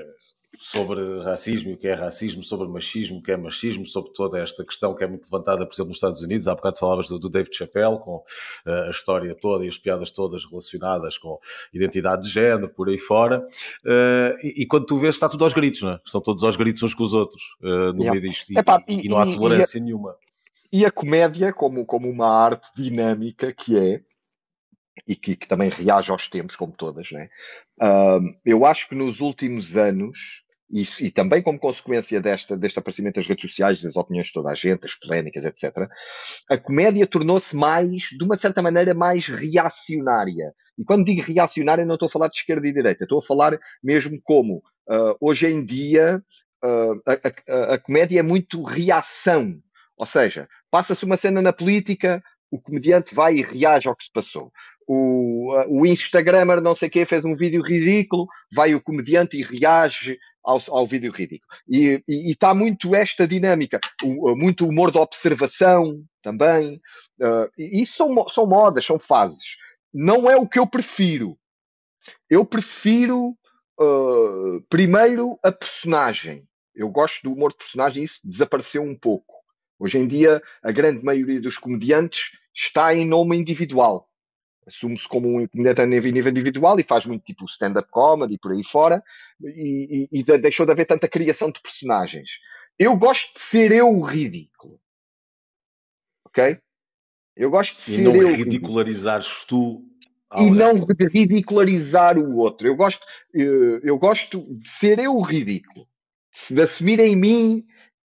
sobre 0.59 1.21
racismo 1.23 1.71
e 1.71 1.73
o 1.73 1.77
que 1.77 1.87
é 1.87 1.93
racismo, 1.93 2.43
sobre 2.43 2.67
machismo, 2.67 3.19
o 3.19 3.21
que 3.21 3.31
é 3.31 3.37
machismo, 3.37 3.85
sobre 3.85 4.11
toda 4.13 4.39
esta 4.39 4.65
questão 4.65 4.95
que 4.95 5.03
é 5.03 5.07
muito 5.07 5.25
levantada, 5.25 5.65
por 5.65 5.73
exemplo, 5.73 5.89
nos 5.89 5.97
Estados 5.97 6.21
Unidos. 6.21 6.47
Há 6.47 6.55
bocado 6.55 6.79
falavas 6.79 7.07
do, 7.07 7.19
do 7.19 7.29
David 7.29 7.55
Chappelle, 7.55 7.99
com 7.99 8.17
uh, 8.17 8.87
a 8.87 8.89
história 8.89 9.35
toda 9.35 9.65
e 9.65 9.67
as 9.67 9.77
piadas 9.77 10.11
todas 10.11 10.45
relacionadas 10.45 11.17
com 11.17 11.39
identidade 11.73 12.23
de 12.23 12.29
género, 12.29 12.69
por 12.69 12.89
aí 12.89 12.97
fora. 12.97 13.45
Uh, 13.85 14.33
e, 14.43 14.63
e, 14.63 14.65
quando 14.65 14.85
tu 14.85 14.97
vês, 14.97 15.15
está 15.15 15.29
tudo 15.29 15.43
aos 15.43 15.53
gritos, 15.53 15.81
não 15.81 15.91
é? 15.91 15.99
Estão 16.05 16.21
todos 16.21 16.43
aos 16.43 16.55
gritos 16.55 16.81
uns 16.81 16.93
com 16.93 17.03
os 17.03 17.13
outros 17.13 17.43
uh, 17.61 17.93
no 17.93 18.01
yeah. 18.01 18.11
meio 18.11 18.21
disto. 18.21 18.51
E, 18.51 18.57
Epá, 18.57 18.83
e, 18.87 19.05
e, 19.05 19.09
não 19.09 19.17
há 19.17 19.25
tolerância 19.25 19.79
nenhuma. 19.79 20.15
E 20.71 20.85
a 20.85 20.91
comédia, 20.91 21.53
como, 21.53 21.85
como 21.85 22.09
uma 22.09 22.27
arte 22.27 22.69
dinâmica 22.75 23.53
que 23.53 23.77
é, 23.77 24.01
e 25.07 25.15
que, 25.15 25.35
que, 25.35 25.47
também 25.47 25.69
reage 25.69 26.11
aos 26.11 26.27
tempos, 26.27 26.55
como 26.55 26.73
todas, 26.73 27.11
né? 27.11 27.29
Uh, 27.81 28.21
eu 28.45 28.65
acho 28.65 28.89
que 28.89 28.95
nos 28.95 29.19
últimos 29.19 29.75
anos, 29.75 30.43
e, 30.71 30.83
e, 31.01 31.11
também 31.11 31.41
como 31.41 31.59
consequência 31.59 32.19
desta, 32.21 32.57
deste 32.57 32.79
aparecimento 32.79 33.15
das 33.15 33.27
redes 33.27 33.49
sociais, 33.49 33.81
das 33.81 33.95
opiniões 33.95 34.27
de 34.27 34.33
toda 34.33 34.51
a 34.51 34.55
gente, 34.55 34.81
das 34.81 34.95
polémicas, 34.95 35.45
etc., 35.45 35.87
a 36.49 36.57
comédia 36.57 37.07
tornou-se 37.07 37.55
mais, 37.55 38.03
de 38.17 38.23
uma 38.23 38.37
certa 38.37 38.61
maneira, 38.61 38.93
mais 38.93 39.27
reacionária. 39.27 40.53
E 40.77 40.83
quando 40.83 41.05
digo 41.05 41.21
reacionária, 41.21 41.85
não 41.85 41.95
estou 41.95 42.07
a 42.07 42.11
falar 42.11 42.27
de 42.27 42.37
esquerda 42.37 42.67
e 42.67 42.73
direita, 42.73 43.03
estou 43.03 43.19
a 43.19 43.25
falar 43.25 43.57
mesmo 43.83 44.19
como, 44.23 44.57
uh, 44.89 45.15
hoje 45.21 45.47
em 45.47 45.63
dia, 45.63 46.21
uh, 46.63 47.01
a, 47.05 47.13
a, 47.13 47.73
a 47.75 47.77
comédia 47.77 48.19
é 48.19 48.23
muito 48.23 48.61
reação. 48.63 49.59
Ou 49.97 50.05
seja, 50.05 50.47
passa-se 50.69 51.05
uma 51.05 51.17
cena 51.17 51.41
na 51.41 51.53
política, 51.53 52.21
o 52.51 52.61
comediante 52.61 53.15
vai 53.15 53.37
e 53.37 53.41
reage 53.41 53.87
ao 53.87 53.95
que 53.95 54.05
se 54.05 54.11
passou 54.11 54.51
o, 54.87 55.53
o 55.67 55.85
Instagramer 55.85 56.61
não 56.61 56.73
sei 56.73 56.87
o 56.87 56.91
quê 56.91 57.05
fez 57.05 57.25
um 57.25 57.35
vídeo 57.35 57.61
ridículo, 57.61 58.25
vai 58.53 58.73
o 58.73 58.81
comediante 58.81 59.37
e 59.37 59.43
reage 59.43 60.17
ao, 60.41 60.57
ao 60.69 60.87
vídeo 60.87 61.11
ridículo. 61.11 61.51
E 61.67 62.01
está 62.07 62.53
muito 62.53 62.95
esta 62.95 63.27
dinâmica, 63.27 63.81
o, 64.01 64.33
muito 64.35 64.65
humor 64.65 64.89
de 64.91 64.97
observação 64.97 65.93
também. 66.23 66.81
Uh, 67.21 67.51
e 67.57 67.81
isso 67.81 67.97
são, 67.97 68.29
são 68.29 68.47
modas, 68.47 68.85
são 68.85 68.97
fases. 68.97 69.57
Não 69.93 70.29
é 70.29 70.37
o 70.37 70.47
que 70.47 70.57
eu 70.57 70.65
prefiro. 70.65 71.37
Eu 72.29 72.45
prefiro 72.45 73.37
uh, 73.79 74.61
primeiro 74.69 75.37
a 75.43 75.51
personagem. 75.51 76.47
Eu 76.73 76.89
gosto 76.89 77.23
do 77.23 77.33
humor 77.33 77.51
de 77.51 77.57
personagem 77.57 78.03
e 78.03 78.05
isso 78.05 78.21
desapareceu 78.23 78.83
um 78.83 78.95
pouco. 78.95 79.33
Hoje 79.77 79.97
em 79.97 80.07
dia, 80.07 80.41
a 80.63 80.71
grande 80.71 81.03
maioria 81.03 81.41
dos 81.41 81.57
comediantes 81.57 82.31
está 82.55 82.95
em 82.95 83.05
nome 83.05 83.35
individual 83.35 84.07
assume-se 84.67 85.07
como 85.07 85.39
um 85.39 85.47
comediante 85.47 85.81
a 85.81 85.85
nível 85.85 86.11
individual 86.29 86.79
e 86.79 86.83
faz 86.83 87.05
muito 87.05 87.23
tipo 87.23 87.45
stand-up 87.45 87.89
comedy 87.89 88.35
e 88.35 88.37
por 88.37 88.51
aí 88.51 88.63
fora, 88.63 89.01
e, 89.41 90.07
e, 90.11 90.19
e, 90.19 90.23
deixou 90.39 90.65
de 90.65 90.73
haver 90.73 90.85
tanta 90.85 91.07
criação 91.07 91.49
de 91.49 91.61
personagens. 91.61 92.39
Eu 92.77 92.95
gosto 92.97 93.35
de 93.35 93.39
ser 93.39 93.71
eu 93.71 93.87
o 93.87 94.01
ridículo. 94.01 94.79
Ok? 96.25 96.59
Eu 97.35 97.49
gosto 97.49 97.85
de 97.85 97.93
e 97.93 97.95
ser 97.95 98.01
não 98.01 98.15
eu. 98.15 98.35
ridicularizares 98.35 99.45
tu. 99.45 99.83
E 100.35 100.51
não 100.51 100.73
ridicularizar 101.09 102.17
o 102.17 102.35
outro. 102.35 102.67
Eu 102.67 102.75
gosto, 102.75 103.05
eh, 103.33 103.79
eu 103.81 103.97
gosto 103.97 104.45
de 104.59 104.67
ser 104.67 104.99
eu 104.99 105.15
o 105.15 105.21
ridículo. 105.21 105.87
De 106.51 106.61
assumir 106.61 106.99
em 106.99 107.15
mim 107.15 107.65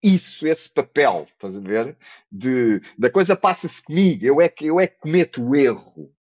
isso, 0.04 0.46
esse 0.46 0.70
papel, 0.70 1.26
estás 1.28 1.56
a 1.56 1.60
ver? 1.60 1.98
De, 2.32 2.82
da 2.98 3.10
coisa 3.10 3.36
passa-se 3.36 3.82
comigo, 3.82 4.26
eu 4.26 4.42
é 4.42 4.48
que 4.48 4.68
eu 4.68 4.80
é 4.80 4.86
que 4.86 5.00
cometo 5.00 5.44
o 5.44 5.56
erro. 5.56 6.14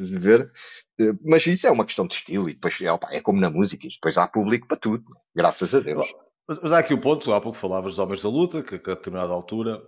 Estás 0.00 0.16
a 0.16 0.18
ver? 0.18 0.52
Eh, 1.00 1.12
mas 1.22 1.46
isso 1.46 1.66
é 1.66 1.70
uma 1.70 1.84
questão 1.84 2.06
de 2.06 2.14
estilo 2.14 2.48
e 2.48 2.54
depois 2.54 2.80
é, 2.80 2.90
opa, 2.90 3.08
é 3.10 3.20
como 3.20 3.40
na 3.40 3.50
música, 3.50 3.86
e 3.86 3.90
depois 3.90 4.16
há 4.16 4.26
público 4.26 4.66
para 4.66 4.76
tudo, 4.76 5.04
graças 5.34 5.74
a 5.74 5.80
Deus. 5.80 6.08
Mas, 6.48 6.62
mas 6.62 6.72
há 6.72 6.78
aqui 6.78 6.94
o 6.94 6.96
um 6.96 7.00
ponto, 7.00 7.32
há 7.32 7.40
pouco 7.40 7.58
falavas 7.58 7.92
dos 7.92 7.98
homens 7.98 8.22
da 8.22 8.28
luta, 8.28 8.62
que, 8.62 8.78
que 8.78 8.90
a 8.90 8.94
determinada 8.94 9.32
altura 9.32 9.80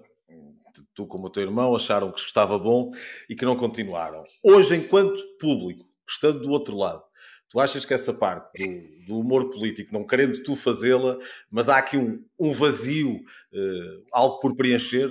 tu 0.94 1.06
como 1.06 1.26
o 1.26 1.30
teu 1.30 1.42
irmão 1.42 1.74
acharam 1.74 2.12
que 2.12 2.20
estava 2.20 2.58
bom 2.58 2.90
e 3.28 3.34
que 3.34 3.44
não 3.44 3.56
continuaram. 3.56 4.24
Hoje, 4.42 4.76
enquanto 4.76 5.20
público, 5.38 5.84
estando 6.08 6.40
do 6.40 6.50
outro 6.50 6.76
lado, 6.76 7.02
tu 7.48 7.60
achas 7.60 7.84
que 7.84 7.94
essa 7.94 8.14
parte 8.14 8.52
do, 8.58 9.06
do 9.06 9.18
humor 9.18 9.50
político, 9.50 9.92
não 9.92 10.06
querendo 10.06 10.42
tu 10.42 10.56
fazê-la, 10.56 11.18
mas 11.50 11.68
há 11.68 11.78
aqui 11.78 11.96
um, 11.96 12.24
um 12.38 12.52
vazio, 12.52 13.16
uh, 13.16 14.04
algo 14.12 14.40
por 14.40 14.56
preencher? 14.56 15.10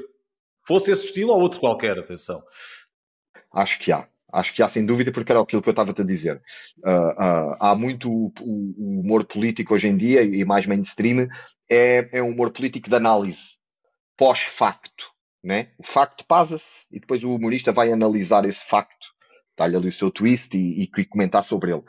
Fosse 0.68 0.92
esse 0.92 1.06
estilo 1.06 1.32
ou 1.32 1.42
outro 1.42 1.60
qualquer, 1.60 1.98
atenção. 1.98 2.44
Acho 3.54 3.80
que 3.80 3.92
há. 3.92 4.08
Acho 4.32 4.54
que 4.54 4.64
há 4.64 4.70
sem 4.70 4.86
dúvida, 4.86 5.12
porque 5.12 5.32
era 5.32 5.42
aquilo 5.42 5.62
que 5.62 5.70
eu 5.70 5.72
estava 5.72 5.92
a 5.92 6.04
dizer. 6.04 6.42
Uh, 6.80 6.90
uh, 6.90 7.56
há 7.60 7.76
muito 7.76 8.10
o, 8.10 8.32
o, 8.42 9.02
humor 9.02 9.26
político 9.26 9.74
hoje 9.74 9.88
em 9.88 9.98
dia, 9.98 10.24
e 10.24 10.46
mais 10.46 10.66
mainstream, 10.66 11.28
é, 11.70 12.10
é 12.18 12.24
um 12.24 12.30
humor 12.30 12.52
político 12.52 12.90
de 12.90 12.96
análise, 12.96 13.58
pós-facto. 14.18 15.12
Né? 15.44 15.72
O 15.78 15.84
facto 15.84 16.24
passa-se 16.26 16.86
e 16.92 17.00
depois 17.00 17.24
o 17.24 17.34
humorista 17.34 17.72
vai 17.72 17.92
analisar 17.92 18.46
esse 18.46 18.64
facto, 18.64 19.08
dar-lhe 19.58 19.76
ali 19.76 19.88
o 19.88 19.94
seu 19.94 20.12
twist 20.12 20.56
e, 20.56 20.84
e, 20.84 20.90
e, 20.96 21.06
comentar 21.06 21.44
sobre 21.44 21.72
ele. 21.72 21.82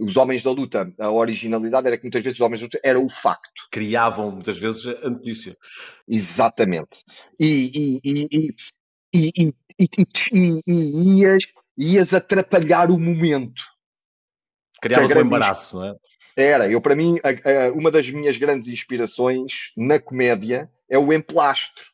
Os 0.00 0.16
Homens 0.16 0.42
da 0.42 0.50
Luta, 0.50 0.92
a 0.98 1.10
originalidade 1.12 1.86
era 1.86 1.96
que 1.96 2.02
muitas 2.02 2.22
vezes 2.22 2.38
os 2.38 2.44
Homens 2.44 2.60
da 2.60 2.64
Luta 2.64 2.80
era 2.82 2.98
o 2.98 3.08
facto. 3.08 3.68
Criavam 3.70 4.32
muitas 4.32 4.58
vezes 4.58 4.86
a 4.86 5.08
notícia. 5.08 5.56
Exatamente. 6.08 7.04
E, 7.38 8.00
e, 8.04 8.28
e, 8.32 8.54
e, 9.14 9.28
e, 9.38 9.52
e, 9.78 10.62
e, 10.66 11.20
ias 11.20 11.44
ias 11.76 12.12
atrapalhar 12.12 12.90
o 12.90 12.98
momento. 12.98 13.62
Criavas 14.80 15.12
um 15.12 15.20
embaraço, 15.20 15.78
não 15.78 15.86
é? 15.86 15.94
Era, 16.36 16.70
eu 16.70 16.80
para 16.80 16.94
mim, 16.94 17.18
a, 17.22 17.28
a, 17.28 17.72
uma 17.72 17.90
das 17.90 18.10
minhas 18.10 18.36
grandes 18.36 18.68
inspirações 18.68 19.72
na 19.76 19.98
comédia 19.98 20.70
é 20.90 20.98
o 20.98 21.12
emplastro. 21.12 21.84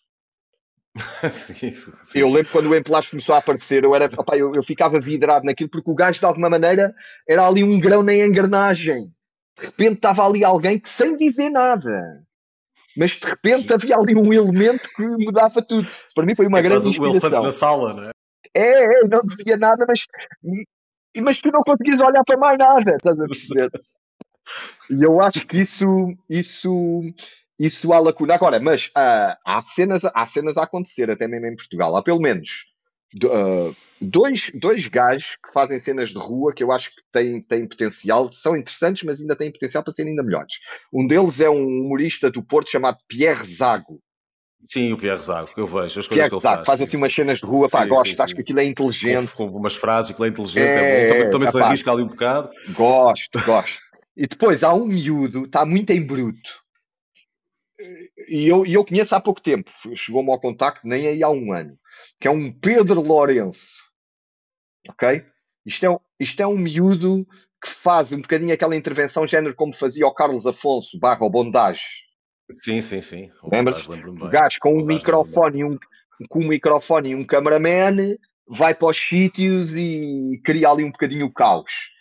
sim, 1.30 1.72
sim. 1.72 2.18
Eu 2.18 2.28
lembro 2.28 2.50
quando 2.50 2.68
o 2.68 2.76
emplastro 2.76 3.12
começou 3.12 3.34
a 3.34 3.38
aparecer, 3.38 3.84
eu, 3.84 3.94
era, 3.94 4.10
opa, 4.16 4.36
eu, 4.36 4.54
eu, 4.54 4.62
ficava 4.62 5.00
vidrado 5.00 5.46
naquilo, 5.46 5.70
porque 5.70 5.90
o 5.90 5.94
gajo 5.94 6.18
de 6.18 6.26
alguma 6.26 6.50
maneira 6.50 6.92
era 7.26 7.46
ali 7.46 7.62
um 7.62 7.78
grão 7.78 8.02
na 8.02 8.14
engrenagem. 8.14 9.10
De 9.56 9.66
repente 9.66 9.94
estava 9.94 10.26
ali 10.26 10.44
alguém 10.44 10.78
que 10.78 10.88
sem 10.88 11.16
dizer 11.16 11.48
nada. 11.48 12.22
Mas 12.96 13.12
de 13.12 13.26
repente 13.26 13.72
havia 13.72 13.96
ali 13.96 14.14
um 14.14 14.32
elemento 14.32 14.88
que 14.94 15.02
mudava 15.02 15.62
tudo. 15.62 15.88
Para 16.14 16.26
mim 16.26 16.34
foi 16.34 16.46
uma 16.46 16.58
é 16.58 16.62
grande 16.62 16.88
inspiração. 16.88 17.40
O 17.40 17.44
na 17.44 17.52
sala, 17.52 17.94
não 17.94 18.04
é? 18.08 18.10
É, 18.54 19.02
é, 19.02 19.08
não 19.08 19.22
dizia 19.22 19.56
nada, 19.56 19.84
mas, 19.86 20.06
mas 21.20 21.40
tu 21.40 21.50
não 21.50 21.62
conseguias 21.62 22.00
olhar 22.00 22.22
para 22.24 22.38
mais 22.38 22.58
nada, 22.58 22.96
estás 22.96 23.18
a 23.18 23.24
perceber? 23.24 23.70
E 24.90 25.02
eu 25.02 25.20
acho 25.20 25.46
que 25.46 25.58
isso, 25.58 25.86
isso, 26.28 27.02
isso 27.58 27.92
há 27.92 27.98
lacuna. 27.98 28.34
Agora, 28.34 28.60
mas 28.60 28.88
uh, 28.88 29.36
há, 29.44 29.60
cenas, 29.60 30.04
há 30.04 30.26
cenas 30.26 30.56
a 30.56 30.64
acontecer, 30.64 31.10
até 31.10 31.26
mesmo 31.26 31.46
em 31.46 31.56
Portugal. 31.56 31.96
Há 31.96 32.02
pelo 32.02 32.20
menos 32.20 32.66
uh, 33.24 33.74
dois, 34.00 34.50
dois 34.54 34.88
gajos 34.88 35.36
que 35.36 35.52
fazem 35.52 35.78
cenas 35.80 36.10
de 36.10 36.18
rua 36.18 36.52
que 36.54 36.62
eu 36.62 36.72
acho 36.72 36.90
que 36.90 37.02
têm, 37.12 37.40
têm 37.40 37.66
potencial, 37.66 38.32
são 38.32 38.56
interessantes, 38.56 39.04
mas 39.04 39.20
ainda 39.20 39.36
têm 39.36 39.52
potencial 39.52 39.82
para 39.82 39.92
serem 39.92 40.10
ainda 40.10 40.22
melhores. 40.22 40.56
Um 40.92 41.06
deles 41.06 41.40
é 41.40 41.48
um 41.48 41.64
humorista 41.64 42.30
do 42.30 42.42
Porto 42.42 42.70
chamado 42.70 42.98
Pierre 43.08 43.44
Zago. 43.44 44.00
Sim, 44.66 44.92
o 44.92 44.96
Pierre 44.96 45.20
Zago, 45.20 45.50
eu 45.56 45.66
vejo 45.66 46.00
as 46.00 46.06
coisas 46.06 46.08
Pierre 46.08 46.28
que 46.30 46.34
ele 46.36 46.40
faz. 46.40 46.64
faz 46.64 46.80
assim 46.80 46.96
umas 46.96 47.12
cenas 47.12 47.40
de 47.40 47.46
rua, 47.46 47.68
pá, 47.68 47.82
sim, 47.82 47.88
gosto, 47.88 48.14
sim, 48.14 48.22
acho 48.22 48.28
sim. 48.28 48.34
que 48.36 48.40
aquilo 48.42 48.60
é 48.60 48.64
inteligente. 48.64 49.32
Com, 49.32 49.46
umas 49.46 49.74
frases, 49.74 50.12
aquilo 50.12 50.26
é 50.26 50.28
inteligente, 50.28 50.66
é, 50.66 51.00
é 51.00 51.06
bom. 51.06 51.14
Também, 51.14 51.30
também 51.30 51.50
se 51.50 51.60
arrisca 51.60 51.90
ali 51.90 52.02
um 52.02 52.08
bocado. 52.08 52.50
Gosto, 52.70 53.44
gosto. 53.44 53.82
e 54.16 54.26
depois 54.26 54.62
há 54.62 54.72
um 54.72 54.86
miúdo, 54.86 55.44
está 55.44 55.66
muito 55.66 55.90
em 55.90 56.06
bruto. 56.06 56.62
E 58.28 58.46
eu, 58.46 58.64
e 58.64 58.74
eu 58.74 58.84
conheço 58.84 59.14
há 59.14 59.20
pouco 59.20 59.40
tempo, 59.40 59.70
chegou-me 59.96 60.30
ao 60.30 60.40
contacto 60.40 60.86
nem 60.86 61.08
aí 61.08 61.22
há 61.22 61.28
um 61.28 61.52
ano, 61.52 61.76
que 62.20 62.28
é 62.28 62.30
um 62.30 62.52
Pedro 62.52 63.00
Lourenço. 63.00 63.78
Ok? 64.88 65.24
Isto 65.66 65.86
é, 65.86 65.98
isto 66.20 66.40
é 66.40 66.46
um 66.46 66.56
miúdo 66.56 67.26
que 67.62 67.68
faz 67.68 68.12
um 68.12 68.20
bocadinho 68.20 68.52
aquela 68.52 68.76
intervenção 68.76 69.26
género 69.26 69.54
como 69.54 69.72
fazia 69.72 70.06
o 70.06 70.14
Carlos 70.14 70.46
Afonso 70.46 70.98
barra 70.98 71.24
o 71.24 71.30
Bondage 71.30 71.82
Sim, 72.50 72.80
sim, 72.80 73.00
sim. 73.00 73.30
Lembras? 73.50 73.86
O 73.88 74.28
gajo 74.28 74.58
com 74.60 74.78
um 74.78 74.84
microfone, 74.84 75.60
e 75.60 75.64
um, 75.64 75.78
com 76.28 76.40
um 76.40 76.48
microfone 76.48 77.10
e 77.10 77.14
um 77.14 77.24
cameraman 77.24 77.96
vai 78.46 78.74
para 78.74 78.88
os 78.88 78.96
sítios 78.96 79.74
e 79.74 80.40
cria 80.44 80.68
ali 80.68 80.84
um 80.84 80.90
bocadinho 80.90 81.26
o 81.26 81.32
caos. 81.32 81.92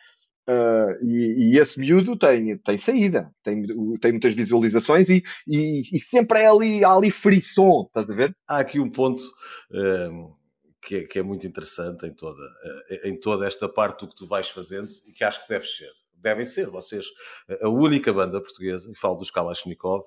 Uh, 0.50 1.06
e, 1.06 1.54
e, 1.54 1.60
esse 1.60 1.80
miúdo 1.80 2.18
tem, 2.18 2.58
tem 2.58 2.78
saída, 2.78 3.32
tem, 3.44 3.64
tem 4.02 4.12
muitas 4.12 4.34
visualizações 4.34 5.10
e, 5.10 5.24
e, 5.48 5.82
e 5.94 6.00
sempre 6.00 6.40
é 6.40 6.48
ali, 6.48 6.84
há 6.84 6.94
ali 6.94 7.12
frisson, 7.12 7.86
estás 7.86 8.10
a 8.10 8.16
ver? 8.16 8.36
Há 8.48 8.58
aqui 8.58 8.80
um 8.80 8.90
ponto 8.90 9.24
um, 9.72 10.34
que, 10.82 10.96
é, 10.96 11.04
que, 11.06 11.20
é, 11.20 11.24
muito 11.24 11.46
interessante 11.46 12.08
em 12.08 12.14
toda, 12.14 12.42
eh, 12.90 13.10
em 13.10 13.20
toda 13.20 13.46
esta 13.46 13.70
parte 13.70 14.00
do 14.00 14.10
que 14.10 14.16
tu 14.16 14.26
vais 14.26 14.50
fazendo 14.50 14.88
e 15.08 15.14
que 15.14 15.24
acho 15.24 15.44
que 15.44 15.48
deve 15.48 15.66
ser 15.66 15.92
devem 16.22 16.44
ser 16.44 16.68
vocês 16.68 17.06
a 17.62 17.70
única 17.70 18.14
banda 18.14 18.42
portuguesa, 18.42 18.90
e 18.92 18.98
falo 18.98 19.16
dos 19.16 19.32
Kalashnikov, 19.32 20.04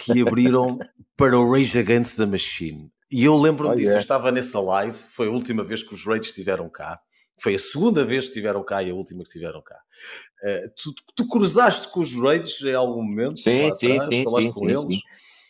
que 0.00 0.20
abriram 0.20 0.66
para 1.16 1.38
o 1.38 1.50
Rage 1.50 1.78
Against 1.78 2.16
the 2.16 2.26
Machine. 2.26 2.90
E 3.10 3.24
eu 3.24 3.36
lembro-me 3.36 3.74
oh, 3.74 3.76
disso, 3.76 3.90
yeah. 3.90 3.98
eu 3.98 4.02
estava 4.02 4.32
nessa 4.32 4.60
live, 4.60 4.96
foi 5.10 5.28
a 5.28 5.30
última 5.30 5.62
vez 5.62 5.82
que 5.82 5.94
os 5.94 6.04
Rage 6.04 6.28
estiveram 6.28 6.68
cá. 6.70 7.00
Foi 7.40 7.54
a 7.54 7.58
segunda 7.58 8.04
vez 8.04 8.24
que 8.24 8.30
estiveram 8.30 8.62
cá 8.64 8.82
e 8.82 8.90
a 8.90 8.94
última 8.94 9.22
que 9.22 9.28
estiveram 9.28 9.60
cá. 9.62 9.78
Uh, 10.44 10.72
tu, 10.76 10.94
tu, 11.16 11.28
cruzaste 11.28 11.90
com 11.90 12.00
os 12.00 12.14
Rage 12.14 12.68
em 12.68 12.74
algum 12.74 13.02
momento? 13.02 13.38
Sim, 13.40 13.72
sim, 13.72 13.92
atrás, 13.92 14.08
sim, 14.08 14.24
sim, 14.24 14.50
sim, 14.50 14.76
sim, 14.76 15.00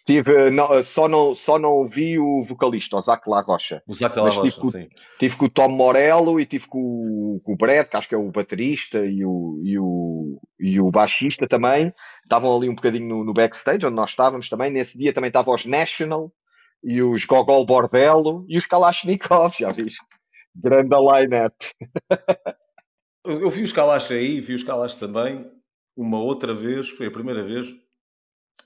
Tive, 0.04 0.50
não, 0.50 0.82
só, 0.82 1.06
não, 1.08 1.32
só 1.34 1.58
não 1.58 1.86
vi 1.86 2.18
o 2.18 2.42
vocalista, 2.42 2.96
o 2.96 3.00
Zac 3.00 3.28
La 3.28 3.40
Rocha. 3.40 3.82
O 3.86 3.94
Zac 3.94 4.16
La 4.18 4.30
Rocha, 4.30 4.42
tive, 4.42 4.70
sim. 4.70 4.88
Tive 5.18 5.36
com 5.36 5.44
o 5.44 5.50
Tom 5.50 5.68
Morello 5.68 6.40
e 6.40 6.46
tive 6.46 6.66
com, 6.66 7.40
com 7.44 7.52
o 7.52 7.56
Brett, 7.56 7.88
que 7.88 7.96
acho 7.96 8.08
que 8.08 8.14
é 8.14 8.18
o 8.18 8.32
baterista 8.32 9.04
e 9.04 9.24
o, 9.24 9.60
e 9.62 9.78
o, 9.78 10.40
e 10.58 10.80
o 10.80 10.90
baixista 10.90 11.46
também. 11.46 11.94
Estavam 12.24 12.56
ali 12.56 12.68
um 12.68 12.74
bocadinho 12.74 13.06
no, 13.06 13.24
no 13.24 13.32
backstage, 13.32 13.86
onde 13.86 13.94
nós 13.94 14.10
estávamos 14.10 14.48
também. 14.48 14.72
Nesse 14.72 14.98
dia 14.98 15.12
também 15.12 15.28
estavam 15.28 15.54
os 15.54 15.64
National 15.64 16.32
e 16.82 17.00
os 17.00 17.24
Gogol 17.24 17.64
Bordello 17.64 18.44
e 18.48 18.58
os 18.58 18.66
Kalashnikov, 18.66 19.54
já 19.56 19.70
viste? 19.70 20.04
Grande 20.54 20.96
line-up. 20.96 21.54
eu 23.24 23.50
vi 23.50 23.62
os 23.62 23.72
Kalash 23.72 24.12
aí, 24.12 24.40
vi 24.40 24.54
os 24.54 24.64
Kalash 24.64 24.96
também, 24.96 25.48
uma 25.96 26.20
outra 26.20 26.54
vez, 26.54 26.88
foi 26.88 27.06
a 27.06 27.10
primeira 27.10 27.44
vez, 27.44 27.68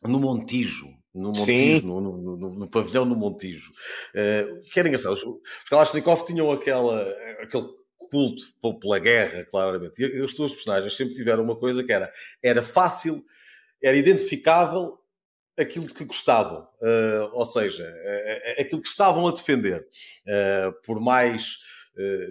no 0.02 0.18
Montijo. 0.18 0.88
No 1.16 1.32
Montijo, 1.32 1.86
no, 1.86 2.00
no, 2.00 2.36
no, 2.36 2.54
no, 2.54 2.68
pavilhão 2.68 3.04
no 3.04 3.16
Montijo. 3.16 3.70
Uh, 4.10 4.60
que 4.70 4.78
era 4.78 4.88
engraçado. 4.88 5.14
Os, 5.14 5.22
os 5.22 5.68
Kalashnikov 5.68 6.24
tinham 6.24 6.50
aquela, 6.50 7.08
aquele 7.40 7.66
culto 8.10 8.44
pela 8.80 8.98
guerra, 8.98 9.44
claramente. 9.44 10.02
E 10.02 10.22
as 10.22 10.34
duas 10.34 10.52
personagens 10.52 10.96
sempre 10.96 11.14
tiveram 11.14 11.42
uma 11.42 11.56
coisa 11.56 11.82
que 11.82 11.92
era, 11.92 12.12
era 12.42 12.62
fácil, 12.62 13.24
era 13.82 13.96
identificável 13.96 14.98
aquilo 15.58 15.86
de 15.86 15.94
que 15.94 16.04
gostavam, 16.04 16.68
uh, 16.82 17.30
ou 17.32 17.46
seja, 17.46 17.82
uh, 17.82 18.60
aquilo 18.60 18.82
que 18.82 18.88
estavam 18.88 19.26
a 19.26 19.32
defender, 19.32 19.86
por 20.84 21.00
mais 21.00 21.56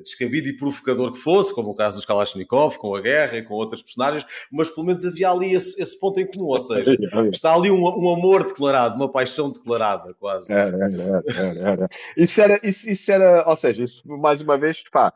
descabido 0.03 0.47
e 0.47 0.55
provocador 0.55 1.11
que 1.11 1.18
fosse, 1.18 1.53
como 1.53 1.72
o 1.72 1.76
caso 1.76 1.97
dos 1.97 2.05
Kalashnikov, 2.05 2.78
com 2.78 2.95
a 2.95 3.01
guerra 3.01 3.38
e 3.38 3.43
com 3.43 3.53
outras 3.55 3.82
personagens, 3.82 4.26
mas 4.51 4.70
pelo 4.70 4.86
menos 4.86 5.05
havia 5.05 5.30
ali 5.30 5.53
esse, 5.53 5.82
esse 5.82 5.99
ponto 5.99 6.20
em 6.20 6.28
comum, 6.28 6.47
ou 6.47 6.59
seja, 6.61 6.95
está 7.32 7.53
ali 7.53 7.72
um, 7.72 7.84
um, 7.84 8.13
amor 8.13 8.45
declarado, 8.45 8.95
uma 8.95 9.11
paixão 9.11 9.51
declarada, 9.51 10.13
quase. 10.16 10.51
Era, 10.53 10.78
era, 10.78 11.24
era, 11.28 11.70
era. 11.70 11.89
Isso 12.16 12.41
era, 12.41 12.59
isso, 12.63 12.89
isso 12.89 13.11
era, 13.11 13.43
ou 13.47 13.55
seja, 13.55 13.84
isso 13.84 14.07
mais 14.07 14.41
uma 14.41 14.57
vez, 14.57 14.84
pá, 14.91 15.13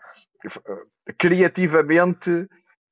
criativamente 1.18 2.48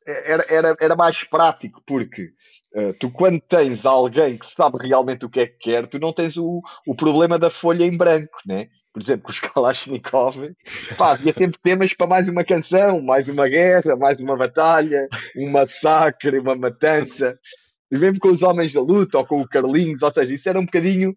era, 0.06 0.46
era, 0.50 0.78
era 0.80 0.96
mais 0.96 1.24
prático, 1.24 1.82
porque 1.86 2.32
uh, 2.76 2.94
tu, 3.00 3.10
quando 3.12 3.40
tens 3.42 3.86
alguém 3.86 4.38
que 4.38 4.46
sabe 4.46 4.78
realmente 4.88 5.26
o 5.26 5.30
que 5.30 5.40
é 5.40 5.48
que 5.48 5.58
quer, 5.58 5.88
tu 5.88 6.00
não 6.00 6.14
tens 6.14 6.38
o, 6.38 6.62
o 6.86 6.96
problema 6.96 7.38
da 7.38 7.50
folha 7.50 7.84
em 7.84 7.96
branco, 7.96 8.38
né? 8.46 8.68
Por 8.94 9.02
exemplo, 9.02 9.24
com 9.24 9.32
os 9.32 9.40
Kalashnikov, 9.40 10.56
pá, 10.98 11.12
havia 11.12 11.34
sempre 11.34 11.60
temas 11.62 11.94
para 11.94 12.08
mais 12.08 12.28
uma 12.28 12.44
canção, 12.44 13.02
mais 13.02 13.30
uma 13.30 13.48
guerra, 13.48 13.96
mais 13.96 14.20
uma 14.20 14.36
batalha, 14.36 15.08
um 15.36 15.50
massacre, 15.52 16.40
uma 16.40 16.56
matança. 16.56 17.38
E 17.92 17.98
mesmo 17.98 18.20
com 18.20 18.30
os 18.30 18.44
Homens 18.44 18.74
da 18.74 18.82
Luta 18.82 19.18
ou 19.18 19.26
com 19.26 19.42
o 19.42 19.48
Carlinhos, 19.48 20.02
ou 20.02 20.12
seja, 20.12 20.34
isso 20.34 20.50
era 20.50 20.60
um 20.60 20.66
bocadinho 20.66 21.16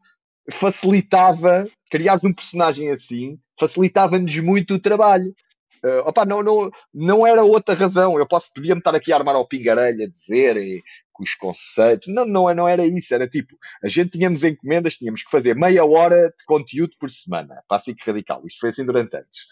facilitava, 0.50 1.66
criar 1.90 2.18
um 2.22 2.32
personagem 2.32 2.90
assim, 2.90 3.38
facilitava-nos 3.58 4.38
muito 4.38 4.74
o 4.74 4.80
trabalho. 4.80 5.34
Uh, 5.82 6.00
opa, 6.06 6.26
não, 6.26 6.42
não, 6.42 6.70
não 6.92 7.26
era 7.26 7.42
outra 7.42 7.74
razão. 7.74 8.18
Eu 8.18 8.26
posso, 8.26 8.52
podia-me 8.54 8.80
estar 8.80 8.94
aqui 8.94 9.12
a 9.12 9.16
armar 9.16 9.34
ao 9.34 9.48
pingarelho 9.48 10.04
a 10.04 10.08
dizer 10.08 10.56
e, 10.58 10.82
os 11.20 11.34
conceitos. 11.34 12.12
Não, 12.12 12.24
não, 12.24 12.52
não 12.54 12.68
era 12.68 12.84
isso. 12.84 13.14
Era 13.14 13.28
tipo, 13.28 13.56
a 13.82 13.88
gente 13.88 14.10
tínhamos 14.10 14.42
encomendas, 14.42 14.94
tínhamos 14.94 15.22
que 15.22 15.30
fazer 15.30 15.54
meia 15.54 15.84
hora 15.84 16.32
de 16.36 16.44
conteúdo 16.44 16.92
por 16.98 17.10
semana 17.10 17.62
para 17.68 17.76
a 17.76 17.80
SIC 17.80 18.00
Radical. 18.04 18.42
Isto 18.46 18.60
foi 18.60 18.70
assim 18.70 18.84
durante 18.84 19.16
anos. 19.16 19.46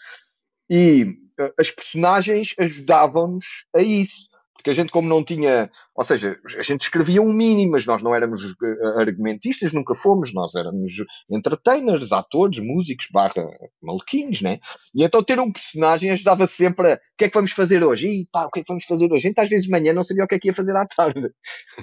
E 0.69 1.17
uh, 1.39 1.53
as 1.57 1.71
personagens 1.71 2.53
ajudavam-nos 2.57 3.45
a 3.75 3.81
isso. 3.81 4.28
Porque 4.59 4.71
a 4.71 4.73
gente, 4.73 4.91
como 4.91 5.07
não 5.07 5.23
tinha, 5.23 5.71
ou 5.95 6.03
seja, 6.03 6.37
a 6.57 6.61
gente 6.61 6.81
escrevia 6.81 7.21
um 7.21 7.31
mínimo, 7.31 7.71
mas 7.71 7.85
nós 7.85 8.03
não 8.03 8.13
éramos 8.13 8.41
eh, 8.43 8.99
argumentistas, 8.99 9.71
nunca 9.71 9.95
fomos, 9.95 10.33
nós 10.33 10.53
éramos 10.53 10.91
entertainers, 11.31 12.11
atores, 12.11 12.59
músicos, 12.59 13.07
barra 13.09 13.41
maluquinhos, 13.81 14.41
né? 14.41 14.59
E 14.93 15.01
então 15.01 15.23
ter 15.23 15.39
um 15.39 15.49
personagem 15.49 16.11
ajudava 16.11 16.45
sempre 16.45 16.91
a, 16.91 16.95
o 16.95 16.99
que 17.17 17.23
é 17.23 17.29
que 17.29 17.33
vamos 17.33 17.53
fazer 17.53 17.81
hoje? 17.85 18.09
E 18.09 18.27
pá, 18.29 18.47
o 18.47 18.51
que 18.51 18.59
é 18.59 18.63
que 18.63 18.67
vamos 18.67 18.83
fazer 18.83 19.05
hoje? 19.05 19.27
A 19.27 19.29
gente 19.29 19.39
às 19.39 19.47
vezes 19.47 19.63
de 19.65 19.71
manhã 19.71 19.93
não 19.93 20.03
sabia 20.03 20.25
o 20.25 20.27
que 20.27 20.35
é 20.35 20.39
que 20.39 20.49
ia 20.49 20.53
fazer 20.53 20.75
à 20.75 20.85
tarde. 20.85 21.31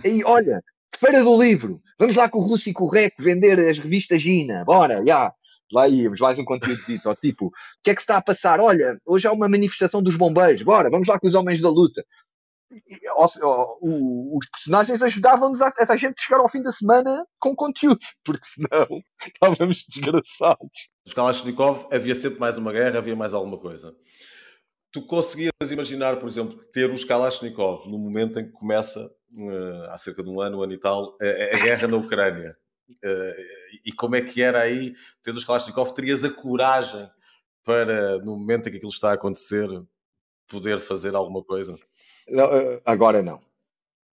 E 0.04 0.22
olha, 0.24 0.62
feira 1.00 1.24
do 1.24 1.42
livro, 1.42 1.80
vamos 1.98 2.14
lá 2.14 2.28
com 2.28 2.38
o 2.38 2.42
Russo 2.42 2.68
e 2.68 2.74
com 2.74 2.84
o 2.84 2.90
vender 3.18 3.58
as 3.58 3.78
revistas 3.78 4.20
Gina, 4.20 4.64
bora, 4.66 5.02
já. 5.06 5.32
Lá 5.72 5.88
íamos, 5.88 6.20
mais 6.20 6.38
um 6.38 6.44
conteúdo 6.44 6.78
tipo, 7.20 7.46
o 7.46 7.50
que 7.82 7.90
é 7.90 7.94
que 7.94 8.00
se 8.00 8.04
está 8.04 8.18
a 8.18 8.22
passar? 8.22 8.60
Olha, 8.60 8.96
hoje 9.04 9.26
há 9.26 9.32
uma 9.32 9.48
manifestação 9.48 10.00
dos 10.00 10.14
bombeiros, 10.14 10.62
bora, 10.62 10.88
vamos 10.88 11.08
lá 11.08 11.18
com 11.18 11.26
os 11.26 11.34
homens 11.34 11.60
da 11.60 11.68
luta 11.68 12.04
os 13.92 14.50
personagens 14.50 15.02
ajudavam-nos 15.02 15.62
a, 15.62 15.72
a 15.88 15.96
gente 15.96 16.22
chegar 16.22 16.40
ao 16.40 16.48
fim 16.48 16.62
da 16.62 16.72
semana 16.72 17.24
com 17.38 17.54
conteúdo, 17.54 18.00
porque 18.24 18.46
senão 18.46 19.02
estávamos 19.24 19.84
desgraçados. 19.88 20.88
Os 21.06 21.12
Kalashnikov 21.12 21.86
havia 21.92 22.14
sempre 22.14 22.40
mais 22.40 22.58
uma 22.58 22.72
guerra, 22.72 22.98
havia 22.98 23.16
mais 23.16 23.32
alguma 23.34 23.58
coisa. 23.58 23.94
Tu 24.90 25.02
conseguias 25.02 25.52
imaginar, 25.70 26.18
por 26.18 26.28
exemplo, 26.28 26.58
ter 26.72 26.90
os 26.90 27.04
Kalashnikov 27.04 27.88
no 27.88 27.98
momento 27.98 28.40
em 28.40 28.46
que 28.46 28.52
começa, 28.52 29.00
uh, 29.36 29.90
há 29.90 29.98
cerca 29.98 30.22
de 30.22 30.30
um 30.30 30.40
ano, 30.40 30.58
um 30.58 30.62
ano 30.62 30.72
e 30.72 30.78
tal, 30.78 31.16
a, 31.20 31.56
a 31.56 31.62
guerra 31.62 31.86
na 31.86 31.96
Ucrânia? 31.96 32.56
Uh, 32.88 33.80
e 33.84 33.92
como 33.92 34.16
é 34.16 34.22
que 34.22 34.42
era 34.42 34.60
aí 34.60 34.94
ter 35.22 35.32
os 35.32 35.44
Kalashnikov? 35.44 35.94
Terias 35.94 36.24
a 36.24 36.30
coragem 36.30 37.08
para, 37.64 38.18
no 38.18 38.36
momento 38.36 38.68
em 38.68 38.72
que 38.72 38.76
aquilo 38.78 38.92
está 38.92 39.10
a 39.10 39.14
acontecer, 39.14 39.68
poder 40.48 40.78
fazer 40.78 41.14
alguma 41.14 41.44
coisa? 41.44 41.76
Eh, 42.28 42.82
agora 42.84 43.22
não. 43.22 43.40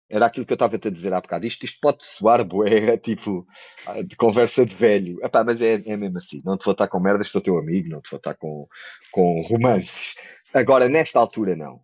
Era 0.08 0.26
aquilo 0.26 0.46
que 0.46 0.52
eu 0.52 0.56
estava 0.56 0.76
a 0.76 0.90
dizer 0.90 1.12
há 1.12 1.20
bocado. 1.20 1.46
Isto, 1.46 1.64
isto 1.64 1.80
pode 1.80 2.04
soar 2.04 2.44
boé, 2.44 2.96
tipo, 2.98 3.46
ah, 3.86 4.02
de 4.02 4.14
conversa 4.16 4.64
de 4.64 4.74
velho. 4.74 5.18
Epá, 5.24 5.42
mas 5.42 5.60
é, 5.60 5.82
é 5.84 5.96
mesmo 5.96 6.18
assim. 6.18 6.40
Não 6.44 6.56
te 6.56 6.64
vou 6.64 6.72
estar 6.72 6.88
com 6.88 7.00
merdas, 7.00 7.28
sou 7.28 7.40
teu 7.40 7.58
amigo, 7.58 7.88
não 7.88 8.00
te 8.00 8.10
vou 8.10 8.18
estar 8.18 8.34
com, 8.34 8.68
com 9.10 9.40
romances. 9.42 10.14
Agora, 10.54 10.88
nesta 10.88 11.18
altura, 11.18 11.56
não. 11.56 11.80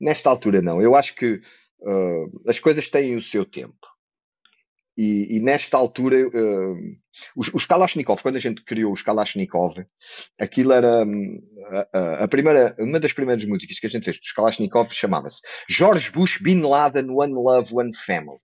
Nesta 0.00 0.30
altura, 0.30 0.62
não. 0.62 0.80
Eu 0.80 0.94
acho 0.94 1.14
que 1.16 1.42
uh, 1.80 2.48
as 2.48 2.60
coisas 2.60 2.88
têm 2.88 3.16
o 3.16 3.22
seu 3.22 3.44
tempo. 3.44 3.91
E, 4.96 5.36
e 5.36 5.40
nesta 5.40 5.78
altura, 5.78 6.16
uh, 6.28 6.76
os, 7.34 7.52
os, 7.54 7.64
Kalashnikov, 7.64 8.20
quando 8.20 8.36
a 8.36 8.40
gente 8.40 8.62
criou 8.62 8.92
os 8.92 9.02
Kalashnikov, 9.02 9.84
aquilo 10.38 10.72
era 10.72 11.04
um, 11.04 11.38
a, 11.94 12.24
a, 12.24 12.28
primeira, 12.28 12.76
uma 12.78 13.00
das 13.00 13.12
primeiras 13.12 13.44
músicas 13.44 13.78
que 13.78 13.86
a 13.86 13.90
gente 13.90 14.04
fez 14.04 14.18
dos 14.18 14.32
Kalashnikov 14.32 14.92
chamava-se 14.92 15.40
George 15.68 16.10
Bush 16.10 16.38
Bin 16.42 16.60
Laden 16.60 17.08
One 17.10 17.32
Love 17.32 17.74
One 17.74 17.96
Family. 17.96 18.38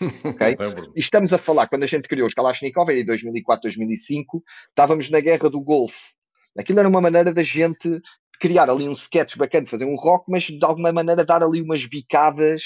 Okay? 0.24 0.56
e 0.94 1.00
estamos 1.00 1.32
a 1.32 1.38
falar, 1.38 1.66
quando 1.66 1.82
a 1.82 1.88
gente 1.88 2.08
criou 2.08 2.28
os 2.28 2.34
Kalashnikov, 2.34 2.88
era 2.90 3.00
em 3.00 3.04
2004, 3.04 3.62
2005, 3.62 4.42
estávamos 4.68 5.10
na 5.10 5.20
guerra 5.20 5.50
do 5.50 5.60
Golfo. 5.60 6.12
Aquilo 6.56 6.78
era 6.78 6.88
uma 6.88 7.00
maneira 7.00 7.34
da 7.34 7.42
gente 7.42 8.00
criar 8.38 8.70
ali 8.70 8.88
um 8.88 8.92
sketch 8.92 9.36
bacana, 9.36 9.66
fazer 9.66 9.84
um 9.84 9.96
rock, 9.96 10.30
mas 10.30 10.44
de 10.44 10.64
alguma 10.64 10.92
maneira 10.92 11.24
dar 11.24 11.42
ali 11.42 11.62
umas 11.62 11.86
bicadas 11.86 12.62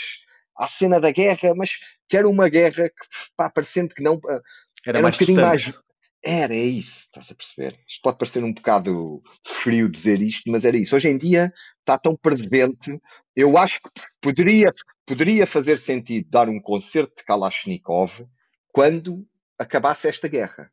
à 0.59 0.67
cena 0.67 1.01
da 1.01 1.13
guerra, 1.13 1.55
mas 1.55 1.79
que 2.09 2.17
era 2.17 2.29
uma 2.29 2.49
guerra 2.49 2.89
que, 2.89 3.07
pá, 3.37 3.49
parecendo 3.49 3.95
que 3.95 4.03
não. 4.03 4.21
Era, 4.25 4.99
era 4.99 5.03
mais 5.03 5.15
um 5.15 5.19
bocadinho 5.19 5.39
distante. 5.39 5.77
mais. 5.77 5.89
Era, 6.21 6.53
é 6.53 6.65
isso, 6.65 7.07
estás 7.07 7.31
a 7.31 7.35
perceber? 7.35 7.79
Isto 7.87 8.03
pode 8.03 8.19
parecer 8.19 8.43
um 8.43 8.53
bocado 8.53 9.23
frio 9.47 9.89
dizer 9.89 10.21
isto, 10.21 10.51
mas 10.51 10.65
era 10.65 10.77
isso. 10.77 10.97
Hoje 10.97 11.09
em 11.09 11.17
dia 11.17 11.53
está 11.79 11.97
tão 11.97 12.17
presente, 12.17 13.01
eu 13.37 13.57
acho 13.57 13.81
que 13.81 13.89
poderia, 14.21 14.69
poderia 15.07 15.47
fazer 15.47 15.79
sentido 15.79 16.29
dar 16.29 16.49
um 16.49 16.61
concerto 16.61 17.15
de 17.19 17.25
Kalashnikov 17.25 18.27
quando 18.73 19.25
acabasse 19.57 20.09
esta 20.09 20.27
guerra. 20.27 20.73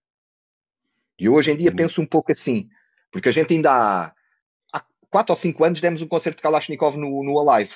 E 1.18 1.30
hoje 1.30 1.52
em 1.52 1.56
dia 1.56 1.70
uhum. 1.70 1.76
penso 1.76 2.02
um 2.02 2.08
pouco 2.08 2.32
assim, 2.32 2.68
porque 3.12 3.30
a 3.30 3.32
gente 3.32 3.54
ainda 3.54 3.72
há, 3.72 4.14
há 4.74 4.84
quatro 5.12 5.32
ou 5.32 5.38
cinco 5.38 5.64
anos 5.64 5.80
demos 5.80 6.02
um 6.02 6.08
concerto 6.08 6.38
de 6.38 6.44
Kalashnikov 6.44 6.98
no, 6.98 7.24
no 7.24 7.40
Alive 7.40 7.76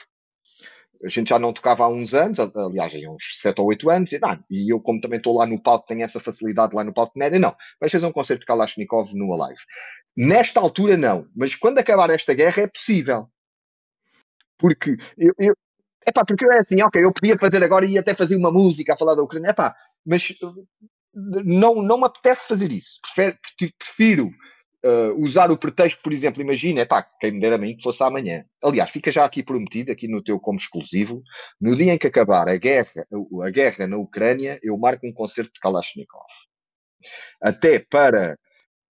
a 1.04 1.10
gente 1.10 1.30
já 1.30 1.40
não 1.40 1.54
tocava 1.54 1.84
há 1.84 1.88
uns 1.88 2.14
anos, 2.14 2.40
aliás, 2.40 2.94
há 2.94 3.10
uns 3.10 3.40
7 3.40 3.62
ou 3.62 3.68
8 3.68 3.90
anos, 3.90 4.12
e, 4.12 4.20
não, 4.20 4.44
e 4.50 4.74
eu, 4.74 4.82
como 4.82 5.00
também 5.00 5.18
estou 5.18 5.38
lá 5.38 5.46
no 5.46 5.62
palco, 5.62 5.86
tenho 5.86 6.04
essa 6.04 6.20
facilidade 6.20 6.76
lá 6.76 6.84
no 6.84 6.94
palco 6.94 7.14
de 7.14 7.20
média, 7.20 7.40
não, 7.40 7.56
vais 7.80 7.92
fazer 7.92 8.06
um 8.06 8.12
concerto 8.12 8.42
de 8.42 8.46
Kalashnikov 8.46 9.14
no 9.14 9.34
Alive. 9.34 9.62
Nesta 10.18 10.60
altura, 10.60 10.98
não, 10.98 11.28
mas 11.36 11.56
quando 11.56 11.80
acabar 11.80 12.10
esta 12.10 12.34
guerra 12.34 12.64
é 12.64 12.68
possível. 12.68 13.28
Porque 14.58 14.98
eu, 15.18 15.34
eu 15.40 15.56
epá, 16.06 16.26
porque 16.26 16.46
eu 16.46 16.52
é 16.52 16.60
assim, 16.60 16.82
ok, 16.82 17.04
eu 17.04 17.14
podia 17.14 17.38
fazer 17.38 17.64
agora 17.64 17.86
e 17.86 17.98
até 17.98 18.14
fazer 18.14 18.36
uma 18.36 18.52
música 18.52 18.94
a 18.94 18.98
falar 18.98 19.16
da 19.16 19.24
Ucrânia, 19.24 19.52
epá, 19.52 19.74
mas 20.06 20.34
não, 21.14 21.76
não 21.76 21.98
me 21.98 22.06
apetece 22.06 22.48
fazer 22.48 22.72
isso. 22.72 23.00
Prefiro, 23.02 23.38
prefiro 23.78 24.32
uh, 24.86 25.14
usar 25.22 25.52
o 25.52 25.58
pretexto, 25.58 26.02
por 26.02 26.14
exemplo, 26.14 26.42
imagina, 26.42 26.86
pá, 26.86 27.04
quem 27.20 27.32
me 27.32 27.40
dera 27.40 27.56
a 27.56 27.58
mim 27.58 27.76
que 27.76 27.84
fosse 27.84 28.04
amanhã. 28.04 28.46
Aliás, 28.64 28.90
fica 28.90 29.12
já 29.12 29.26
aqui 29.26 29.44
prometido, 29.44 29.92
aqui 29.92 30.08
no 30.08 30.24
teu 30.24 30.40
como 30.40 30.58
exclusivo, 30.58 31.22
no 31.60 31.76
dia 31.76 31.94
em 31.94 31.98
que 31.98 32.08
acabar 32.08 32.48
a 32.48 32.58
guerra, 32.58 33.06
a 33.44 33.50
guerra 33.50 33.88
na 33.88 33.98
Ucrânia, 33.98 34.60
eu 34.64 34.78
marco 34.78 35.08
um 35.08 35.14
concerto 35.14 35.54
de 35.54 35.60
Kalashnikov. 35.60 36.28
Até 37.42 37.80
para 37.80 38.38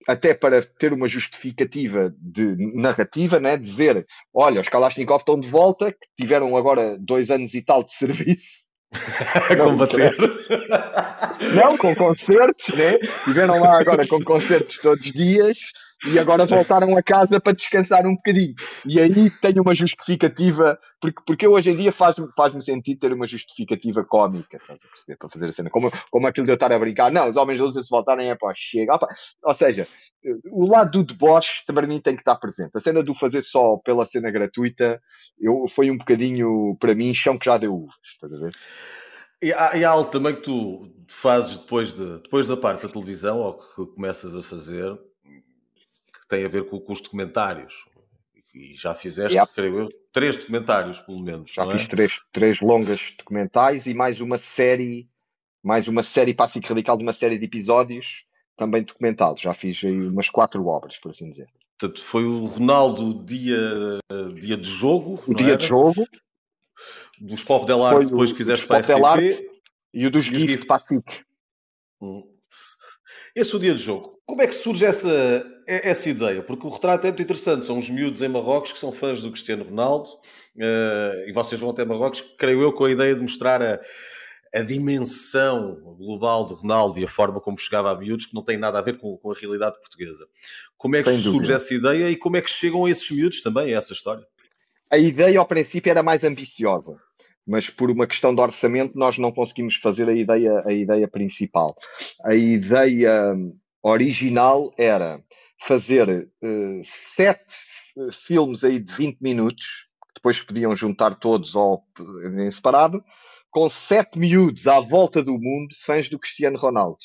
até 0.07 0.33
para 0.33 0.63
ter 0.63 0.93
uma 0.93 1.07
justificativa 1.07 2.11
de 2.17 2.55
narrativa, 2.73 3.39
né? 3.39 3.57
dizer, 3.57 4.07
olha, 4.33 4.61
os 4.61 4.69
Kalashnikov 4.69 5.19
estão 5.19 5.39
de 5.39 5.49
volta, 5.49 5.91
que 5.91 6.07
tiveram 6.17 6.55
agora 6.57 6.97
dois 6.97 7.29
anos 7.29 7.53
e 7.53 7.61
tal 7.61 7.83
de 7.83 7.93
serviço, 7.93 8.68
a 8.91 9.55
combater. 9.55 10.15
Não, 11.53 11.77
com 11.77 11.95
concertos, 11.95 12.73
né? 12.75 12.97
Tiveram 13.25 13.59
lá 13.59 13.79
agora 13.79 14.07
com 14.07 14.21
concertos 14.21 14.77
todos 14.77 15.05
os 15.05 15.11
dias. 15.11 15.57
E 16.05 16.17
agora 16.17 16.45
voltaram 16.45 16.95
a 16.97 17.03
casa 17.03 17.39
para 17.39 17.53
descansar 17.53 18.05
um 18.05 18.15
bocadinho. 18.15 18.55
E 18.85 18.99
aí 18.99 19.29
tenho 19.29 19.61
uma 19.61 19.75
justificativa, 19.75 20.79
porque, 20.99 21.21
porque 21.25 21.47
hoje 21.47 21.71
em 21.71 21.75
dia 21.75 21.91
faz-me 21.91 22.27
faz 22.35 22.53
sentido 22.63 22.99
ter 22.99 23.13
uma 23.13 23.27
justificativa 23.27 24.03
cómica, 24.03 24.57
estás 24.57 24.85
a 24.85 24.87
perceber, 24.87 25.17
para 25.17 25.29
fazer 25.29 25.47
a 25.47 25.51
cena. 25.51 25.69
Como, 25.69 25.91
como 26.09 26.27
aquilo 26.27 26.45
de 26.45 26.51
eu 26.51 26.55
estar 26.55 26.71
a 26.71 26.79
brincar, 26.79 27.11
não, 27.11 27.29
os 27.29 27.35
homens 27.35 27.57
de 27.57 27.63
luz 27.63 27.75
se 27.75 27.89
voltarem 27.89 28.29
é 28.29 28.35
para 28.35 28.53
chega. 28.55 28.95
Opa. 28.95 29.07
Ou 29.43 29.53
seja, 29.53 29.87
o 30.51 30.65
lado 30.65 30.91
do 30.91 31.03
deboche 31.03 31.63
para 31.65 31.87
mim 31.87 31.99
tem 31.99 32.15
que 32.15 32.21
estar 32.21 32.35
presente. 32.35 32.71
A 32.75 32.79
cena 32.79 33.03
do 33.03 33.13
fazer 33.13 33.43
só 33.43 33.77
pela 33.77 34.05
cena 34.05 34.31
gratuita 34.31 35.01
eu, 35.39 35.65
foi 35.67 35.91
um 35.91 35.97
bocadinho, 35.97 36.75
para 36.79 36.95
mim, 36.95 37.13
chão 37.13 37.37
que 37.37 37.45
já 37.45 37.57
deu 37.57 37.87
estás 38.03 38.33
a 38.33 38.37
ver? 38.37 38.51
E 39.41 39.53
há, 39.53 39.77
e 39.77 39.85
há 39.85 39.89
algo 39.89 40.11
também 40.11 40.35
que 40.35 40.41
tu 40.41 40.91
fazes 41.07 41.57
depois, 41.57 41.93
de, 41.93 42.21
depois 42.21 42.47
da 42.47 42.57
parte 42.57 42.85
da 42.85 42.91
televisão, 42.91 43.39
ou 43.39 43.57
que 43.57 43.85
começas 43.95 44.35
a 44.35 44.43
fazer, 44.43 44.99
tem 46.29 46.45
a 46.45 46.47
ver 46.47 46.69
com, 46.69 46.79
com 46.79 46.93
os 46.93 47.01
documentários. 47.01 47.73
E 48.53 48.73
já 48.73 48.95
fizeste, 48.95 49.33
yeah. 49.33 49.51
creio 49.53 49.79
eu, 49.81 49.89
três 50.11 50.37
documentários, 50.37 50.99
pelo 51.01 51.21
menos. 51.21 51.51
Já 51.51 51.67
fiz 51.67 51.85
é? 51.85 51.87
três, 51.87 52.21
três 52.31 52.61
longas 52.61 53.15
documentais 53.17 53.85
e 53.85 53.93
mais 53.93 54.21
uma 54.21 54.37
série, 54.37 55.09
mais 55.63 55.87
uma 55.87 56.01
série 56.01 56.33
Passico 56.33 56.67
Radical 56.67 56.97
de 56.97 57.03
uma 57.03 57.13
série 57.13 57.37
de 57.37 57.45
episódios 57.45 58.25
também 58.55 58.83
documentados. 58.83 59.41
Já 59.41 59.53
fiz 59.53 59.83
aí 59.83 60.07
umas 60.07 60.29
quatro 60.29 60.65
obras, 60.65 60.97
por 60.97 61.11
assim 61.11 61.29
dizer. 61.29 61.47
Portanto, 61.79 62.01
foi 62.01 62.25
o 62.25 62.45
Ronaldo 62.45 63.23
dia, 63.23 63.99
dia 64.39 64.57
de 64.57 64.67
jogo. 64.67 65.23
O 65.27 65.33
dia 65.33 65.49
era? 65.49 65.57
de 65.57 65.67
jogo. 65.67 66.05
Dos 67.21 67.43
Pop 67.43 67.65
Del 67.65 67.83
Arte, 67.83 68.07
depois 68.07 68.31
que 68.31 68.37
fizeste 68.37 68.67
para 68.67 68.77
a 68.77 69.15
RTP. 69.15 69.47
E 69.93 70.05
o 70.05 70.11
dos 70.11 70.25
GIF, 70.25 70.39
GIF. 70.39 70.65
para 70.65 70.75
a 70.75 70.79
SIC. 70.79 71.25
Hum. 72.01 72.23
Esse 73.35 73.53
é 73.53 73.57
o 73.57 73.59
dia 73.59 73.75
de 73.75 73.81
jogo. 73.81 74.19
Como 74.25 74.41
é 74.41 74.47
que 74.47 74.53
surge 74.53 74.85
essa, 74.85 75.45
essa 75.65 76.09
ideia? 76.09 76.43
Porque 76.43 76.65
o 76.65 76.69
retrato 76.69 77.05
é 77.05 77.09
muito 77.09 77.23
interessante. 77.23 77.65
São 77.65 77.77
os 77.77 77.89
miúdos 77.89 78.21
em 78.21 78.27
Marrocos 78.27 78.71
que 78.71 78.79
são 78.79 78.91
fãs 78.91 79.21
do 79.21 79.31
Cristiano 79.31 79.63
Ronaldo. 79.63 80.09
Uh, 80.55 81.27
e 81.27 81.31
vocês 81.33 81.59
vão 81.59 81.71
até 81.71 81.83
Marrocos, 81.85 82.21
creio 82.37 82.61
eu, 82.61 82.73
com 82.73 82.85
a 82.85 82.91
ideia 82.91 83.15
de 83.15 83.21
mostrar 83.21 83.61
a, 83.61 83.79
a 84.53 84.61
dimensão 84.61 85.75
global 85.97 86.45
do 86.45 86.55
Ronaldo 86.55 86.99
e 86.99 87.03
a 87.03 87.07
forma 87.07 87.39
como 87.39 87.57
chegava 87.57 87.91
a 87.91 87.95
miúdos, 87.95 88.25
que 88.25 88.35
não 88.35 88.43
tem 88.43 88.57
nada 88.57 88.79
a 88.79 88.81
ver 88.81 88.97
com, 88.97 89.17
com 89.17 89.31
a 89.31 89.35
realidade 89.35 89.79
portuguesa. 89.79 90.27
Como 90.77 90.95
é 90.95 90.99
que 90.99 91.09
Sem 91.09 91.17
surge 91.17 91.37
dúvida. 91.37 91.53
essa 91.55 91.73
ideia 91.73 92.09
e 92.09 92.15
como 92.15 92.37
é 92.37 92.41
que 92.41 92.49
chegam 92.49 92.87
esses 92.87 93.09
miúdos 93.11 93.41
também 93.41 93.73
a 93.73 93.77
essa 93.77 93.93
história? 93.93 94.25
A 94.91 94.97
ideia, 94.97 95.39
ao 95.39 95.45
princípio, 95.45 95.89
era 95.89 96.01
mais 96.01 96.23
ambiciosa, 96.23 96.99
mas 97.49 97.67
por 97.67 97.89
uma 97.89 98.05
questão 98.05 98.33
de 98.33 98.39
orçamento, 98.39 98.95
nós 98.95 99.17
não 99.17 99.31
conseguimos 99.31 99.75
fazer 99.75 100.07
a 100.07 100.13
ideia, 100.13 100.61
a 100.67 100.71
ideia 100.71 101.07
principal. 101.07 101.75
A 102.23 102.35
ideia 102.35 103.35
original 103.81 104.71
era 104.77 105.19
fazer 105.59 106.07
uh, 106.43 106.81
sete 106.83 107.55
filmes 108.13 108.63
aí 108.63 108.79
de 108.79 108.93
20 108.93 109.17
minutos, 109.19 109.65
que 110.05 110.13
depois 110.17 110.43
podiam 110.43 110.75
juntar 110.75 111.15
todos 111.15 111.55
ou 111.55 111.83
em 112.37 112.51
separado, 112.51 113.03
com 113.49 113.67
sete 113.67 114.19
miúdos 114.19 114.67
à 114.67 114.79
volta 114.79 115.23
do 115.23 115.33
mundo, 115.33 115.73
fãs 115.83 116.07
do 116.07 116.19
Cristiano 116.19 116.59
Ronaldo. 116.59 116.99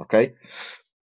Ok? 0.00 0.34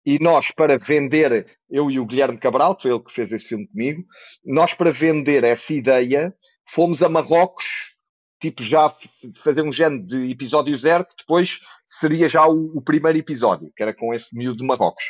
E 0.03 0.17
nós, 0.19 0.49
para 0.49 0.79
vender, 0.79 1.45
eu 1.69 1.91
e 1.91 1.99
o 1.99 2.05
Guilherme 2.05 2.39
Cabral, 2.39 2.75
foi 2.79 2.89
ele 2.89 3.03
que 3.03 3.13
fez 3.13 3.31
esse 3.31 3.47
filme 3.47 3.67
comigo, 3.67 4.03
nós, 4.43 4.73
para 4.73 4.91
vender 4.91 5.43
essa 5.43 5.71
ideia, 5.71 6.33
fomos 6.67 7.03
a 7.03 7.09
Marrocos, 7.09 7.94
tipo 8.51 8.63
já 8.63 8.93
fazer 9.43 9.61
um 9.61 9.71
género 9.71 10.05
de 10.05 10.29
episódio 10.29 10.77
zero, 10.77 11.05
que 11.05 11.15
depois 11.17 11.59
seria 11.85 12.29
já 12.29 12.45
o, 12.47 12.77
o 12.77 12.81
primeiro 12.81 13.17
episódio, 13.17 13.71
que 13.75 13.81
era 13.81 13.93
com 13.93 14.13
esse 14.13 14.35
miúdo 14.35 14.57
de 14.57 14.65
Marrocos. 14.65 15.05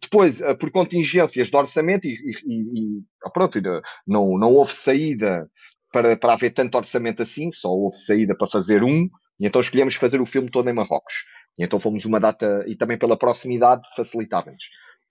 Depois, 0.00 0.40
eh, 0.40 0.54
por 0.54 0.70
contingências 0.70 1.48
de 1.48 1.56
orçamento, 1.56 2.06
e, 2.06 2.14
e, 2.46 2.60
e 2.62 3.30
pronto, 3.32 3.60
não, 4.06 4.38
não 4.38 4.52
houve 4.54 4.72
saída 4.72 5.50
para, 5.92 6.16
para 6.16 6.32
haver 6.32 6.50
tanto 6.50 6.76
orçamento 6.76 7.22
assim, 7.22 7.50
só 7.52 7.68
houve 7.68 7.96
saída 7.96 8.34
para 8.36 8.48
fazer 8.48 8.82
um, 8.82 9.08
e 9.40 9.46
então 9.46 9.60
escolhemos 9.60 9.94
fazer 9.94 10.20
o 10.20 10.26
filme 10.26 10.50
todo 10.50 10.68
em 10.68 10.74
Marrocos. 10.74 11.14
E 11.58 11.64
então 11.64 11.80
fomos 11.80 12.04
uma 12.04 12.20
data, 12.20 12.64
e 12.66 12.74
também 12.74 12.96
pela 12.96 13.16
proximidade 13.16 13.82
facilitava-nos. 13.96 14.64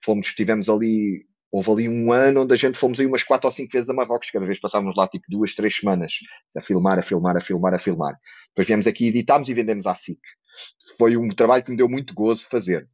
Fomos, 0.04 0.28
tivemos 0.28 0.68
ali, 0.68 1.26
houve 1.50 1.70
ali 1.70 1.88
um 1.88 2.12
ano 2.12 2.42
onde 2.42 2.54
a 2.54 2.56
gente 2.56 2.78
fomos 2.78 3.00
aí 3.00 3.06
umas 3.06 3.22
quatro 3.22 3.48
ou 3.48 3.52
cinco 3.52 3.72
vezes 3.72 3.88
a 3.88 3.94
Marrocos, 3.94 4.30
cada 4.30 4.44
vez 4.44 4.60
passávamos 4.60 4.96
lá 4.96 5.08
tipo 5.08 5.24
duas, 5.28 5.54
três 5.54 5.76
semanas 5.76 6.14
a 6.56 6.60
filmar, 6.60 6.98
a 6.98 7.02
filmar, 7.02 7.36
a 7.36 7.40
filmar, 7.40 7.74
a 7.74 7.78
filmar. 7.78 8.18
Depois 8.48 8.66
viemos 8.66 8.86
aqui, 8.86 9.08
editámos 9.08 9.48
e 9.48 9.54
vendemos 9.54 9.86
à 9.86 9.94
SIC. 9.94 10.20
Foi 10.98 11.16
um 11.16 11.28
trabalho 11.28 11.64
que 11.64 11.70
me 11.70 11.76
deu 11.76 11.88
muito 11.88 12.14
gozo 12.14 12.48
fazer. 12.48 12.88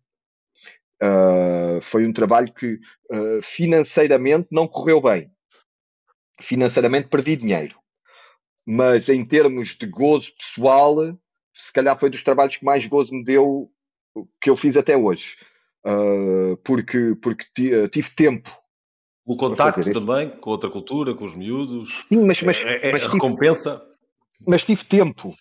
Uh, 1.02 1.80
foi 1.80 2.06
um 2.06 2.12
trabalho 2.12 2.52
que 2.52 2.78
uh, 3.10 3.42
financeiramente 3.42 4.48
não 4.50 4.66
correu 4.66 5.00
bem 5.00 5.34
financeiramente 6.40 7.08
perdi 7.08 7.36
dinheiro. 7.36 7.76
Mas 8.66 9.08
em 9.08 9.24
termos 9.24 9.76
de 9.76 9.86
gozo 9.86 10.32
pessoal, 10.34 10.96
se 11.54 11.72
calhar 11.72 11.98
foi 11.98 12.10
dos 12.10 12.22
trabalhos 12.22 12.56
que 12.56 12.64
mais 12.64 12.86
gozo 12.86 13.14
me 13.14 13.24
deu 13.24 13.70
que 14.40 14.48
eu 14.48 14.56
fiz 14.56 14.76
até 14.76 14.96
hoje. 14.96 15.36
Uh, 15.86 16.56
porque 16.64 17.14
porque 17.20 17.44
eh, 17.58 17.88
tive 17.88 18.08
tempo. 18.10 18.50
O 19.26 19.36
contacto 19.36 19.80
também 19.92 20.30
com 20.30 20.50
outra 20.50 20.70
cultura, 20.70 21.14
com 21.14 21.24
os 21.24 21.34
miúdos. 21.34 22.04
Sim, 22.08 22.24
mas, 22.24 22.42
mas, 22.42 22.64
é, 22.64 22.88
é, 22.88 22.92
mas 22.92 23.02
tive, 23.02 23.14
recompensa. 23.14 23.82
Mas 24.46 24.64
tive 24.64 24.84
tempo. 24.84 25.34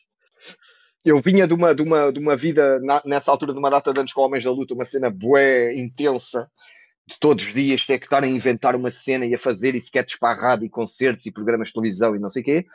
Eu 1.04 1.20
vinha 1.20 1.48
de 1.48 1.54
uma, 1.54 1.76
de 1.76 1.82
uma, 1.82 2.12
de 2.12 2.20
uma 2.20 2.36
vida, 2.36 2.80
na, 2.80 3.02
nessa 3.06 3.30
altura, 3.30 3.52
de 3.52 3.60
uma 3.60 3.70
data 3.70 3.94
de 3.94 4.00
anos 4.00 4.14
com 4.14 4.22
Homens 4.22 4.44
da 4.44 4.52
Luta, 4.52 4.74
uma 4.74 4.86
cena 4.86 5.10
bué, 5.10 5.76
intensa, 5.76 6.50
de 7.06 7.20
todos 7.20 7.46
os 7.46 7.54
dias 7.54 7.86
ter 7.86 8.00
que 8.00 8.06
estar 8.06 8.24
a 8.24 8.28
inventar 8.28 8.76
uma 8.76 8.90
cena 8.90 9.26
e 9.26 9.36
a 9.36 9.40
fazer 9.40 9.76
e 9.76 9.80
sketches 9.80 10.18
para 10.18 10.30
a 10.30 10.42
rádio 10.42 10.66
e 10.66 10.70
concertos 10.70 11.26
e 11.26 11.32
programas 11.32 11.68
de 11.68 11.74
televisão 11.74 12.16
e 12.16 12.20
não 12.20 12.30
sei 12.30 12.42
o 12.42 12.46
quê. 12.46 12.66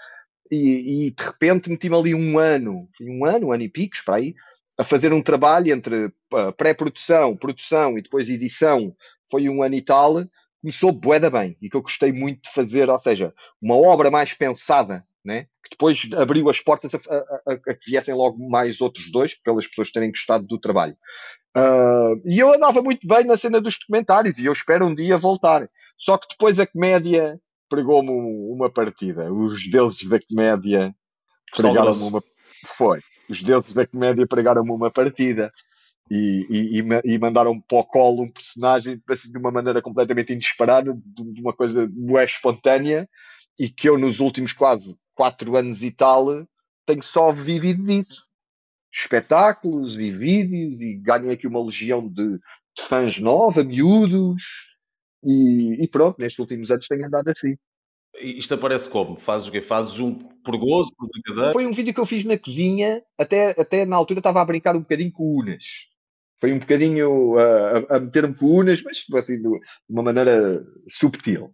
E, 0.51 1.07
e 1.07 1.11
de 1.11 1.23
repente 1.23 1.71
meti-me 1.71 1.97
ali 1.97 2.15
um 2.15 2.39
ano, 2.39 2.89
um 3.01 3.27
ano, 3.27 3.47
um 3.49 3.53
ano 3.53 3.63
e 3.63 3.69
picos 3.69 4.01
para 4.01 4.17
aí, 4.17 4.35
a 4.79 4.85
fazer 4.85 5.13
um 5.13 5.21
trabalho 5.21 5.73
entre 5.73 6.13
pré-produção, 6.57 7.37
produção 7.37 7.99
e 7.99 8.03
depois 8.03 8.31
edição. 8.31 8.95
Foi 9.31 9.49
um 9.49 9.63
ano 9.63 9.75
e 9.75 9.83
tal. 9.83 10.25
Começou 10.63 10.93
boeda 10.93 11.29
bem 11.29 11.57
e 11.61 11.69
que 11.69 11.77
eu 11.77 11.83
gostei 11.83 12.13
muito 12.13 12.43
de 12.43 12.53
fazer, 12.53 12.89
ou 12.89 12.99
seja, 12.99 13.35
uma 13.61 13.77
obra 13.77 14.11
mais 14.11 14.33
pensada, 14.35 15.05
né? 15.25 15.47
que 15.69 15.71
depois 15.71 16.09
abriu 16.17 16.49
as 16.49 16.61
portas 16.61 16.95
a, 16.95 16.99
a, 16.99 17.17
a, 17.17 17.53
a 17.53 17.75
que 17.75 17.91
viessem 17.91 18.15
logo 18.15 18.39
mais 18.49 18.81
outros 18.81 19.11
dois, 19.13 19.35
pelas 19.35 19.67
pessoas 19.67 19.93
terem 19.93 20.11
gostado 20.11 20.47
do 20.47 20.59
trabalho. 20.59 20.97
Uh, 21.57 22.21
e 22.25 22.39
eu 22.39 22.53
andava 22.53 22.83
muito 22.83 23.07
bem 23.07 23.25
na 23.25 23.37
cena 23.37 23.61
dos 23.61 23.79
documentários 23.79 24.39
e 24.39 24.47
eu 24.47 24.53
espero 24.53 24.87
um 24.87 24.95
dia 24.95 25.19
voltar. 25.19 25.69
Só 25.97 26.17
que 26.17 26.29
depois 26.29 26.59
a 26.59 26.67
comédia 26.67 27.41
pregou-me 27.69 28.11
uma 28.11 28.71
partida. 28.71 29.33
Os 29.33 29.69
deuses 29.69 30.09
da 30.09 30.19
comédia 30.21 30.95
pregaram-me 31.55 32.03
uma. 32.03 32.23
Foi. 32.65 33.01
Os 33.29 33.43
deuses 33.43 33.73
da 33.73 33.87
comédia 33.87 34.27
pregaram-me 34.27 34.71
uma 34.71 34.91
partida 34.91 35.53
e, 36.11 36.47
e, 36.49 36.81
e, 36.81 37.15
e 37.15 37.19
mandaram 37.19 37.61
para 37.61 37.79
o 37.79 37.85
colo 37.85 38.23
um 38.23 38.31
personagem 38.31 39.03
assim, 39.09 39.31
de 39.31 39.39
uma 39.39 39.51
maneira 39.51 39.83
completamente 39.83 40.33
inesperada, 40.33 40.95
de, 40.95 41.41
uma 41.41 41.53
coisa 41.53 41.87
bué 41.91 42.25
espontânea 42.25 43.09
e 43.59 43.69
que 43.69 43.89
eu 43.89 43.99
nos 43.99 44.21
últimos 44.21 44.53
quase 44.53 44.97
quatro 45.15 45.57
anos 45.57 45.83
e 45.83 45.91
tal 45.91 46.47
tenho 46.87 47.03
só 47.03 47.33
vivido 47.33 47.85
disso 47.85 48.29
espetáculos 48.93 49.95
e 49.97 50.11
vídeos 50.11 50.81
e 50.81 50.95
ganhei 50.95 51.33
aqui 51.33 51.47
uma 51.47 51.63
legião 51.63 52.09
de, 52.09 52.39
de 52.39 52.83
fãs 52.83 53.19
nova, 53.21 53.63
miúdos 53.63 54.43
e, 55.23 55.83
e, 55.83 55.89
pronto, 55.89 56.19
nestes 56.19 56.39
últimos 56.39 56.71
anos 56.71 56.87
tenho 56.87 57.07
andado 57.07 57.29
assim. 57.29 57.57
Isto 58.21 58.55
aparece 58.55 58.89
como? 58.89 59.17
Fazes 59.17 59.49
o 59.49 59.53
quê? 59.53 59.61
Fazes 59.61 59.99
um 60.01 60.15
por 60.15 60.57
gozo, 60.57 60.93
por 60.97 61.09
brincadeira? 61.09 61.53
Foi 61.53 61.67
um 61.67 61.73
vídeo 61.73 61.93
que 61.93 62.01
eu 62.01 62.07
fiz 62.07 62.25
na 62.25 62.39
cozinha, 62.39 63.03
até, 63.19 63.51
até 63.51 63.85
na 63.85 63.97
altura 63.97 64.21
estava 64.21 64.41
a 64.41 64.45
brincar 64.45 64.77
um 64.77 64.81
bocadinho 64.81 65.13
com 65.13 65.25
unas. 65.25 65.87
Foi 66.41 66.53
um 66.53 66.59
bocadinho 66.59 67.37
a, 67.39 67.97
a 67.97 68.01
meter-me 68.01 68.35
com 68.35 68.47
unas, 68.47 68.83
mas 68.83 69.05
assim, 69.15 69.43
de 69.43 69.49
uma 69.89 70.03
maneira 70.03 70.65
subtil. 70.89 71.53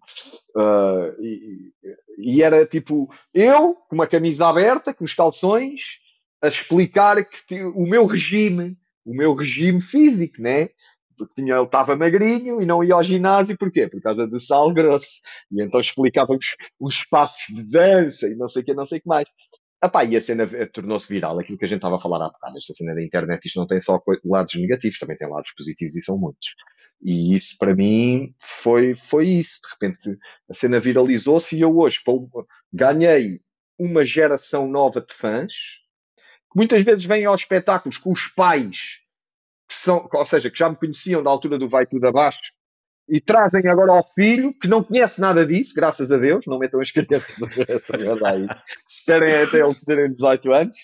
Uh, 0.54 1.22
e, 1.22 1.72
e, 2.18 2.42
era 2.42 2.66
tipo, 2.66 3.10
eu, 3.32 3.74
com 3.74 3.94
uma 3.94 4.06
camisa 4.06 4.46
aberta, 4.46 4.92
com 4.92 5.04
os 5.04 5.14
calções, 5.14 6.00
a 6.42 6.48
explicar 6.48 7.24
que 7.24 7.64
o 7.64 7.86
meu 7.86 8.04
regime, 8.04 8.76
o 9.04 9.14
meu 9.14 9.34
regime 9.34 9.80
físico, 9.80 10.42
né? 10.42 10.68
Porque 11.16 11.34
tinha, 11.34 11.54
ele 11.54 11.64
estava 11.64 11.96
magrinho 11.96 12.60
e 12.60 12.66
não 12.66 12.82
ia 12.82 12.94
ao 12.94 13.04
ginásio, 13.04 13.56
porquê? 13.58 13.88
Por 13.88 14.00
causa 14.00 14.26
do 14.26 14.40
sal 14.40 14.72
grosso. 14.72 15.20
E 15.50 15.62
então 15.62 15.80
explicava 15.80 16.32
os, 16.32 16.56
os 16.80 17.04
passos 17.04 17.54
de 17.54 17.62
dança 17.70 18.26
e 18.26 18.34
não 18.34 18.48
sei 18.48 18.62
o 18.62 18.64
que, 18.64 18.74
não 18.74 18.86
sei 18.86 18.98
o 18.98 19.02
que 19.02 19.08
mais. 19.08 19.24
Epá, 19.84 20.02
e 20.02 20.16
a 20.16 20.20
cena 20.20 20.46
tornou-se 20.72 21.12
viral, 21.12 21.38
aquilo 21.38 21.58
que 21.58 21.64
a 21.66 21.68
gente 21.68 21.76
estava 21.76 21.96
a 21.96 22.00
falar 22.00 22.24
há 22.24 22.30
bocado, 22.30 22.56
esta 22.56 22.72
cena 22.72 22.94
da 22.94 23.02
internet, 23.02 23.44
isto 23.44 23.60
não 23.60 23.66
tem 23.66 23.78
só 23.82 24.00
lados 24.24 24.54
negativos, 24.54 24.98
também 24.98 25.14
tem 25.14 25.28
lados 25.28 25.52
positivos 25.54 25.94
e 25.94 26.02
são 26.02 26.16
muitos. 26.16 26.54
E 27.02 27.34
isso 27.36 27.56
para 27.58 27.74
mim 27.74 28.34
foi, 28.40 28.94
foi 28.94 29.26
isso. 29.28 29.60
De 29.62 29.68
repente 29.68 30.18
a 30.48 30.54
cena 30.54 30.80
viralizou-se 30.80 31.54
e 31.54 31.60
eu 31.60 31.76
hoje 31.76 31.98
ganhei 32.72 33.40
uma 33.78 34.04
geração 34.04 34.66
nova 34.66 35.02
de 35.02 35.12
fãs, 35.12 35.52
muitas 36.56 36.82
vezes 36.82 37.04
vêm 37.04 37.26
aos 37.26 37.42
espetáculos 37.42 37.98
com 37.98 38.12
os 38.12 38.28
pais, 38.28 39.00
que 39.74 39.82
são, 39.82 40.08
ou 40.12 40.26
seja, 40.26 40.50
que 40.50 40.58
já 40.58 40.68
me 40.68 40.76
conheciam 40.76 41.22
da 41.22 41.30
altura 41.30 41.58
do 41.58 41.68
Vai 41.68 41.86
Tudo 41.86 42.06
Abaixo, 42.06 42.40
e 43.08 43.20
trazem 43.20 43.68
agora 43.68 43.92
ao 43.92 44.04
filho, 44.04 44.54
que 44.58 44.66
não 44.66 44.82
conhece 44.82 45.20
nada 45.20 45.44
disso, 45.44 45.74
graças 45.74 46.10
a 46.10 46.16
Deus, 46.16 46.46
não 46.46 46.58
metam 46.58 46.80
as 46.80 46.90
crianças 46.92 47.36
merda 47.38 48.30
aí. 48.30 48.46
Esperem 48.88 49.42
até 49.42 49.60
eles 49.60 49.80
terem 49.84 50.10
18 50.12 50.52
anos. 50.52 50.76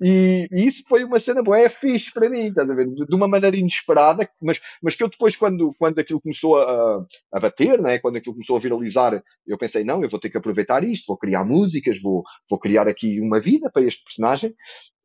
E, 0.00 0.48
e, 0.50 0.66
isso 0.66 0.82
foi 0.88 1.04
uma 1.04 1.18
cena 1.18 1.42
boa, 1.42 1.58
é 1.58 1.68
fixe 1.68 2.12
para 2.12 2.28
mim, 2.28 2.48
estás 2.48 2.68
a 2.68 2.74
ver? 2.74 2.88
De, 2.88 3.06
de, 3.06 3.14
uma 3.14 3.28
maneira 3.28 3.56
inesperada, 3.56 4.28
mas, 4.42 4.60
mas 4.82 4.96
que 4.96 5.04
eu 5.04 5.08
depois, 5.08 5.36
quando, 5.36 5.72
quando 5.78 5.98
aquilo 5.98 6.20
começou 6.20 6.58
a, 6.58 7.04
a 7.32 7.40
bater, 7.40 7.80
né? 7.80 7.98
quando 7.98 8.16
aquilo 8.16 8.34
começou 8.34 8.56
a 8.56 8.60
viralizar, 8.60 9.22
eu 9.46 9.56
pensei, 9.56 9.84
não, 9.84 10.02
eu 10.02 10.08
vou 10.08 10.18
ter 10.18 10.30
que 10.30 10.36
aproveitar 10.36 10.82
isto, 10.82 11.06
vou 11.06 11.16
criar 11.16 11.44
músicas, 11.44 12.00
vou, 12.02 12.24
vou 12.50 12.58
criar 12.58 12.88
aqui 12.88 13.20
uma 13.20 13.38
vida 13.38 13.70
para 13.70 13.82
este 13.82 14.02
personagem, 14.02 14.50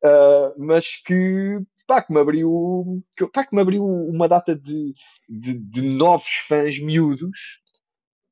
uh, 0.03 0.53
mas 0.57 1.01
que, 1.05 1.59
pá, 1.85 2.01
que 2.01 2.11
me 2.11 2.19
abriu, 2.19 3.03
que, 3.15 3.27
pá, 3.27 3.45
que 3.45 3.55
me 3.55 3.61
abriu 3.61 3.85
uma 3.85 4.27
data 4.27 4.55
de, 4.55 4.93
de, 5.29 5.53
de 5.53 5.81
novos 5.81 6.45
fãs 6.47 6.79
miúdos 6.79 7.61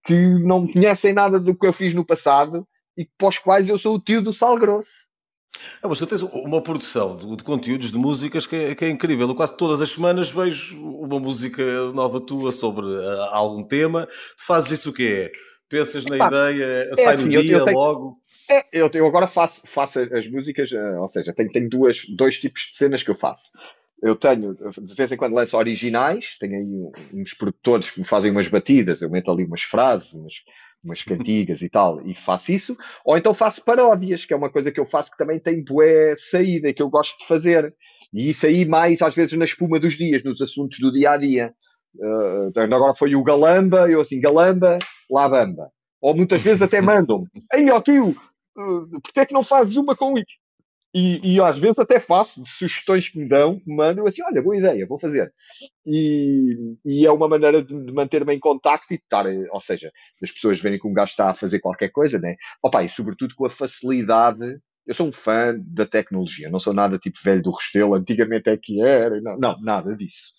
que 0.03 0.15
não 0.39 0.65
conhecem 0.65 1.13
nada 1.13 1.39
do 1.39 1.53
que 1.53 1.67
eu 1.67 1.73
fiz 1.73 1.93
no 1.93 2.05
passado 2.05 2.65
e 2.97 3.05
para 3.17 3.27
os 3.27 3.37
quais 3.37 3.69
eu 3.69 3.77
sou 3.77 3.95
o 3.95 4.01
tio 4.01 4.21
do 4.21 4.33
sal 4.33 4.57
grosso. 4.57 5.09
É, 5.81 5.87
mas 5.87 5.99
tu 5.99 6.07
tens 6.07 6.21
uma 6.21 6.61
produção 6.61 7.17
de, 7.17 7.35
de 7.35 7.43
conteúdos, 7.43 7.91
de 7.91 7.97
músicas 7.97 8.45
que 8.45 8.55
é, 8.55 8.75
que 8.75 8.85
é, 8.85 8.89
incrível. 8.89 9.27
Eu 9.27 9.35
quase 9.35 9.55
todas 9.55 9.81
as 9.81 9.91
semanas 9.91 10.29
vejo 10.29 10.79
uma 10.79 11.19
música 11.19 11.63
nova 11.93 12.19
tua 12.19 12.51
sobre 12.51 12.85
uh, 12.85 13.21
algum 13.31 13.63
tema. 13.63 14.07
Tu 14.37 14.45
fazes 14.45 14.79
isso 14.79 14.89
o 14.89 14.93
quê? 14.93 15.31
Pensas 15.69 16.05
na 16.05 16.15
Epá, 16.15 16.27
ideia, 16.27 16.89
é 16.91 16.95
sai 16.95 17.13
assim, 17.13 17.23
no 17.25 17.29
dia, 17.29 17.53
eu, 17.53 17.59
eu 17.59 17.65
tenho, 17.65 17.77
logo? 17.77 18.17
É, 18.49 18.65
eu, 18.71 18.89
eu, 18.93 19.05
agora 19.05 19.27
faço, 19.27 19.67
faço 19.67 19.99
as 19.99 20.29
músicas, 20.29 20.71
uh, 20.71 21.01
ou 21.01 21.09
seja, 21.09 21.33
tenho, 21.33 21.51
tenho 21.51 21.69
duas, 21.69 22.05
dois 22.15 22.39
tipos 22.39 22.61
de 22.71 22.77
cenas 22.77 23.03
que 23.03 23.11
eu 23.11 23.15
faço. 23.15 23.51
Eu 24.01 24.15
tenho, 24.15 24.55
de 24.55 24.95
vez 24.95 25.11
em 25.11 25.17
quando 25.17 25.33
lanço 25.33 25.57
originais, 25.57 26.37
tenho 26.39 26.55
aí 26.55 27.19
uns 27.19 27.33
produtores 27.33 27.89
que 27.89 27.99
me 27.99 28.05
fazem 28.05 28.29
umas 28.29 28.47
batidas, 28.47 29.01
eu 29.01 29.09
meto 29.09 29.31
ali 29.31 29.43
umas 29.43 29.63
frases, 29.63 30.13
umas, 30.13 30.33
umas 30.87 31.03
cantigas 31.03 31.61
e 31.61 31.69
tal, 31.69 32.01
e 32.05 32.13
faço 32.13 32.51
isso, 32.51 32.77
ou 33.05 33.17
então 33.17 33.33
faço 33.33 33.63
paródias, 33.63 34.25
que 34.25 34.33
é 34.33 34.37
uma 34.37 34.49
coisa 34.49 34.71
que 34.71 34.79
eu 34.79 34.85
faço 34.85 35.11
que 35.11 35.17
também 35.17 35.39
tem 35.39 35.63
boa 35.63 35.85
saída, 36.17 36.73
que 36.73 36.81
eu 36.81 36.89
gosto 36.89 37.19
de 37.19 37.27
fazer. 37.27 37.75
E 38.13 38.29
isso 38.29 38.47
aí 38.47 38.65
mais 38.65 39.01
às 39.01 39.15
vezes 39.15 39.37
na 39.37 39.45
espuma 39.45 39.79
dos 39.79 39.93
dias, 39.93 40.23
nos 40.23 40.41
assuntos 40.41 40.79
do 40.79 40.91
dia 40.91 41.11
a 41.11 41.17
dia. 41.17 41.53
Uh, 41.95 42.51
agora 42.73 42.93
foi 42.93 43.15
o 43.15 43.23
Galamba, 43.23 43.89
eu 43.89 44.01
assim, 44.01 44.19
Galamba, 44.21 44.77
lá 45.09 45.27
bamba. 45.27 45.69
Ou 46.01 46.15
muitas 46.15 46.41
vezes 46.41 46.61
até 46.61 46.79
mandam-me, 46.81 47.27
ei 47.53 47.69
ó 47.69 47.81
tio, 47.81 48.09
uh, 48.09 49.01
porquê 49.01 49.19
é 49.19 49.25
que 49.25 49.33
não 49.33 49.43
fazes 49.43 49.75
uma 49.75 49.95
com? 49.95 50.13
E, 50.93 51.35
e, 51.35 51.41
às 51.41 51.59
vezes 51.59 51.77
até 51.77 51.99
faço 51.99 52.43
sugestões 52.45 53.09
que 53.09 53.19
me 53.19 53.27
dão, 53.27 53.59
que 53.59 53.69
me 53.69 53.75
mandam 53.75 54.07
assim, 54.07 54.23
olha, 54.23 54.41
boa 54.41 54.57
ideia, 54.57 54.87
vou 54.87 54.97
fazer. 54.97 55.31
E, 55.85 56.75
e 56.85 57.05
é 57.05 57.11
uma 57.11 57.27
maneira 57.27 57.61
de, 57.61 57.85
de 57.85 57.91
manter-me 57.91 58.33
em 58.33 58.39
contacto 58.39 58.93
e 58.93 58.97
de 58.97 59.03
estar, 59.03 59.25
ou 59.51 59.61
seja, 59.61 59.91
as 60.23 60.31
pessoas 60.31 60.59
verem 60.59 60.79
que 60.79 60.87
um 60.87 60.93
gajo 60.93 61.11
está 61.11 61.29
a 61.29 61.35
fazer 61.35 61.59
qualquer 61.59 61.89
coisa, 61.89 62.17
né? 62.19 62.35
Opa, 62.63 62.83
e 62.83 62.89
sobretudo 62.89 63.35
com 63.35 63.45
a 63.45 63.49
facilidade. 63.49 64.59
Eu 64.85 64.93
sou 64.93 65.07
um 65.07 65.11
fã 65.11 65.53
da 65.59 65.85
tecnologia, 65.85 66.49
não 66.49 66.59
sou 66.59 66.73
nada 66.73 66.97
tipo 66.97 67.17
velho 67.21 67.43
do 67.43 67.51
Restelo, 67.51 67.93
antigamente 67.93 68.49
é 68.49 68.55
que 68.55 68.81
era, 68.81 69.19
não, 69.19 69.37
não 69.37 69.59
nada 69.61 69.93
disso. 69.93 70.33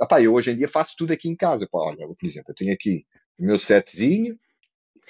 Opa, 0.00 0.22
eu 0.22 0.32
hoje 0.34 0.52
em 0.52 0.56
dia 0.56 0.68
faço 0.68 0.94
tudo 0.96 1.12
aqui 1.12 1.28
em 1.28 1.34
casa. 1.36 1.64
Opa, 1.64 1.78
olha, 1.78 2.06
por 2.06 2.24
exemplo, 2.24 2.52
eu 2.52 2.54
tenho 2.54 2.72
aqui 2.72 3.04
o 3.38 3.44
meu 3.44 3.58
setzinho, 3.58 4.38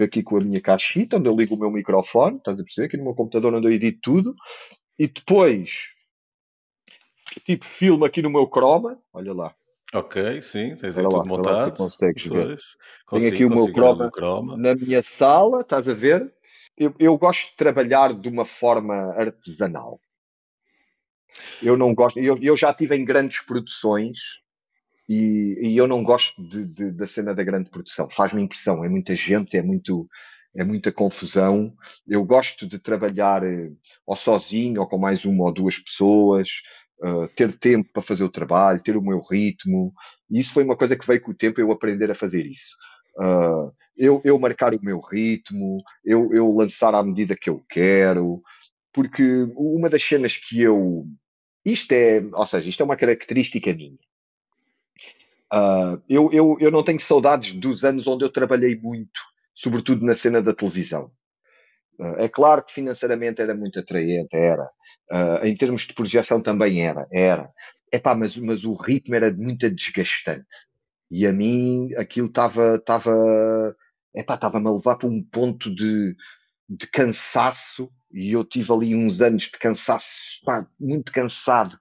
aqui 0.05 0.23
com 0.23 0.37
a 0.37 0.41
minha 0.41 0.61
caixita, 0.61 1.17
onde 1.17 1.29
eu 1.29 1.37
ligo 1.37 1.55
o 1.55 1.59
meu 1.59 1.71
microfone, 1.71 2.39
estás 2.39 2.61
a 2.61 2.65
perceber? 2.65 2.87
Aqui 2.87 2.97
no 2.97 3.05
meu 3.05 3.15
computador 3.15 3.55
onde 3.55 3.67
eu 3.67 3.73
edito 3.73 4.01
tudo, 4.03 4.35
e 4.99 5.07
depois, 5.07 5.95
tipo, 7.45 7.65
filme 7.65 8.07
aqui 8.07 8.23
no 8.23 8.31
meu 8.31 8.47
Chroma, 8.47 8.99
olha 9.13 9.33
lá. 9.33 9.55
Ok, 9.95 10.43
sim, 10.43 10.77
tens 10.77 10.99
aí 10.99 11.05
tudo 11.05 11.19
lá, 11.19 11.25
montado. 11.25 11.57
Lá 11.57 11.71
consegues 11.71 12.27
ver. 12.27 12.59
Tenho 13.11 13.29
aqui 13.33 13.45
o 13.45 13.51
meu 13.51 13.69
Chroma, 13.73 14.11
Chroma, 14.15 14.57
na 14.57 14.75
minha 14.75 15.03
sala, 15.03 15.61
estás 15.61 15.89
a 15.89 15.95
ver? 15.95 16.33
Eu, 16.77 16.95
eu 16.99 17.17
gosto 17.17 17.51
de 17.51 17.57
trabalhar 17.57 18.13
de 18.13 18.29
uma 18.29 18.45
forma 18.45 18.95
artesanal. 19.17 20.01
Eu 21.63 21.77
não 21.77 21.95
gosto, 21.95 22.19
eu, 22.19 22.39
eu 22.41 22.57
já 22.57 22.73
tive 22.75 22.97
em 22.97 23.05
grandes 23.05 23.41
produções 23.41 24.43
e, 25.09 25.59
e 25.63 25.77
eu 25.77 25.87
não 25.87 26.03
gosto 26.03 26.47
de, 26.47 26.65
de, 26.65 26.91
da 26.91 27.07
cena 27.07 27.35
da 27.35 27.43
grande 27.43 27.71
produção. 27.71 28.09
Faz-me 28.11 28.43
impressão, 28.43 28.85
é 28.85 28.89
muita 28.89 29.17
gente, 29.17 29.57
é 29.57 29.63
muito, 29.63 30.07
é 30.55 30.63
muita 30.63 30.93
confusão. 30.93 31.75
Eu 32.07 32.25
gosto 32.25 32.67
de 32.69 32.79
trabalhar 32.79 33.43
eh, 33.43 33.71
ou 34.07 34.17
sozinho 34.17 34.81
ou 34.81 34.89
com 34.89 34.99
mais 34.99 35.25
uma 35.25 35.45
ou 35.45 35.53
duas 35.53 35.79
pessoas, 35.79 36.63
uh, 37.03 37.29
ter 37.35 37.57
tempo 37.57 37.91
para 37.93 38.03
fazer 38.03 38.25
o 38.25 38.31
trabalho, 38.31 38.83
ter 38.83 38.97
o 38.97 39.03
meu 39.03 39.21
ritmo. 39.21 39.93
E 40.31 40.41
isso 40.41 40.53
foi 40.53 40.65
uma 40.65 40.77
coisa 40.77 40.97
que 40.97 41.07
veio 41.07 41.21
com 41.23 41.31
o 41.31 41.37
tempo 41.37 41.61
eu 41.61 41.73
aprender 41.73 42.11
a 42.11 42.15
fazer 42.15 42.45
isso. 42.45 42.77
Uh, 43.17 43.73
eu, 43.97 44.21
eu 44.25 44.39
marcar 44.39 44.75
o 44.75 44.83
meu 44.83 45.01
ritmo, 45.01 45.79
eu, 46.05 46.33
eu 46.33 46.55
lançar 46.55 46.95
à 46.95 47.03
medida 47.03 47.37
que 47.37 47.51
eu 47.51 47.65
quero, 47.69 48.41
porque 48.93 49.23
uma 49.57 49.89
das 49.91 50.03
cenas 50.03 50.37
que 50.37 50.61
eu. 50.61 51.07
Isto 51.65 51.93
é, 51.93 52.21
ou 52.33 52.47
seja, 52.47 52.69
isto 52.69 52.83
é 52.83 52.85
uma 52.85 52.97
característica 52.97 53.75
minha. 53.75 53.99
Uh, 55.53 56.03
eu, 56.09 56.31
eu, 56.33 56.57
eu 56.61 56.71
não 56.71 56.83
tenho 56.83 57.01
saudades 57.01 57.55
dos 57.55 57.85
anos 57.85 58.07
onde 58.07 58.25
eu 58.25 58.31
trabalhei 58.31 58.79
muito, 58.79 59.21
sobretudo 59.55 60.05
na 60.05 60.15
cena 60.15 60.43
da 60.43 60.53
televisão. 60.53 61.11
Uh, 61.99 62.21
é 62.21 62.29
claro 62.29 62.63
que 62.63 62.73
financeiramente 62.73 63.41
era 63.41 63.55
muito 63.55 63.79
atraente, 63.79 64.29
era. 64.33 64.71
Uh, 65.11 65.47
em 65.47 65.57
termos 65.57 65.83
de 65.83 65.95
projeção 65.95 66.41
também 66.43 66.87
era, 66.87 67.07
era. 67.11 67.51
Epá, 67.93 68.15
mas, 68.15 68.37
mas 68.37 68.65
o 68.65 68.75
ritmo 68.75 69.15
era 69.15 69.33
muito 69.33 69.69
desgastante. 69.71 70.47
E 71.11 71.27
a 71.27 71.33
mim 71.33 71.95
aquilo 71.97 72.27
estava, 72.29 72.77
estava, 72.77 73.75
epá, 74.15 74.35
estava-me 74.35 74.69
a 74.69 74.73
levar 74.73 74.97
para 74.97 75.09
um 75.09 75.23
ponto 75.23 75.75
de, 75.75 76.15
de 76.69 76.87
cansaço 76.89 77.91
e 78.13 78.33
eu 78.33 78.45
tive 78.45 78.71
ali 78.73 78.95
uns 78.95 79.23
anos 79.23 79.45
de 79.45 79.59
cansaço, 79.59 80.41
pá, 80.45 80.67
muito 80.79 81.11
cansado 81.11 81.79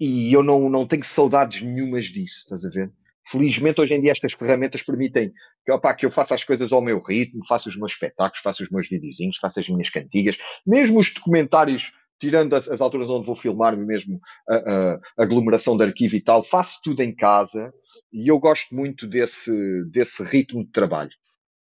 e 0.00 0.32
eu 0.32 0.42
não, 0.42 0.68
não 0.68 0.86
tenho 0.86 1.04
saudades 1.04 1.62
nenhumas 1.62 2.06
disso, 2.06 2.40
estás 2.40 2.64
a 2.64 2.70
ver? 2.70 2.90
Felizmente 3.28 3.80
hoje 3.80 3.94
em 3.94 4.00
dia 4.00 4.12
estas 4.12 4.32
ferramentas 4.32 4.82
permitem 4.82 5.32
que, 5.64 5.72
opa, 5.72 5.94
que 5.94 6.06
eu 6.06 6.10
faça 6.10 6.34
as 6.34 6.44
coisas 6.44 6.72
ao 6.72 6.80
meu 6.80 7.02
ritmo, 7.02 7.44
faça 7.46 7.68
os 7.68 7.76
meus 7.76 7.92
espetáculos, 7.92 8.40
faça 8.40 8.62
os 8.62 8.70
meus 8.70 8.88
videozinhos, 8.88 9.38
faça 9.38 9.60
as 9.60 9.68
minhas 9.68 9.90
cantigas, 9.90 10.38
mesmo 10.64 11.00
os 11.00 11.12
documentários, 11.12 11.92
tirando 12.20 12.54
as, 12.54 12.68
as 12.68 12.80
alturas 12.80 13.10
onde 13.10 13.26
vou 13.26 13.34
filmar 13.34 13.76
mesmo 13.76 14.20
a, 14.48 14.56
a, 14.56 14.94
a, 14.94 15.00
aglomeração 15.18 15.76
de 15.76 15.84
arquivo 15.84 16.14
e 16.16 16.20
tal, 16.20 16.42
faço 16.42 16.78
tudo 16.82 17.02
em 17.02 17.14
casa 17.14 17.74
e 18.12 18.30
eu 18.30 18.38
gosto 18.38 18.74
muito 18.74 19.06
desse, 19.06 19.84
desse 19.90 20.22
ritmo 20.22 20.64
de 20.64 20.70
trabalho. 20.70 21.10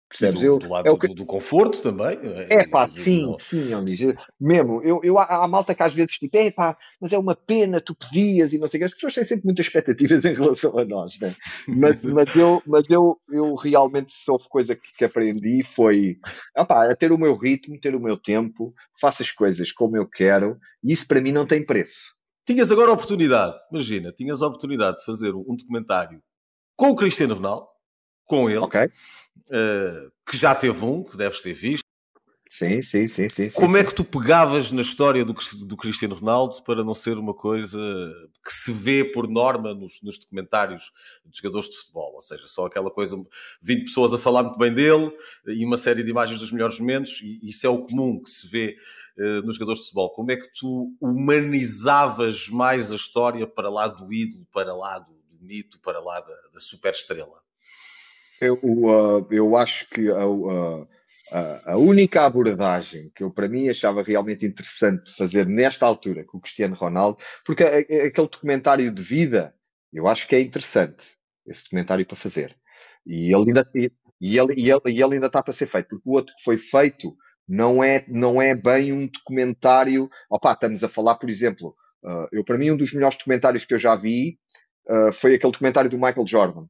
Percebes? 0.10 0.39
Do, 0.39 0.45
eu, 0.45 0.60
do 0.60 0.70
lado 0.70 0.88
é 0.88 0.97
que... 0.97 1.08
do, 1.08 1.16
do, 1.16 1.26
conforto 1.26 1.82
também. 1.82 2.18
É, 2.49 2.62
é 2.62 2.68
pá, 2.68 2.88
sim, 2.88 3.34
sim, 3.38 3.74
Elis. 3.74 4.16
Mesmo, 4.39 4.82
eu, 4.82 5.01
eu, 5.03 5.20
há, 5.20 5.43
há 5.43 5.47
malta 5.47 5.76
que 5.76 5.84
às 5.84 5.93
vezes 5.93 6.14
tipo, 6.14 6.38
é 6.38 6.49
pá, 6.49 6.78
mas 6.99 7.12
é 7.12 7.18
uma 7.18 7.36
pena, 7.36 7.82
tu 7.82 7.93
podias 7.93 8.53
e 8.53 8.58
não 8.58 8.70
sei 8.70 8.78
o 8.78 8.82
que. 8.82 8.86
As 8.86 8.93
pessoas 8.93 9.14
têm 9.14 9.24
sempre 9.26 9.45
muitas 9.45 9.66
expectativas 9.66 10.24
em 10.26 10.34
relação 10.34 10.78
a 10.80 10.86
nós, 10.86 11.20
né? 11.20 11.36
Mas, 11.68 12.01
mas, 12.03 12.36
eu, 12.36 12.62
mas 12.66 12.89
eu, 12.89 13.20
eu 13.30 13.55
realmente, 13.55 14.14
se 14.14 14.32
houve 14.32 14.47
coisa 14.47 14.76
que, 14.76 14.95
que 14.97 15.05
aprendi 15.05 15.62
foi 15.64 16.18
opá, 16.58 16.89
a 16.89 16.95
ter 16.95 17.12
o 17.12 17.18
meu 17.18 17.34
ritmo, 17.34 17.80
ter 17.80 17.93
o 17.93 17.99
meu 17.99 18.18
tempo, 18.18 18.74
faço 18.99 19.22
as 19.22 19.32
coisas 19.32 19.72
como 19.72 19.97
eu 19.97 20.08
quero 20.08 20.58
e 20.84 20.93
isso 20.93 21.08
para 21.08 21.22
mim 21.22 21.34
não 21.34 21.45
tem 21.45 21.66
preço. 21.66 22.16
Tinhas 22.45 22.72
agora 22.72 22.91
a 22.91 22.93
oportunidade, 22.93 23.58
imagina, 23.70 24.14
tinhas 24.14 24.41
a 24.41 24.47
oportunidade 24.47 24.97
de 24.97 25.05
fazer 25.05 25.36
um 25.36 25.53
documentário 25.53 26.22
com 26.78 26.91
o 26.91 26.95
Cristiano 26.95 27.36
Ronaldo, 27.36 27.68
com 28.28 28.49
ele. 28.49 28.59
Ok 28.59 28.91
uh, 29.51 30.11
que 30.30 30.38
já 30.38 30.53
teve 30.53 30.84
um, 30.84 31.03
que 31.03 31.17
deves 31.17 31.41
ter 31.41 31.53
visto. 31.53 31.86
Sim, 32.49 32.82
sim, 32.82 33.07
sim, 33.07 33.28
sim. 33.28 33.49
Como 33.49 33.75
sim, 33.75 33.82
é 33.82 33.84
que 33.84 33.93
tu 33.93 34.05
pegavas 34.05 34.71
na 34.71 34.82
história 34.82 35.25
do, 35.25 35.36
do 35.65 35.75
Cristiano 35.75 36.15
Ronaldo 36.15 36.63
para 36.63 36.82
não 36.82 36.93
ser 36.93 37.17
uma 37.17 37.34
coisa 37.34 37.78
que 38.43 38.51
se 38.51 38.71
vê 38.71 39.03
por 39.03 39.28
norma 39.28 39.73
nos, 39.73 40.01
nos 40.01 40.17
documentários 40.17 40.91
de 41.25 41.38
jogadores 41.38 41.69
de 41.69 41.75
futebol? 41.75 42.13
Ou 42.13 42.21
seja, 42.21 42.47
só 42.47 42.65
aquela 42.65 42.89
coisa, 42.89 43.17
20 43.61 43.86
pessoas 43.88 44.13
a 44.13 44.17
falar 44.17 44.43
muito 44.43 44.57
bem 44.57 44.73
dele 44.73 45.11
e 45.45 45.65
uma 45.65 45.75
série 45.75 46.01
de 46.01 46.09
imagens 46.09 46.39
dos 46.39 46.49
melhores 46.49 46.80
momentos, 46.80 47.19
e 47.21 47.49
isso 47.49 47.67
é 47.67 47.69
o 47.69 47.86
comum 47.86 48.23
que 48.23 48.30
se 48.30 48.47
vê 48.47 48.78
uh, 49.17 49.45
nos 49.45 49.55
jogadores 49.55 49.80
de 49.82 49.88
futebol. 49.88 50.09
Como 50.11 50.32
é 50.32 50.38
que 50.38 50.47
tu 50.57 50.95
humanizavas 51.01 52.47
mais 52.47 52.93
a 52.93 52.95
história 52.95 53.45
para 53.45 53.69
lá 53.69 53.89
do 53.89 54.11
ídolo, 54.11 54.47
para 54.53 54.73
lá 54.73 54.99
do, 54.99 55.13
do 55.30 55.45
mito, 55.45 55.78
para 55.82 55.99
lá 55.99 56.21
da, 56.21 56.36
da 56.53 56.61
super 56.61 56.93
estrela? 56.93 57.45
Eu, 58.39 58.59
uh, 58.63 59.27
eu 59.31 59.57
acho 59.57 59.89
que 59.89 60.09
a, 60.11 60.23
a, 61.31 61.73
a, 61.73 61.77
única 61.77 62.23
abordagem 62.23 63.11
que 63.15 63.23
eu, 63.23 63.31
para 63.31 63.49
mim, 63.49 63.67
achava 63.67 64.03
realmente 64.03 64.45
interessante 64.45 65.15
fazer 65.15 65.45
nesta 65.47 65.85
altura 65.85 66.23
com 66.23 66.38
o 66.38 66.41
Cristiano 66.41 66.75
Ronaldo, 66.75 67.17
porque 67.43 67.63
aquele 67.63 68.11
documentário 68.27 68.91
de 68.91 69.01
vida, 69.01 69.53
eu 69.91 70.07
acho 70.07 70.27
que 70.27 70.35
é 70.35 70.41
interessante, 70.41 71.17
esse 71.45 71.63
documentário 71.63 72.05
para 72.05 72.15
fazer. 72.15 72.55
E 73.05 73.33
ele 73.33 73.45
ainda, 73.47 73.69
e 74.21 74.38
ele, 74.38 74.53
e 74.55 74.69
ele, 74.69 74.81
e 74.88 75.01
ele 75.01 75.15
ainda 75.15 75.27
está 75.27 75.41
para 75.41 75.53
ser 75.53 75.67
feito, 75.67 75.89
porque 75.89 76.07
o 76.07 76.13
outro 76.13 76.33
que 76.35 76.43
foi 76.43 76.57
feito 76.57 77.15
não 77.47 77.83
é, 77.83 78.05
não 78.07 78.41
é 78.41 78.53
bem 78.53 78.93
um 78.93 79.07
documentário. 79.07 80.09
Opa, 80.29 80.53
estamos 80.53 80.83
a 80.83 80.89
falar, 80.89 81.15
por 81.15 81.29
exemplo, 81.29 81.75
uh, 82.03 82.27
eu, 82.31 82.43
para 82.43 82.57
mim, 82.57 82.71
um 82.71 82.77
dos 82.77 82.93
melhores 82.93 83.17
documentários 83.17 83.65
que 83.65 83.73
eu 83.73 83.79
já 83.79 83.95
vi 83.95 84.38
uh, 84.89 85.11
foi 85.11 85.35
aquele 85.35 85.51
documentário 85.51 85.89
do 85.89 85.97
Michael 85.97 86.27
Jordan 86.27 86.67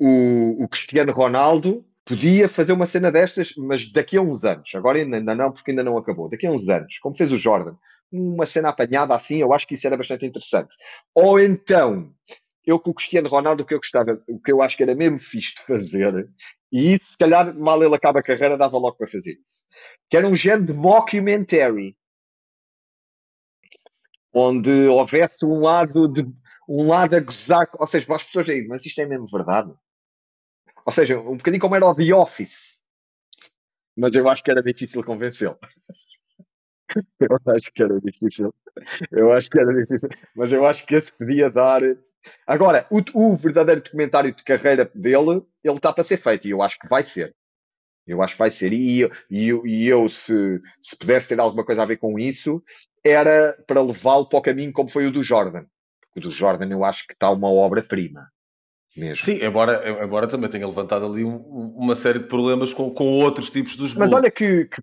o, 0.00 0.64
o 0.64 0.68
Cristiano 0.68 1.12
Ronaldo 1.12 1.84
podia 2.04 2.48
fazer 2.48 2.72
uma 2.72 2.86
cena 2.86 3.12
destas, 3.12 3.54
mas 3.56 3.92
daqui 3.92 4.16
a 4.16 4.22
uns 4.22 4.44
anos. 4.44 4.74
Agora 4.74 4.98
ainda 4.98 5.34
não, 5.34 5.52
porque 5.52 5.70
ainda 5.70 5.84
não 5.84 5.98
acabou. 5.98 6.28
Daqui 6.28 6.46
a 6.46 6.50
uns 6.50 6.66
anos, 6.68 6.98
como 6.98 7.14
fez 7.14 7.30
o 7.30 7.38
Jordan. 7.38 7.76
Uma 8.10 8.46
cena 8.46 8.70
apanhada 8.70 9.14
assim, 9.14 9.36
eu 9.36 9.52
acho 9.52 9.66
que 9.66 9.74
isso 9.74 9.86
era 9.86 9.96
bastante 9.96 10.26
interessante. 10.26 10.74
Ou 11.14 11.38
então, 11.38 12.12
eu 12.66 12.80
com 12.80 12.90
o 12.90 12.94
Cristiano 12.94 13.28
Ronaldo, 13.28 13.62
o 13.62 13.66
que 13.66 13.74
eu 13.74 13.78
gostava, 13.78 14.20
o 14.26 14.40
que 14.40 14.50
eu 14.50 14.62
acho 14.62 14.76
que 14.76 14.82
era 14.82 14.94
mesmo 14.94 15.18
fixe 15.18 15.54
de 15.54 15.62
fazer, 15.62 16.28
e 16.72 16.94
isso, 16.94 17.12
se 17.12 17.18
calhar, 17.18 17.54
mal 17.56 17.82
ele 17.82 17.94
acaba 17.94 18.20
a 18.20 18.22
carreira, 18.22 18.56
dava 18.56 18.78
logo 18.78 18.96
para 18.96 19.06
fazer 19.06 19.38
isso. 19.44 19.66
Que 20.08 20.16
era 20.16 20.26
um 20.26 20.34
género 20.34 20.66
de 20.66 20.72
mockumentary. 20.72 21.96
Onde 24.32 24.88
houvesse 24.88 25.44
um 25.44 25.60
lado 25.60 26.08
de 26.08 26.24
um 26.68 26.86
lado 26.88 27.16
a 27.16 27.20
gozar, 27.20 27.68
ou 27.78 27.86
seja, 27.86 28.06
para 28.06 28.16
as 28.16 28.24
pessoas 28.24 28.48
aí, 28.48 28.66
mas 28.68 28.86
isto 28.86 29.00
é 29.00 29.06
mesmo 29.06 29.26
verdade. 29.26 29.72
Ou 30.86 30.92
seja, 30.92 31.18
um 31.18 31.36
bocadinho 31.36 31.60
como 31.60 31.76
era 31.76 31.86
o 31.86 31.94
The 31.94 32.14
Office. 32.14 32.80
Mas 33.96 34.14
eu 34.14 34.28
acho 34.28 34.42
que 34.42 34.50
era 34.50 34.62
difícil 34.62 35.04
convencê-lo. 35.04 35.58
eu 37.20 37.54
acho 37.54 37.72
que 37.72 37.82
era 37.82 38.00
difícil. 38.00 38.54
Eu 39.10 39.32
acho 39.32 39.50
que 39.50 39.60
era 39.60 39.72
difícil. 39.74 40.08
Mas 40.34 40.52
eu 40.52 40.64
acho 40.66 40.86
que 40.86 40.94
esse 40.94 41.12
podia 41.12 41.50
dar. 41.50 41.82
Agora, 42.46 42.86
o, 42.90 43.02
o 43.14 43.36
verdadeiro 43.36 43.82
documentário 43.82 44.34
de 44.34 44.44
carreira 44.44 44.90
dele, 44.94 45.42
ele 45.62 45.76
está 45.76 45.92
para 45.92 46.04
ser 46.04 46.16
feito 46.16 46.46
e 46.46 46.50
eu 46.50 46.62
acho 46.62 46.78
que 46.78 46.88
vai 46.88 47.04
ser. 47.04 47.34
Eu 48.06 48.22
acho 48.22 48.34
que 48.34 48.38
vai 48.38 48.50
ser. 48.50 48.72
E, 48.72 49.04
e, 49.30 49.50
e 49.64 49.86
eu, 49.86 50.08
se, 50.08 50.60
se 50.80 50.96
pudesse 50.96 51.28
ter 51.28 51.40
alguma 51.40 51.64
coisa 51.64 51.82
a 51.82 51.86
ver 51.86 51.96
com 51.96 52.18
isso, 52.18 52.62
era 53.04 53.52
para 53.66 53.82
levá-lo 53.82 54.28
para 54.28 54.38
o 54.38 54.42
caminho 54.42 54.72
como 54.72 54.88
foi 54.88 55.06
o 55.06 55.12
do 55.12 55.22
Jordan. 55.22 55.64
Porque 56.00 56.18
o 56.18 56.22
do 56.22 56.30
Jordan 56.30 56.68
eu 56.70 56.84
acho 56.84 57.06
que 57.06 57.12
está 57.12 57.30
uma 57.30 57.50
obra-prima. 57.50 58.28
Mesmo. 58.96 59.24
Sim, 59.24 59.44
embora, 59.44 60.04
embora 60.04 60.26
também 60.26 60.50
tenha 60.50 60.66
levantado 60.66 61.06
ali 61.06 61.24
um, 61.24 61.36
uma 61.76 61.94
série 61.94 62.18
de 62.18 62.24
problemas 62.26 62.74
com, 62.74 62.90
com 62.92 63.04
outros 63.04 63.48
tipos 63.48 63.76
dos 63.76 63.94
Mas 63.94 64.12
olha 64.12 64.30
que, 64.30 64.64
que, 64.64 64.82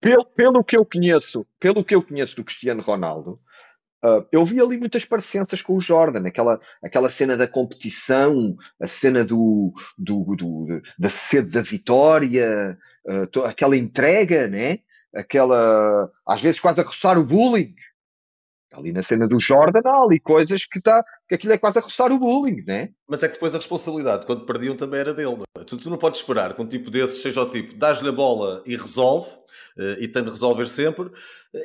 pelo, 0.00 0.24
pelo 0.24 0.64
que 0.64 0.76
eu 0.76 0.84
conheço, 0.84 1.44
pelo 1.58 1.82
que 1.82 1.94
eu 1.94 2.02
conheço 2.02 2.36
do 2.36 2.44
Cristiano 2.44 2.80
Ronaldo, 2.80 3.40
uh, 4.04 4.24
eu 4.30 4.44
vi 4.44 4.60
ali 4.60 4.78
muitas 4.78 5.04
parecenças 5.04 5.60
com 5.60 5.76
o 5.76 5.80
Jordan, 5.80 6.28
aquela, 6.28 6.60
aquela 6.82 7.10
cena 7.10 7.36
da 7.36 7.48
competição, 7.48 8.56
a 8.80 8.86
cena 8.86 9.24
do, 9.24 9.72
do, 9.98 10.36
do 10.36 10.80
da 10.96 11.10
sede 11.10 11.50
da 11.50 11.62
vitória, 11.62 12.78
uh, 13.06 13.44
aquela 13.44 13.76
entrega, 13.76 14.46
né? 14.46 14.78
Aquela, 15.12 16.08
às 16.24 16.40
vezes 16.40 16.60
quase 16.60 16.80
a 16.80 16.84
roçar 16.84 17.18
o 17.18 17.24
bullying. 17.24 17.74
Ali 18.72 18.92
na 18.92 19.02
cena 19.02 19.26
do 19.26 19.40
Jordan 19.40 19.80
há 19.84 20.02
ali 20.02 20.20
coisas 20.20 20.66
que, 20.66 20.80
tá, 20.80 21.02
que 21.26 21.34
aquilo 21.34 21.54
é 21.54 21.58
quase 21.58 21.78
a 21.78 21.82
roçar 21.82 22.12
o 22.12 22.18
bullying, 22.18 22.62
né? 22.66 22.90
Mas 23.08 23.22
é 23.22 23.28
que 23.28 23.34
depois 23.34 23.54
a 23.54 23.58
responsabilidade, 23.58 24.26
quando 24.26 24.44
perdiam, 24.44 24.76
também 24.76 25.00
era 25.00 25.14
dele. 25.14 25.42
É? 25.56 25.64
Tu, 25.64 25.78
tu 25.78 25.88
não 25.88 25.96
podes 25.96 26.20
esperar 26.20 26.54
que 26.54 26.60
um 26.60 26.66
tipo 26.66 26.90
desses 26.90 27.22
seja 27.22 27.40
o 27.40 27.50
tipo, 27.50 27.74
dás-lhe 27.74 28.08
a 28.08 28.12
bola 28.12 28.62
e 28.66 28.76
resolve, 28.76 29.30
uh, 29.78 29.98
e 29.98 30.06
tem 30.06 30.22
de 30.22 30.28
resolver 30.28 30.68
sempre, 30.68 31.06
uh, 31.06 31.12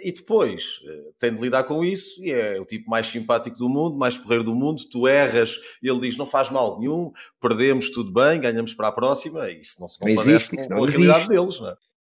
e 0.01 0.13
depois 0.13 0.79
uh, 0.85 1.13
tem 1.19 1.35
de 1.35 1.41
lidar 1.41 1.65
com 1.65 1.83
isso, 1.83 2.23
e 2.23 2.31
é 2.31 2.59
o 2.59 2.65
tipo 2.65 2.89
mais 2.89 3.07
simpático 3.07 3.57
do 3.57 3.67
mundo, 3.67 3.97
mais 3.97 4.17
porreiro 4.17 4.45
do 4.45 4.55
mundo, 4.55 4.81
tu 4.89 5.05
erras, 5.05 5.59
e 5.81 5.89
ele 5.89 5.99
diz, 5.99 6.15
não 6.15 6.25
faz 6.25 6.49
mal 6.49 6.79
nenhum, 6.79 7.11
perdemos, 7.41 7.89
tudo 7.89 8.13
bem, 8.13 8.39
ganhamos 8.39 8.73
para 8.73 8.87
a 8.87 8.93
próxima, 8.93 9.49
e 9.49 9.59
isso 9.59 9.81
não 9.81 9.89
se 9.89 9.99
comparece 9.99 10.25
não 10.25 10.35
existe, 10.35 10.55
com, 10.55 10.75
com 10.75 10.83
a 10.83 10.87
realidade 10.87 11.27
deles, 11.27 11.59
não 11.59 11.69
é? 11.69 11.75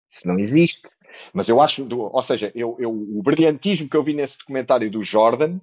Isso 0.09 0.27
não 0.27 0.39
existe. 0.39 0.89
Mas 1.34 1.47
eu 1.49 1.61
acho, 1.61 1.88
ou 1.91 2.24
seja, 2.24 2.51
eu, 2.55 2.76
eu, 2.80 2.91
o 2.91 3.22
brilhantismo 3.24 3.89
que 3.89 3.97
eu 3.97 4.03
vi 4.03 4.14
nesse 4.14 4.38
documentário 4.38 4.89
do 4.89 5.01
Jordan 5.01 5.59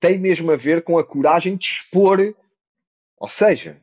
tem 0.00 0.18
mesmo 0.18 0.50
a 0.50 0.56
ver 0.56 0.82
com 0.82 0.98
a 0.98 1.04
coragem 1.04 1.56
de 1.56 1.64
expor. 1.64 2.34
Ou 3.18 3.28
seja, 3.28 3.80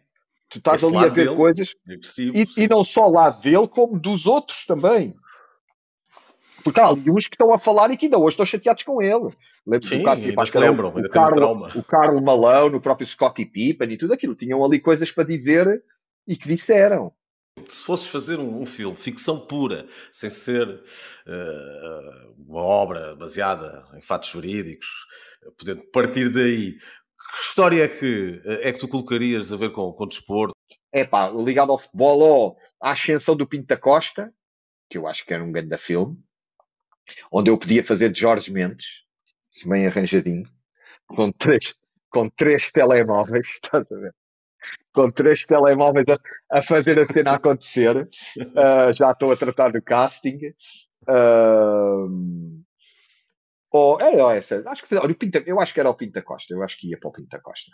tu 0.49 0.57
estás 0.59 0.83
Esse 0.83 0.95
ali 0.95 1.05
a 1.05 1.09
ver 1.09 1.25
dele, 1.25 1.35
coisas 1.35 1.73
e, 2.17 2.63
e, 2.63 2.67
não 2.67 2.83
só 2.83 3.07
lá 3.07 3.29
dele, 3.29 3.67
como 3.67 3.99
dos 3.99 4.27
outros 4.27 4.65
também. 4.65 5.15
Porque 6.63 6.79
há 6.79 6.87
ali 6.87 7.09
uns 7.09 7.27
que 7.27 7.35
estão 7.35 7.53
a 7.53 7.57
falar 7.57 7.89
e 7.89 7.97
que 7.97 8.05
ainda 8.05 8.19
hoje 8.19 8.33
estão 8.33 8.45
chateados 8.45 8.83
com 8.83 9.01
ele. 9.01 9.29
Lembro 9.65 9.87
Sim, 9.87 9.99
do 9.99 10.03
caso, 10.03 10.21
tipo, 10.21 10.45
se 10.45 10.59
lembram, 10.59 10.89
o, 10.89 11.09
Carlo, 11.09 11.67
o 11.75 11.83
Carlo 11.83 12.21
Malone, 12.21 12.75
o 12.75 12.81
próprio 12.81 13.07
Scottie 13.07 13.45
Pippen 13.45 13.91
e 13.91 13.97
tudo 13.97 14.13
aquilo. 14.13 14.35
Tinham 14.35 14.63
ali 14.63 14.79
coisas 14.79 15.11
para 15.11 15.23
dizer 15.23 15.83
e 16.27 16.35
que 16.35 16.47
disseram 16.47 17.11
se 17.67 17.83
fosses 17.83 18.07
fazer 18.07 18.39
um, 18.39 18.61
um, 18.61 18.65
filme, 18.65 18.97
ficção 18.97 19.45
pura, 19.45 19.87
sem 20.11 20.29
ser 20.29 20.67
uh, 20.67 22.33
uma 22.47 22.61
obra 22.61 23.15
baseada 23.15 23.85
em 23.93 24.01
fatos 24.01 24.33
verídicos, 24.33 24.87
podendo 25.57 25.83
partir 25.91 26.29
daí, 26.29 26.73
que 26.73 27.43
história 27.43 27.83
é 27.83 27.87
que, 27.87 28.41
eh, 28.45 28.69
é 28.69 28.73
que 28.73 28.79
tu 28.79 28.87
colocarias 28.87 29.53
a 29.53 29.57
ver 29.57 29.71
com, 29.71 29.91
com 29.93 30.03
o 30.03 30.07
desporto? 30.07 30.53
É 30.91 31.05
pá, 31.05 31.29
ligado 31.29 31.71
ao 31.71 31.77
futebol 31.77 32.19
ou 32.19 32.57
à 32.81 32.91
ascensão 32.91 33.35
do 33.35 33.47
Pinto 33.47 33.67
da 33.67 33.77
Costa, 33.77 34.33
que 34.89 34.97
eu 34.97 35.07
acho 35.07 35.25
que 35.25 35.33
era 35.33 35.43
um 35.43 35.51
grande 35.51 35.77
filme, 35.77 36.17
onde 37.31 37.49
eu 37.49 37.57
podia 37.57 37.83
fazer 37.83 38.09
de 38.09 38.19
Jorge 38.19 38.51
Mendes, 38.51 39.05
bem 39.65 39.87
arranjadinho, 39.87 40.43
com 41.07 41.31
três, 41.31 41.73
com 42.09 42.29
três 42.29 42.71
telemóveis, 42.71 43.47
estás 43.63 43.89
a 43.91 43.95
ver? 43.95 44.13
Com 44.93 45.09
três 45.09 45.45
telemóveis 45.45 46.05
a, 46.09 46.57
a 46.57 46.61
fazer 46.61 46.99
a 46.99 47.05
cena 47.05 47.33
acontecer. 47.33 47.95
Uh, 48.37 48.93
já 48.93 49.11
estou 49.11 49.31
a 49.31 49.37
tratar 49.37 49.71
do 49.71 49.81
casting. 49.81 50.39
Uh, 51.07 52.61
oh, 53.71 53.97
é, 53.99 54.37
essa. 54.37 54.63
Acho 54.67 54.83
que, 54.83 54.95
olha, 54.95 55.11
o 55.11 55.15
Pinta, 55.15 55.43
eu 55.45 55.59
acho 55.59 55.73
que 55.73 55.79
era 55.79 55.89
o 55.89 55.95
Pinta 55.95 56.21
Costa. 56.21 56.53
Eu 56.53 56.63
acho 56.63 56.77
que 56.77 56.89
ia 56.89 56.99
para 56.99 57.09
o 57.09 57.13
Pinta 57.13 57.39
Costa. 57.39 57.71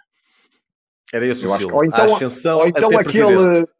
Era 1.14 1.26
esse 1.26 1.44
eu 1.44 1.52
o 1.52 1.58
filme. 1.58 1.72
Que, 1.72 1.78
ou 1.78 1.86
então, 1.86 2.02
a 2.02 2.06
ascensão 2.06 2.60
ou 2.60 2.68
então 2.68 2.90
aquele. 2.98 3.36
Presidente. 3.36 3.78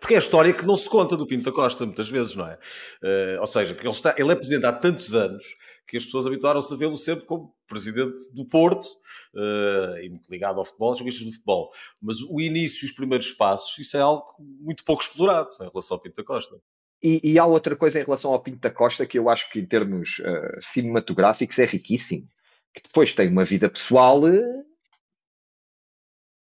Porque 0.00 0.14
é 0.14 0.16
a 0.16 0.20
história 0.20 0.52
que 0.52 0.66
não 0.66 0.76
se 0.76 0.88
conta 0.88 1.16
do 1.16 1.26
Pinto 1.26 1.44
da 1.44 1.52
Costa, 1.52 1.86
muitas 1.86 2.08
vezes, 2.08 2.34
não 2.34 2.46
é? 2.46 2.58
Uh, 3.02 3.40
ou 3.40 3.46
seja, 3.46 3.76
ele, 3.78 3.88
está, 3.88 4.14
ele 4.18 4.32
é 4.32 4.34
presidente 4.34 4.66
há 4.66 4.72
tantos 4.72 5.14
anos 5.14 5.44
que 5.88 5.96
as 5.96 6.04
pessoas 6.04 6.26
habituaram-se 6.26 6.72
a 6.72 6.76
vê-lo 6.76 6.98
sempre 6.98 7.24
como 7.24 7.56
presidente 7.66 8.30
do 8.32 8.44
Porto 8.44 8.86
uh, 9.34 9.98
e 10.02 10.10
muito 10.10 10.30
ligado 10.30 10.58
ao 10.58 10.64
futebol, 10.66 10.90
aos 10.90 10.98
jogadores 10.98 11.24
do 11.24 11.32
futebol. 11.32 11.72
Mas 12.00 12.20
o 12.20 12.40
início 12.40 12.84
e 12.84 12.90
os 12.90 12.94
primeiros 12.94 13.32
passos, 13.32 13.78
isso 13.78 13.96
é 13.96 14.00
algo 14.00 14.26
muito 14.38 14.84
pouco 14.84 15.02
explorado 15.02 15.48
em 15.60 15.68
relação 15.70 15.96
ao 15.96 16.00
Pinto 16.02 16.16
da 16.16 16.24
Costa. 16.24 16.60
E, 17.02 17.20
e, 17.24 17.38
há 17.38 17.46
outra 17.46 17.74
coisa 17.74 17.98
em 18.00 18.04
relação 18.04 18.32
ao 18.32 18.42
Pinto 18.42 18.58
da 18.58 18.70
Costa 18.70 19.06
que 19.06 19.18
eu 19.18 19.30
acho 19.30 19.50
que, 19.50 19.60
em 19.60 19.66
termos 19.66 20.18
uh, 20.18 20.60
cinematográficos, 20.60 21.58
é 21.58 21.64
riquíssimo. 21.64 22.28
Que 22.74 22.82
depois 22.82 23.14
tem 23.14 23.28
uma 23.28 23.44
vida 23.44 23.70
pessoal. 23.70 24.22
Uh... 24.22 24.68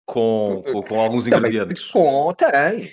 Com, 0.06 0.62
com, 0.72 0.84
com, 0.84 1.00
alguns 1.00 1.26
ingredientes. 1.26 1.86
Com, 1.86 2.34
tem. 2.34 2.92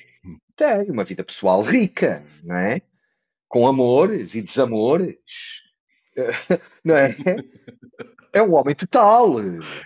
Tem. 0.56 0.90
Uma 0.90 1.04
vida 1.04 1.24
pessoal 1.24 1.60
rica, 1.62 2.24
não 2.44 2.56
é? 2.56 2.80
Com 3.48 3.66
amores 3.66 4.34
e 4.34 4.42
desamores 4.42 5.16
não 6.84 6.96
é? 6.96 7.16
É 8.32 8.42
um 8.42 8.54
homem 8.54 8.74
total. 8.74 9.40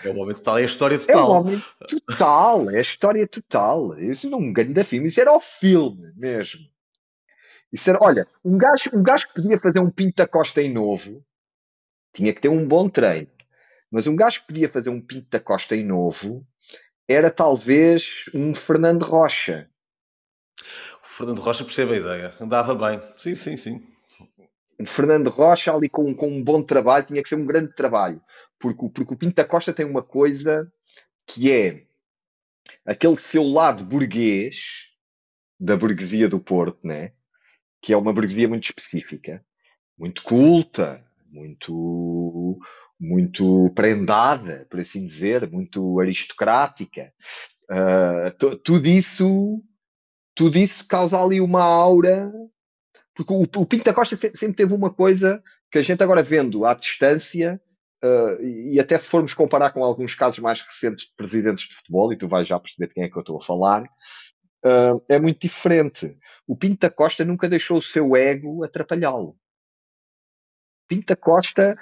É 0.05 0.11
um 0.11 0.19
homem 0.19 0.35
total, 0.35 0.59
é 0.59 0.63
a 0.63 0.67
história 0.67 0.99
total. 0.99 1.17
É 1.17 1.23
um 1.23 1.31
homem 1.31 1.63
total, 1.89 2.71
é 2.71 2.77
a 2.79 2.81
história 2.81 3.27
total. 3.27 3.99
Isso 3.99 4.29
não 4.29 4.39
é 4.39 4.43
um 4.43 4.53
grande 4.53 4.83
filme, 4.85 5.09
isso 5.09 5.21
era 5.21 5.33
o 5.33 5.41
filme 5.41 6.13
mesmo. 6.17 6.61
Isso 7.73 7.89
era, 7.89 7.99
olha, 8.03 8.27
um 8.45 8.59
gajo, 8.59 8.91
um 8.93 9.03
gajo 9.03 9.29
que 9.29 9.35
podia 9.35 9.59
fazer 9.59 9.81
um 9.81 9.91
Pinta 9.91 10.27
Costa 10.27 10.61
em 10.61 10.73
novo 10.73 11.25
tinha 12.13 12.35
que 12.35 12.41
ter 12.41 12.49
um 12.49 12.67
bom 12.67 12.89
treino. 12.89 13.29
Mas 13.91 14.07
um 14.07 14.15
gajo 14.15 14.41
que 14.41 14.49
podia 14.49 14.69
fazer 14.69 14.91
um 14.91 15.01
Pinta 15.01 15.41
Costa 15.41 15.75
em 15.75 15.85
novo 15.85 16.47
era 17.09 17.31
talvez 17.31 18.25
um 18.35 18.55
Fernando 18.55 19.03
Rocha. 19.03 19.69
O 21.03 21.07
Fernando 21.07 21.41
Rocha 21.41 21.65
percebe 21.65 21.95
a 21.95 21.97
ideia, 21.97 22.35
andava 22.41 22.75
bem. 22.75 23.01
Sim, 23.17 23.35
sim, 23.35 23.57
sim. 23.57 23.92
Fernando 24.87 25.29
Rocha 25.29 25.75
ali 25.75 25.89
com, 25.89 26.15
com 26.15 26.29
um 26.29 26.43
bom 26.43 26.63
trabalho, 26.63 27.07
tinha 27.07 27.23
que 27.23 27.29
ser 27.29 27.37
um 27.37 27.47
grande 27.47 27.75
trabalho. 27.75 28.21
Porque, 28.59 28.89
porque 28.89 29.15
o 29.15 29.17
Pinto 29.17 29.37
da 29.37 29.45
Costa 29.45 29.73
tem 29.73 29.87
uma 29.87 30.03
coisa 30.03 30.71
que 31.27 31.51
é 31.51 31.85
aquele 32.87 33.17
seu 33.19 33.43
lado 33.43 33.85
burguês 33.85 34.91
da 35.59 35.77
burguesia 35.77 36.29
do 36.29 36.41
Porto, 36.41 36.87
né? 36.87 37.13
que 37.83 37.93
é 37.93 37.97
uma 37.97 38.13
burguesia 38.13 38.49
muito 38.49 38.65
específica, 38.65 39.45
muito 39.99 40.23
culta, 40.23 41.05
muito 41.29 42.59
muito 43.05 43.69
prendada, 43.75 44.65
por 44.71 44.79
assim 44.79 45.05
dizer, 45.05 45.51
muito 45.51 45.99
aristocrática. 45.99 47.13
Uh, 47.69 48.57
tudo 48.59 48.87
isso 48.87 49.61
tudo 50.37 50.57
isso 50.57 50.87
causa 50.87 51.21
ali 51.21 51.41
uma 51.41 51.65
aura 51.65 52.33
porque 53.15 53.33
o, 53.33 53.43
o 53.43 53.67
Pinto 53.67 53.85
da 53.85 53.95
Costa 53.95 54.17
sempre, 54.17 54.39
sempre, 54.39 54.57
teve 54.57 54.75
uma 54.75 54.93
coisa 54.93 55.43
que 55.71 55.79
a 55.79 55.83
gente 55.83 56.03
agora 56.03 56.23
vendo 56.23 56.65
à 56.65 56.75
distância, 56.75 57.61
uh, 58.05 58.43
e 58.43 58.79
até 58.79 58.99
se 58.99 59.09
formos 59.09 59.35
comparar 59.35 59.73
com 59.73 59.85
alguns 59.85 60.15
casos 60.15 60.39
mais 60.39 60.61
recentes 60.61 61.07
de 61.07 61.15
presidentes 61.17 61.69
de 61.69 61.75
futebol, 61.75 62.13
e 62.13 62.17
tu 62.17 62.29
vais 62.29 62.47
já 62.47 62.59
perceber 62.59 62.89
de 62.89 62.95
quem 62.95 63.05
é 63.05 63.09
que 63.09 63.17
eu 63.17 63.21
estou 63.21 63.39
a 63.39 63.45
falar, 63.45 63.83
uh, 64.65 65.03
é 65.09 65.19
muito 65.19 65.41
diferente. 65.41 66.17
O 66.47 66.57
Pinto 66.57 66.81
da 66.81 66.91
Costa 66.91 67.25
nunca 67.25 67.49
deixou 67.49 67.79
o 67.79 67.83
seu 67.83 68.17
ego 68.17 68.65
atrapalhá-lo. 68.65 69.37
Pinto 70.89 71.07
da 71.07 71.17
Costa 71.17 71.77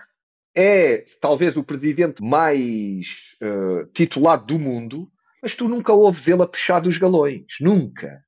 é 0.54 1.04
talvez 1.20 1.56
o 1.56 1.64
presidente 1.64 2.22
mais 2.22 3.36
uh, 3.42 3.86
titulado 3.92 4.46
do 4.46 4.58
mundo, 4.58 5.10
mas 5.42 5.54
tu 5.54 5.68
nunca 5.68 5.92
ouves 5.92 6.28
ele 6.28 6.42
a 6.42 6.46
puxar 6.46 6.80
dos 6.80 6.98
galões. 6.98 7.46
Nunca. 7.60 8.24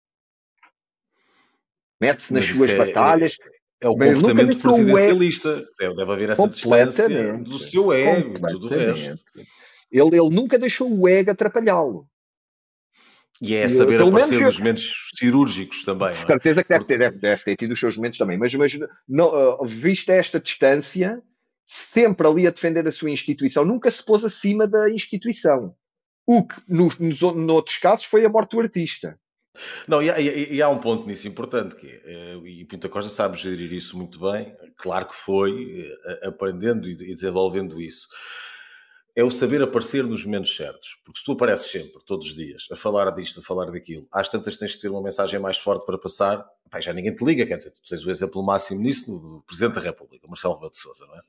Mete-se 2.03 2.35
nas 2.35 2.47
suas 2.47 2.71
é, 2.71 2.77
batalhas. 2.77 3.37
É, 3.81 3.87
é 3.87 3.89
o 3.89 3.97
comportamento 3.97 4.61
presidencialista. 4.61 5.65
Ego. 5.81 5.95
Deve 5.95 6.13
haver 6.13 6.31
essa 6.31 6.49
distância 6.49 7.39
do 7.39 7.59
seu 7.59 7.93
ego, 7.93 8.59
do 8.59 8.67
resto. 8.67 9.23
Ele, 9.89 10.17
ele 10.17 10.31
nunca 10.31 10.59
deixou 10.59 10.93
o 10.93 11.07
ego 11.07 11.31
atrapalhá-lo. 11.31 12.09
E 13.41 13.55
é 13.55 13.69
saber 13.69 14.01
e, 14.01 14.03
aparecer 14.03 14.31
menos, 14.31 14.43
nos 14.43 14.59
momentos 14.59 14.93
cirúrgicos 15.17 15.85
também. 15.85 16.11
De 16.11 16.17
é? 16.17 16.27
certeza 16.27 16.61
é? 16.61 16.63
que 16.65 16.69
deve 16.69 16.85
ter, 16.87 16.99
deve, 16.99 17.19
deve, 17.19 17.45
ter 17.45 17.57
tido 17.57 17.73
os 17.73 17.79
seus 17.79 17.97
momentos 17.97 18.19
também, 18.19 18.37
mas, 18.37 18.53
mas 18.55 18.77
não, 19.09 19.29
uh, 19.29 19.65
vista 19.65 20.13
esta 20.13 20.41
distância, 20.41 21.23
sempre 21.65 22.27
ali 22.27 22.47
a 22.49 22.51
defender 22.51 22.87
a 22.87 22.93
sua 22.93 23.11
instituição, 23.11 23.65
nunca 23.65 23.91
se 23.93 24.05
pôs 24.05 24.25
acima 24.25 24.67
da 24.67 24.91
instituição. 24.91 25.73
O 26.27 26.47
que, 26.47 26.61
nos, 26.69 26.99
nos, 26.99 27.21
noutros 27.21 27.79
casos, 27.79 28.07
foi 28.07 28.25
a 28.25 28.29
morte 28.29 28.53
do 28.53 28.61
artista. 28.61 29.19
Não, 29.87 30.03
e 30.03 30.11
há, 30.11 30.19
e 30.19 30.63
há, 30.63 30.69
um 30.69 30.79
ponto 30.79 31.07
nisso 31.07 31.29
importante, 31.29 31.77
que 31.77 31.87
é, 32.05 32.37
e 32.45 32.65
Pinta 32.65 32.89
Costa 32.89 33.11
sabe 33.11 33.37
gerir 33.37 33.73
isso 33.73 33.99
muito 33.99 34.19
bem, 34.19 34.57
claro 34.77 35.07
que 35.07 35.15
foi, 35.15 35.91
eh, 36.05 36.29
aprendendo 36.29 36.89
e 36.89 37.15
desenvolvendo 37.15 37.81
isso 37.81 38.09
é 39.15 39.23
o 39.23 39.31
saber 39.31 39.63
aparecer 39.63 40.05
nos 40.05 40.25
momentos 40.25 40.57
certos. 40.57 40.99
Porque 41.05 41.19
se 41.19 41.25
tu 41.25 41.33
apareces 41.33 41.71
sempre, 41.71 42.03
todos 42.07 42.29
os 42.29 42.35
dias, 42.35 42.67
a 42.71 42.77
falar 42.77 43.11
disto, 43.11 43.41
a 43.41 43.43
falar 43.43 43.71
daquilo, 43.71 44.07
às 44.11 44.29
tantas 44.29 44.57
tens 44.57 44.73
de 44.73 44.81
ter 44.81 44.89
uma 44.89 45.03
mensagem 45.03 45.39
mais 45.39 45.59
forte 45.59 45.85
para 45.85 45.99
passar, 45.99 46.45
pá, 46.71 46.81
já 46.81 46.93
ninguém 46.93 47.15
te 47.15 47.23
liga, 47.23 47.45
quer 47.45 47.59
dizer, 47.59 47.71
tu 47.71 47.83
tens 47.87 48.05
o 48.05 48.11
exemplo 48.11 48.43
máximo 48.43 48.81
nisso 48.81 49.13
do 49.13 49.43
Presidente 49.47 49.75
da 49.75 49.81
República, 49.83 50.27
Marcelo 50.27 50.55
Rebelo 50.55 50.71
de 50.71 50.79
Sousa, 50.79 51.07
não 51.07 51.15
é? 51.15 51.21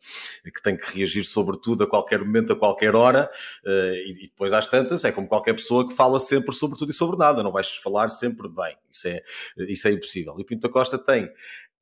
Que 0.49 0.61
tem 0.61 0.77
que 0.77 0.97
reagir 0.97 1.25
sobre 1.25 1.59
tudo 1.59 1.83
a 1.83 1.87
qualquer 1.87 2.19
momento, 2.19 2.53
a 2.53 2.55
qualquer 2.55 2.95
hora, 2.95 3.29
uh, 3.65 3.93
e, 4.07 4.29
depois 4.29 4.53
às 4.53 4.69
tantas 4.69 5.03
é 5.03 5.11
como 5.11 5.27
qualquer 5.27 5.53
pessoa 5.53 5.85
que 5.87 5.93
fala 5.93 6.19
sempre 6.19 6.55
sobre 6.55 6.79
tudo 6.79 6.91
e 6.91 6.93
sobre 6.93 7.17
nada, 7.17 7.43
não 7.43 7.51
vais 7.51 7.75
falar 7.75 8.07
sempre 8.07 8.47
bem, 8.47 8.77
isso 8.89 9.07
é, 9.09 9.21
isso 9.67 9.87
é 9.87 9.91
impossível. 9.91 10.35
E 10.39 10.45
Pinto 10.45 10.69
Costa 10.69 10.97
tem 10.97 11.29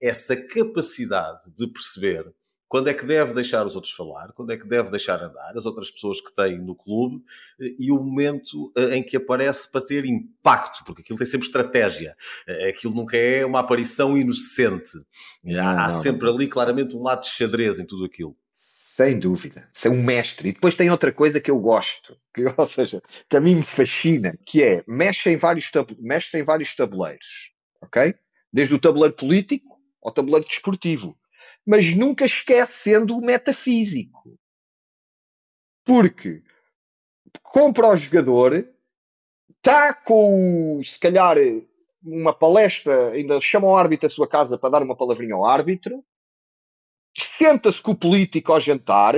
essa 0.02 0.36
capacidade 0.36 1.42
de 1.56 1.68
perceber 1.68 2.34
quando 2.72 2.88
é 2.88 2.94
que 2.94 3.06
deve 3.06 3.34
deixar 3.34 3.66
os 3.66 3.76
outros 3.76 3.92
falar, 3.92 4.32
quando 4.32 4.54
é 4.54 4.56
que 4.58 4.66
deve 4.66 4.90
deixar 4.90 5.22
andar 5.22 5.52
as 5.58 5.66
outras 5.66 5.92
pessoas 5.92 6.22
que 6.22 6.34
têm 6.34 6.58
no 6.58 6.74
clube 6.74 7.22
eh, 7.60 7.76
e 7.78 7.92
o 7.92 8.02
momento 8.02 8.72
eh, 8.78 8.96
em 8.96 9.04
que 9.04 9.18
aparece 9.18 9.70
para 9.70 9.82
ter 9.82 10.06
impacto, 10.06 10.82
porque 10.86 11.02
aquilo 11.02 11.18
tem 11.18 11.28
sempre 11.28 11.48
estratégia, 11.48 12.16
eh, 12.48 12.70
aquilo 12.70 12.96
nunca 12.96 13.18
é 13.18 13.46
uma 13.46 13.60
aparição 13.60 14.18
inocente. 14.18 14.94
Não, 15.44 15.68
há, 15.68 15.90
não, 15.90 15.92
sempre 15.92 16.28
não. 16.28 16.34
ali 16.34 16.48
claramente 16.48 16.96
um 16.96 17.04
lado 17.04 17.24
de 17.24 17.28
xadrez 17.28 17.78
em 17.78 17.86
tudo 17.86 18.06
aquilo. 18.06 18.38
Sem 18.56 19.20
dúvida, 19.20 19.68
ser 19.74 19.90
um 19.90 20.02
mestre. 20.02 20.48
E 20.48 20.54
depois 20.54 20.74
tem 20.74 20.90
outra 20.90 21.12
coisa 21.12 21.42
que 21.42 21.52
eu 21.52 21.60
gosto, 21.60 22.16
que, 22.34 22.46
ou 22.56 22.68
seja, 22.68 23.04
que 23.28 23.36
a 23.36 23.42
mim 23.42 23.56
me 23.56 23.64
fascina, 23.64 24.34
que 24.46 24.64
é 24.64 24.82
mexe 24.88 25.30
em 25.30 25.36
vários, 25.36 25.70
mexe 26.00 26.40
em 26.40 26.44
vários 26.44 26.74
tabuleiros, 26.74 27.52
ok? 27.82 28.16
Desde 28.54 28.74
o 28.74 28.80
tabuleiro 28.80 29.14
político 29.14 29.78
ao 30.02 30.14
tabuleiro 30.14 30.48
desportivo 30.48 31.18
mas 31.66 31.96
nunca 31.96 32.26
esquecendo 32.26 33.18
o 33.18 33.22
metafísico. 33.22 34.38
Porque 35.86 36.44
compra 37.42 37.90
o 37.90 37.98
jogador, 37.98 38.68
está 39.58 39.94
com, 39.94 40.82
se 40.84 41.00
calhar, 41.00 41.38
uma 42.04 42.34
palestra, 42.34 43.12
ainda 43.12 43.40
chama 43.40 43.68
o 43.68 43.76
árbitro 43.76 44.08
à 44.08 44.10
sua 44.10 44.28
casa 44.28 44.58
para 44.58 44.70
dar 44.70 44.84
uma 44.84 44.96
palavrinha 44.96 45.36
ao 45.36 45.46
árbitro, 45.46 46.04
senta-se 47.16 47.82
com 47.82 47.92
o 47.92 47.98
político 47.98 48.52
ao 48.52 48.60
jantar, 48.60 49.16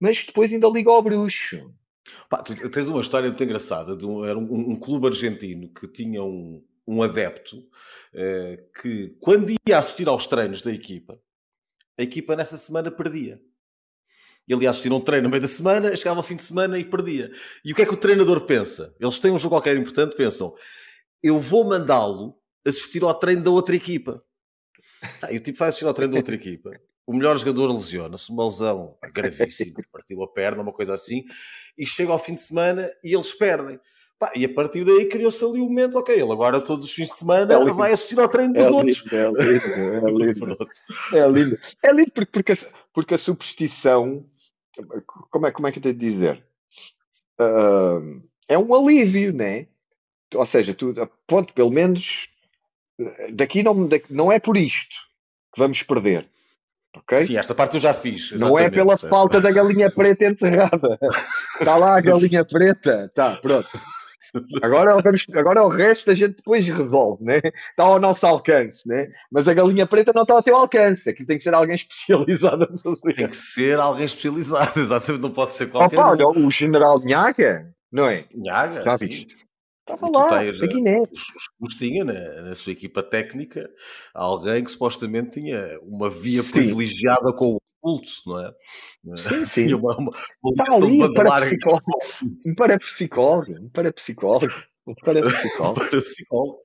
mas 0.00 0.26
depois 0.26 0.52
ainda 0.52 0.68
liga 0.68 0.90
ao 0.90 1.02
bruxo. 1.02 1.74
Pá, 2.28 2.42
tu 2.42 2.54
tens 2.70 2.88
uma 2.88 3.00
história 3.00 3.28
muito 3.28 3.44
engraçada 3.44 3.96
de 3.96 4.06
um, 4.06 4.24
era 4.24 4.38
um, 4.38 4.70
um 4.70 4.76
clube 4.76 5.06
argentino 5.06 5.68
que 5.72 5.86
tinha 5.86 6.22
um, 6.22 6.64
um 6.86 7.02
adepto 7.02 7.56
eh, 8.14 8.64
que, 8.80 9.16
quando 9.20 9.50
ia 9.68 9.78
assistir 9.78 10.08
aos 10.08 10.26
treinos 10.26 10.62
da 10.62 10.72
equipa, 10.72 11.20
a 12.00 12.04
equipa 12.04 12.34
nessa 12.34 12.56
semana 12.56 12.90
perdia. 12.90 13.40
Ele 14.48 14.64
ia 14.64 14.70
assistir 14.70 14.92
um 14.92 15.00
treino 15.00 15.24
no 15.24 15.30
meio 15.30 15.42
da 15.42 15.48
semana, 15.48 15.96
chegava 15.96 16.18
ao 16.18 16.24
fim 16.24 16.34
de 16.34 16.42
semana 16.42 16.78
e 16.78 16.84
perdia. 16.84 17.30
E 17.64 17.72
o 17.72 17.74
que 17.74 17.82
é 17.82 17.86
que 17.86 17.94
o 17.94 17.96
treinador 17.96 18.40
pensa? 18.46 18.94
Eles 18.98 19.20
têm 19.20 19.30
um 19.30 19.38
jogo 19.38 19.54
qualquer 19.54 19.76
importante, 19.76 20.16
pensam: 20.16 20.52
eu 21.22 21.38
vou 21.38 21.64
mandá-lo 21.64 22.34
assistir 22.66 23.02
ao 23.02 23.14
treino 23.14 23.42
da 23.42 23.50
outra 23.50 23.76
equipa. 23.76 24.22
Ah, 25.22 25.32
e 25.32 25.36
o 25.36 25.40
tipo 25.40 25.58
vai 25.58 25.68
assistir 25.68 25.86
ao 25.86 25.94
treino 25.94 26.12
da 26.12 26.18
outra 26.18 26.34
equipa. 26.34 26.70
O 27.06 27.12
melhor 27.12 27.36
jogador 27.38 27.70
lesiona-se, 27.70 28.30
uma 28.30 28.44
lesão 28.44 28.96
gravíssima, 29.12 29.80
partiu 29.92 30.22
a 30.22 30.32
perna, 30.32 30.62
uma 30.62 30.72
coisa 30.72 30.94
assim, 30.94 31.24
e 31.76 31.86
chega 31.86 32.12
ao 32.12 32.18
fim 32.18 32.34
de 32.34 32.40
semana 32.40 32.90
e 33.02 33.14
eles 33.14 33.32
perdem. 33.34 33.80
Pá, 34.20 34.30
e 34.36 34.44
a 34.44 34.52
partir 34.52 34.84
daí 34.84 35.06
criou-se 35.06 35.42
ali 35.42 35.60
o 35.60 35.64
um 35.64 35.68
momento, 35.68 35.98
ok, 35.98 36.14
ele 36.14 36.30
agora 36.30 36.60
todos 36.60 36.84
os 36.84 36.92
fins 36.92 37.08
de 37.08 37.14
semana 37.14 37.54
é 37.54 37.72
vai 37.72 37.90
assistir 37.90 38.20
ao 38.20 38.28
treino 38.28 38.52
dos 38.52 38.66
é 38.66 38.70
outros. 38.70 39.02
Lindo, 39.06 39.16
é 39.16 39.30
lindo, 39.30 39.74
é 39.94 40.10
lindo. 40.12 40.68
é 41.14 41.26
lindo. 41.26 41.58
É 41.82 41.90
lindo 41.90 42.12
porque, 42.12 42.30
porque, 42.30 42.52
a, 42.52 42.56
porque 42.92 43.14
a 43.14 43.18
superstição, 43.18 44.22
como 45.30 45.46
é, 45.46 45.50
como 45.50 45.66
é 45.66 45.72
que 45.72 45.78
eu 45.78 45.82
tenho 45.82 45.94
de 45.94 46.10
dizer? 46.10 46.44
Uh, 47.40 48.22
é 48.46 48.58
um 48.58 48.74
alívio, 48.74 49.32
né? 49.32 49.68
Ou 50.34 50.44
seja, 50.44 50.74
tu, 50.74 50.94
ponto, 51.26 51.54
pelo 51.54 51.70
menos 51.70 52.28
daqui 53.32 53.62
não, 53.62 53.88
daqui, 53.88 54.12
não 54.12 54.30
é 54.30 54.38
por 54.38 54.58
isto 54.58 54.96
que 55.54 55.58
vamos 55.58 55.82
perder. 55.82 56.28
Okay? 56.94 57.24
Sim, 57.24 57.38
esta 57.38 57.54
parte 57.54 57.74
eu 57.76 57.80
já 57.80 57.94
fiz. 57.94 58.32
Não 58.32 58.58
é 58.58 58.68
pela 58.68 58.98
falta 58.98 59.40
da 59.40 59.50
galinha 59.50 59.90
preta 59.90 60.26
enterrada. 60.26 60.98
Está 61.58 61.76
lá 61.78 61.96
a 61.96 62.00
galinha 62.02 62.44
preta. 62.44 63.06
Está, 63.06 63.36
pronto. 63.36 63.68
Agora, 64.62 65.00
vamos, 65.00 65.26
agora 65.34 65.62
o 65.62 65.68
resto 65.68 66.10
a 66.10 66.14
gente 66.14 66.36
depois 66.36 66.66
resolve, 66.68 67.24
né? 67.24 67.38
Está 67.70 67.84
ao 67.84 67.98
nosso 67.98 68.26
alcance, 68.26 68.88
né? 68.88 69.10
Mas 69.30 69.48
a 69.48 69.54
galinha 69.54 69.86
preta 69.86 70.12
não 70.14 70.22
está 70.22 70.34
ao 70.34 70.42
teu 70.42 70.56
alcance. 70.56 71.10
Aqui 71.10 71.24
tem 71.26 71.36
que 71.36 71.42
ser 71.42 71.54
alguém 71.54 71.74
especializado 71.74 72.66
Tem 73.14 73.26
que 73.26 73.36
ser 73.36 73.78
alguém 73.78 74.06
especializado, 74.06 74.78
exatamente. 74.80 75.22
Não 75.22 75.30
pode 75.30 75.54
ser 75.54 75.70
qualquer 75.70 75.98
Opa, 75.98 76.38
um. 76.38 76.46
o 76.46 76.50
general 76.50 77.00
Nhaga, 77.00 77.72
não 77.92 78.08
é? 78.08 78.24
Nhaga, 78.34 78.82
Já 78.82 78.96
viste? 78.96 79.36
Estava 79.80 80.08
lá, 80.10 80.38
tens, 80.38 80.62
a 80.62 80.66
Guiné. 80.66 81.02
Os, 81.60 81.74
tinha 81.74 82.04
na, 82.04 82.42
na, 82.42 82.54
sua 82.54 82.72
equipa 82.72 83.02
técnica 83.02 83.68
alguém 84.14 84.62
que 84.62 84.70
supostamente 84.70 85.40
tinha 85.40 85.78
uma 85.82 86.08
via 86.08 86.42
sim. 86.42 86.52
privilegiada 86.52 87.32
com 87.32 87.56
o 87.56 87.60
culto, 87.80 88.10
não 88.26 88.40
é? 88.40 88.52
Sim, 89.16 89.44
sim. 89.44 89.74
uma, 89.74 89.96
uma, 89.96 90.12
uma 90.42 90.64
Está 90.64 90.76
ali 90.76 91.02
um 91.02 91.12
parapsicólogo, 91.12 91.98
um 92.46 92.54
parapsicólogo, 92.54 93.52
um 93.60 93.68
parapsicólogo, 93.70 94.54
um 94.86 94.94
parapsicólogo. 94.94 95.80
parapsicólogo 95.80 96.58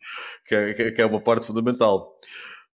que, 0.47 0.55
é, 0.55 0.91
que 0.91 1.01
é 1.01 1.05
uma 1.05 1.21
parte 1.21 1.45
fundamental. 1.45 2.19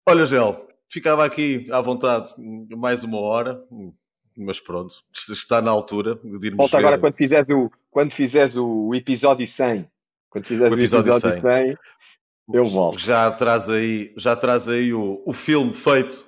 Olha, 0.08 0.24
Gel, 0.24 0.66
ficava 0.90 1.24
aqui 1.24 1.66
à 1.70 1.80
vontade 1.80 2.30
mais 2.76 3.04
uma 3.04 3.20
hora, 3.20 3.62
mas 4.36 4.60
pronto, 4.60 4.94
está 5.30 5.60
na 5.60 5.70
altura 5.70 6.14
de 6.16 6.46
irmos 6.46 6.56
Volta 6.56 6.78
agora 6.78 6.98
quando 6.98 7.16
fizeres 7.16 7.48
o, 7.50 7.70
quando 7.90 8.12
fizeres 8.12 8.56
o 8.56 8.94
episódio 8.94 9.46
100. 9.46 9.90
Quando 10.30 10.46
fizeres 10.46 10.72
o 10.72 10.78
episódio, 10.78 11.12
o 11.12 11.16
episódio 11.16 11.42
100, 11.42 11.66
100 11.66 11.76
eu 12.52 12.64
volto. 12.64 12.98
Já 12.98 13.30
traz 13.30 13.68
aí, 13.68 14.12
já 14.16 14.34
traz 14.34 14.68
aí 14.68 14.92
o, 14.92 15.22
o 15.26 15.32
filme 15.32 15.74
feito 15.74 16.27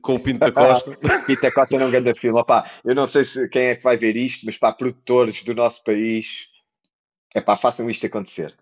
com 0.00 0.14
o 0.14 0.20
Pinto 0.20 0.40
da 0.40 0.52
Costa. 0.52 0.96
Pinto 1.26 1.42
da 1.42 1.52
Costa 1.52 1.78
não 1.78 1.90
ganha 1.90 2.14
filme. 2.14 2.38
Opá, 2.38 2.70
eu 2.84 2.94
não 2.94 3.06
sei 3.06 3.24
se, 3.24 3.48
quem 3.48 3.66
é 3.66 3.76
que 3.76 3.82
vai 3.82 3.96
ver 3.96 4.16
isto, 4.16 4.46
mas 4.46 4.56
para 4.56 4.74
produtores 4.74 5.42
do 5.42 5.54
nosso 5.54 5.82
país, 5.84 6.48
é 7.34 7.40
pá, 7.40 7.56
façam 7.56 7.88
isto 7.90 8.06
acontecer. 8.06 8.54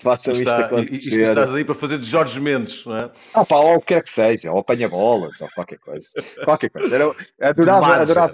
Façam 0.00 0.32
isto 0.32 0.48
acontecer. 0.48 0.94
Isto 0.94 1.20
estás 1.20 1.54
aí 1.54 1.64
para 1.64 1.74
fazer 1.74 1.98
de 1.98 2.06
Jorge 2.06 2.38
Mendes, 2.38 2.84
não 2.84 2.96
é? 2.96 3.10
Pá, 3.48 3.56
ou 3.56 3.76
o 3.76 3.80
que 3.80 3.94
é 3.94 4.00
que 4.00 4.10
seja, 4.10 4.52
ou 4.52 4.60
apanha 4.60 4.88
bolas, 4.88 5.40
ou 5.40 5.48
qualquer 5.50 5.78
coisa. 5.78 6.08
Qualquer 6.44 6.70
coisa. 6.70 6.94
Era, 6.94 7.14
adorava, 7.40 7.96
adorava, 7.96 8.32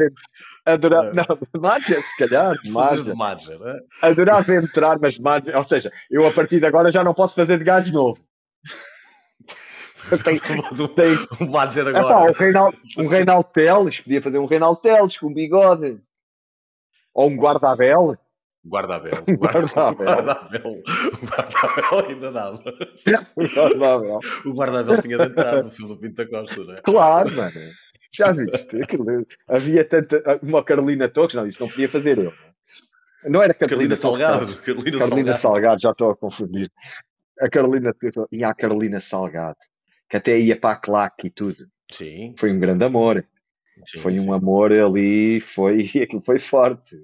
adorava, 0.67 1.09
é. 1.09 1.13
não, 1.15 1.37
de 1.37 1.61
Madger, 1.61 2.03
se 2.03 2.17
calhar, 2.19 2.55
de 2.61 2.71
Madger. 2.71 3.05
de 3.05 3.15
Madger, 3.15 3.59
é? 3.63 4.07
Adorava 4.07 4.55
entrar, 4.55 4.99
mas 5.01 5.19
Madger, 5.19 5.57
ou 5.57 5.65
seja, 5.65 5.91
eu 6.11 6.27
a 6.27 6.33
partir 6.33 6.61
de 6.61 6.67
agora 6.67 6.91
já 6.91 7.03
não 7.03 7.15
posso 7.15 7.35
fazer 7.35 7.57
de 7.57 7.65
gajo 7.65 7.93
novo. 7.93 8.21
Tem, 10.23 10.39
tem, 10.95 11.29
um 11.41 11.51
Madger 11.51 11.87
agora. 11.89 12.07
Epá, 12.07 12.31
um, 12.31 12.33
Reinaldo, 12.33 12.79
um 12.99 13.07
Reinaldo 13.07 13.49
Teles, 13.53 14.01
podia 14.01 14.23
fazer 14.23 14.39
um 14.39 14.47
Reinaldo 14.47 14.81
Teles 14.81 15.19
com 15.19 15.29
um 15.29 15.35
bigode. 15.35 16.01
Ou 17.15 17.31
um 17.31 17.37
guarda-abel. 17.37 18.19
Guarda-abel. 18.67 19.13
Guarda-abel. 19.29 19.95
Guarda-abel. 19.95 20.83
Guarda-abel 21.23 22.09
ainda 22.09 22.33
dava. 22.33 22.63
Guarda-abel. 23.37 24.21
O 24.45 24.53
guarda-abel 24.53 25.03
tinha 25.03 25.19
de 25.19 25.25
entrar 25.25 25.63
no 25.63 25.71
filme 25.71 25.95
do 25.95 26.01
Pinto 26.01 26.29
Costa, 26.29 26.65
não 26.65 26.75
é? 26.75 26.77
Claro, 26.79 27.31
mano. 27.33 27.53
Já 28.13 28.33
viste? 28.33 28.83
Aquilo, 28.83 29.05
havia 29.49 29.85
tanta. 29.85 30.41
Uma 30.43 30.65
Carolina 30.65 31.09
Torres, 31.09 31.35
não, 31.35 31.47
isso 31.47 31.61
não 31.61 31.69
podia 31.69 31.89
fazer 31.89 32.19
eu. 32.19 32.33
Não 33.25 33.43
era 33.43 33.53
Carolina, 33.55 33.97
Carolina 33.97 33.97
Salgado. 33.97 34.57
Carolina, 34.61 34.99
Carolina 34.99 35.33
Salgado. 35.35 35.41
Salgado. 35.41 35.81
já 35.81 35.91
estou 35.91 36.11
a 36.11 36.17
confundir. 36.17 36.71
A 37.41 37.49
Carolina 37.49 37.95
e 38.31 38.45
a 38.45 38.55
Carolina 38.55 39.01
Salgado 39.01 39.57
que 40.15 40.19
até 40.19 40.39
ia 40.39 40.57
para 40.57 40.75
a 40.75 40.77
claque 40.77 41.27
e 41.27 41.31
tudo. 41.31 41.67
Sim. 41.91 42.37
Foi 42.39 42.53
um 42.53 42.61
grande 42.61 42.85
amor. 42.85 43.27
Sim, 43.85 43.99
foi 43.99 44.17
sim. 44.17 44.29
um 44.29 44.33
amor 44.33 44.73
ali, 44.73 45.41
foi, 45.41 45.91
aquilo 46.03 46.23
foi 46.23 46.39
forte. 46.39 46.97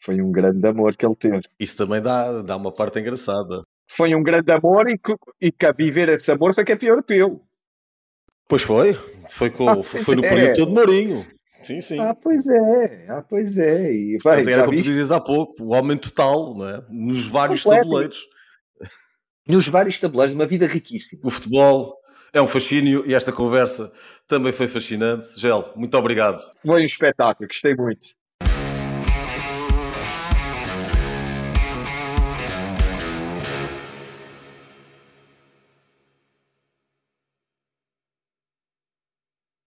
Foi 0.00 0.20
um 0.22 0.30
grande 0.30 0.64
amor 0.64 0.94
que 0.94 1.04
ele 1.04 1.16
teve. 1.16 1.42
Isso 1.58 1.76
também 1.76 2.00
dá, 2.00 2.42
dá 2.42 2.56
uma 2.56 2.70
parte 2.70 3.00
engraçada. 3.00 3.64
Foi 3.88 4.14
um 4.14 4.22
grande 4.22 4.52
amor 4.52 4.88
e 4.88 4.96
que, 4.96 5.16
e 5.40 5.50
que 5.50 5.66
a 5.66 5.72
viver 5.72 6.08
esse 6.08 6.30
amor 6.30 6.54
foi 6.54 6.64
campeão 6.64 6.90
europeu. 6.90 7.42
Pois 8.48 8.62
foi. 8.62 8.96
Foi, 9.30 9.50
com, 9.50 9.68
ah, 9.68 9.82
foi 9.82 10.14
no 10.14 10.24
é. 10.24 10.28
período 10.28 10.54
todo 10.54 10.72
Mourinho. 10.72 11.26
Sim, 11.64 11.80
sim. 11.80 11.98
Ah, 11.98 12.14
pois 12.14 12.46
é. 12.46 13.06
Ah, 13.08 13.22
pois 13.22 13.56
é. 13.56 13.92
E, 13.92 14.18
vai, 14.22 14.40
era 14.42 14.64
como 14.64 14.76
tu 14.76 14.82
dizias 14.84 15.10
há 15.10 15.18
pouco, 15.18 15.64
o 15.64 15.70
homem 15.70 15.96
total, 15.96 16.54
não 16.54 16.68
é? 16.68 16.84
Nos 16.90 17.26
vários 17.26 17.64
Completo. 17.64 17.84
tabuleiros. 17.84 18.28
Nos 19.48 19.68
vários 19.68 19.98
tabuleiros, 19.98 20.34
uma 20.34 20.46
vida 20.46 20.66
riquíssima. 20.66 21.20
O 21.24 21.30
futebol 21.30 22.03
é 22.34 22.42
um 22.42 22.48
fascínio 22.48 23.04
e 23.06 23.14
esta 23.14 23.32
conversa 23.32 23.92
também 24.26 24.52
foi 24.52 24.66
fascinante. 24.66 25.40
Gel, 25.40 25.72
muito 25.76 25.96
obrigado. 25.96 26.42
Foi 26.66 26.82
um 26.82 26.84
espetáculo, 26.84 27.48
gostei 27.48 27.74
muito. 27.74 28.08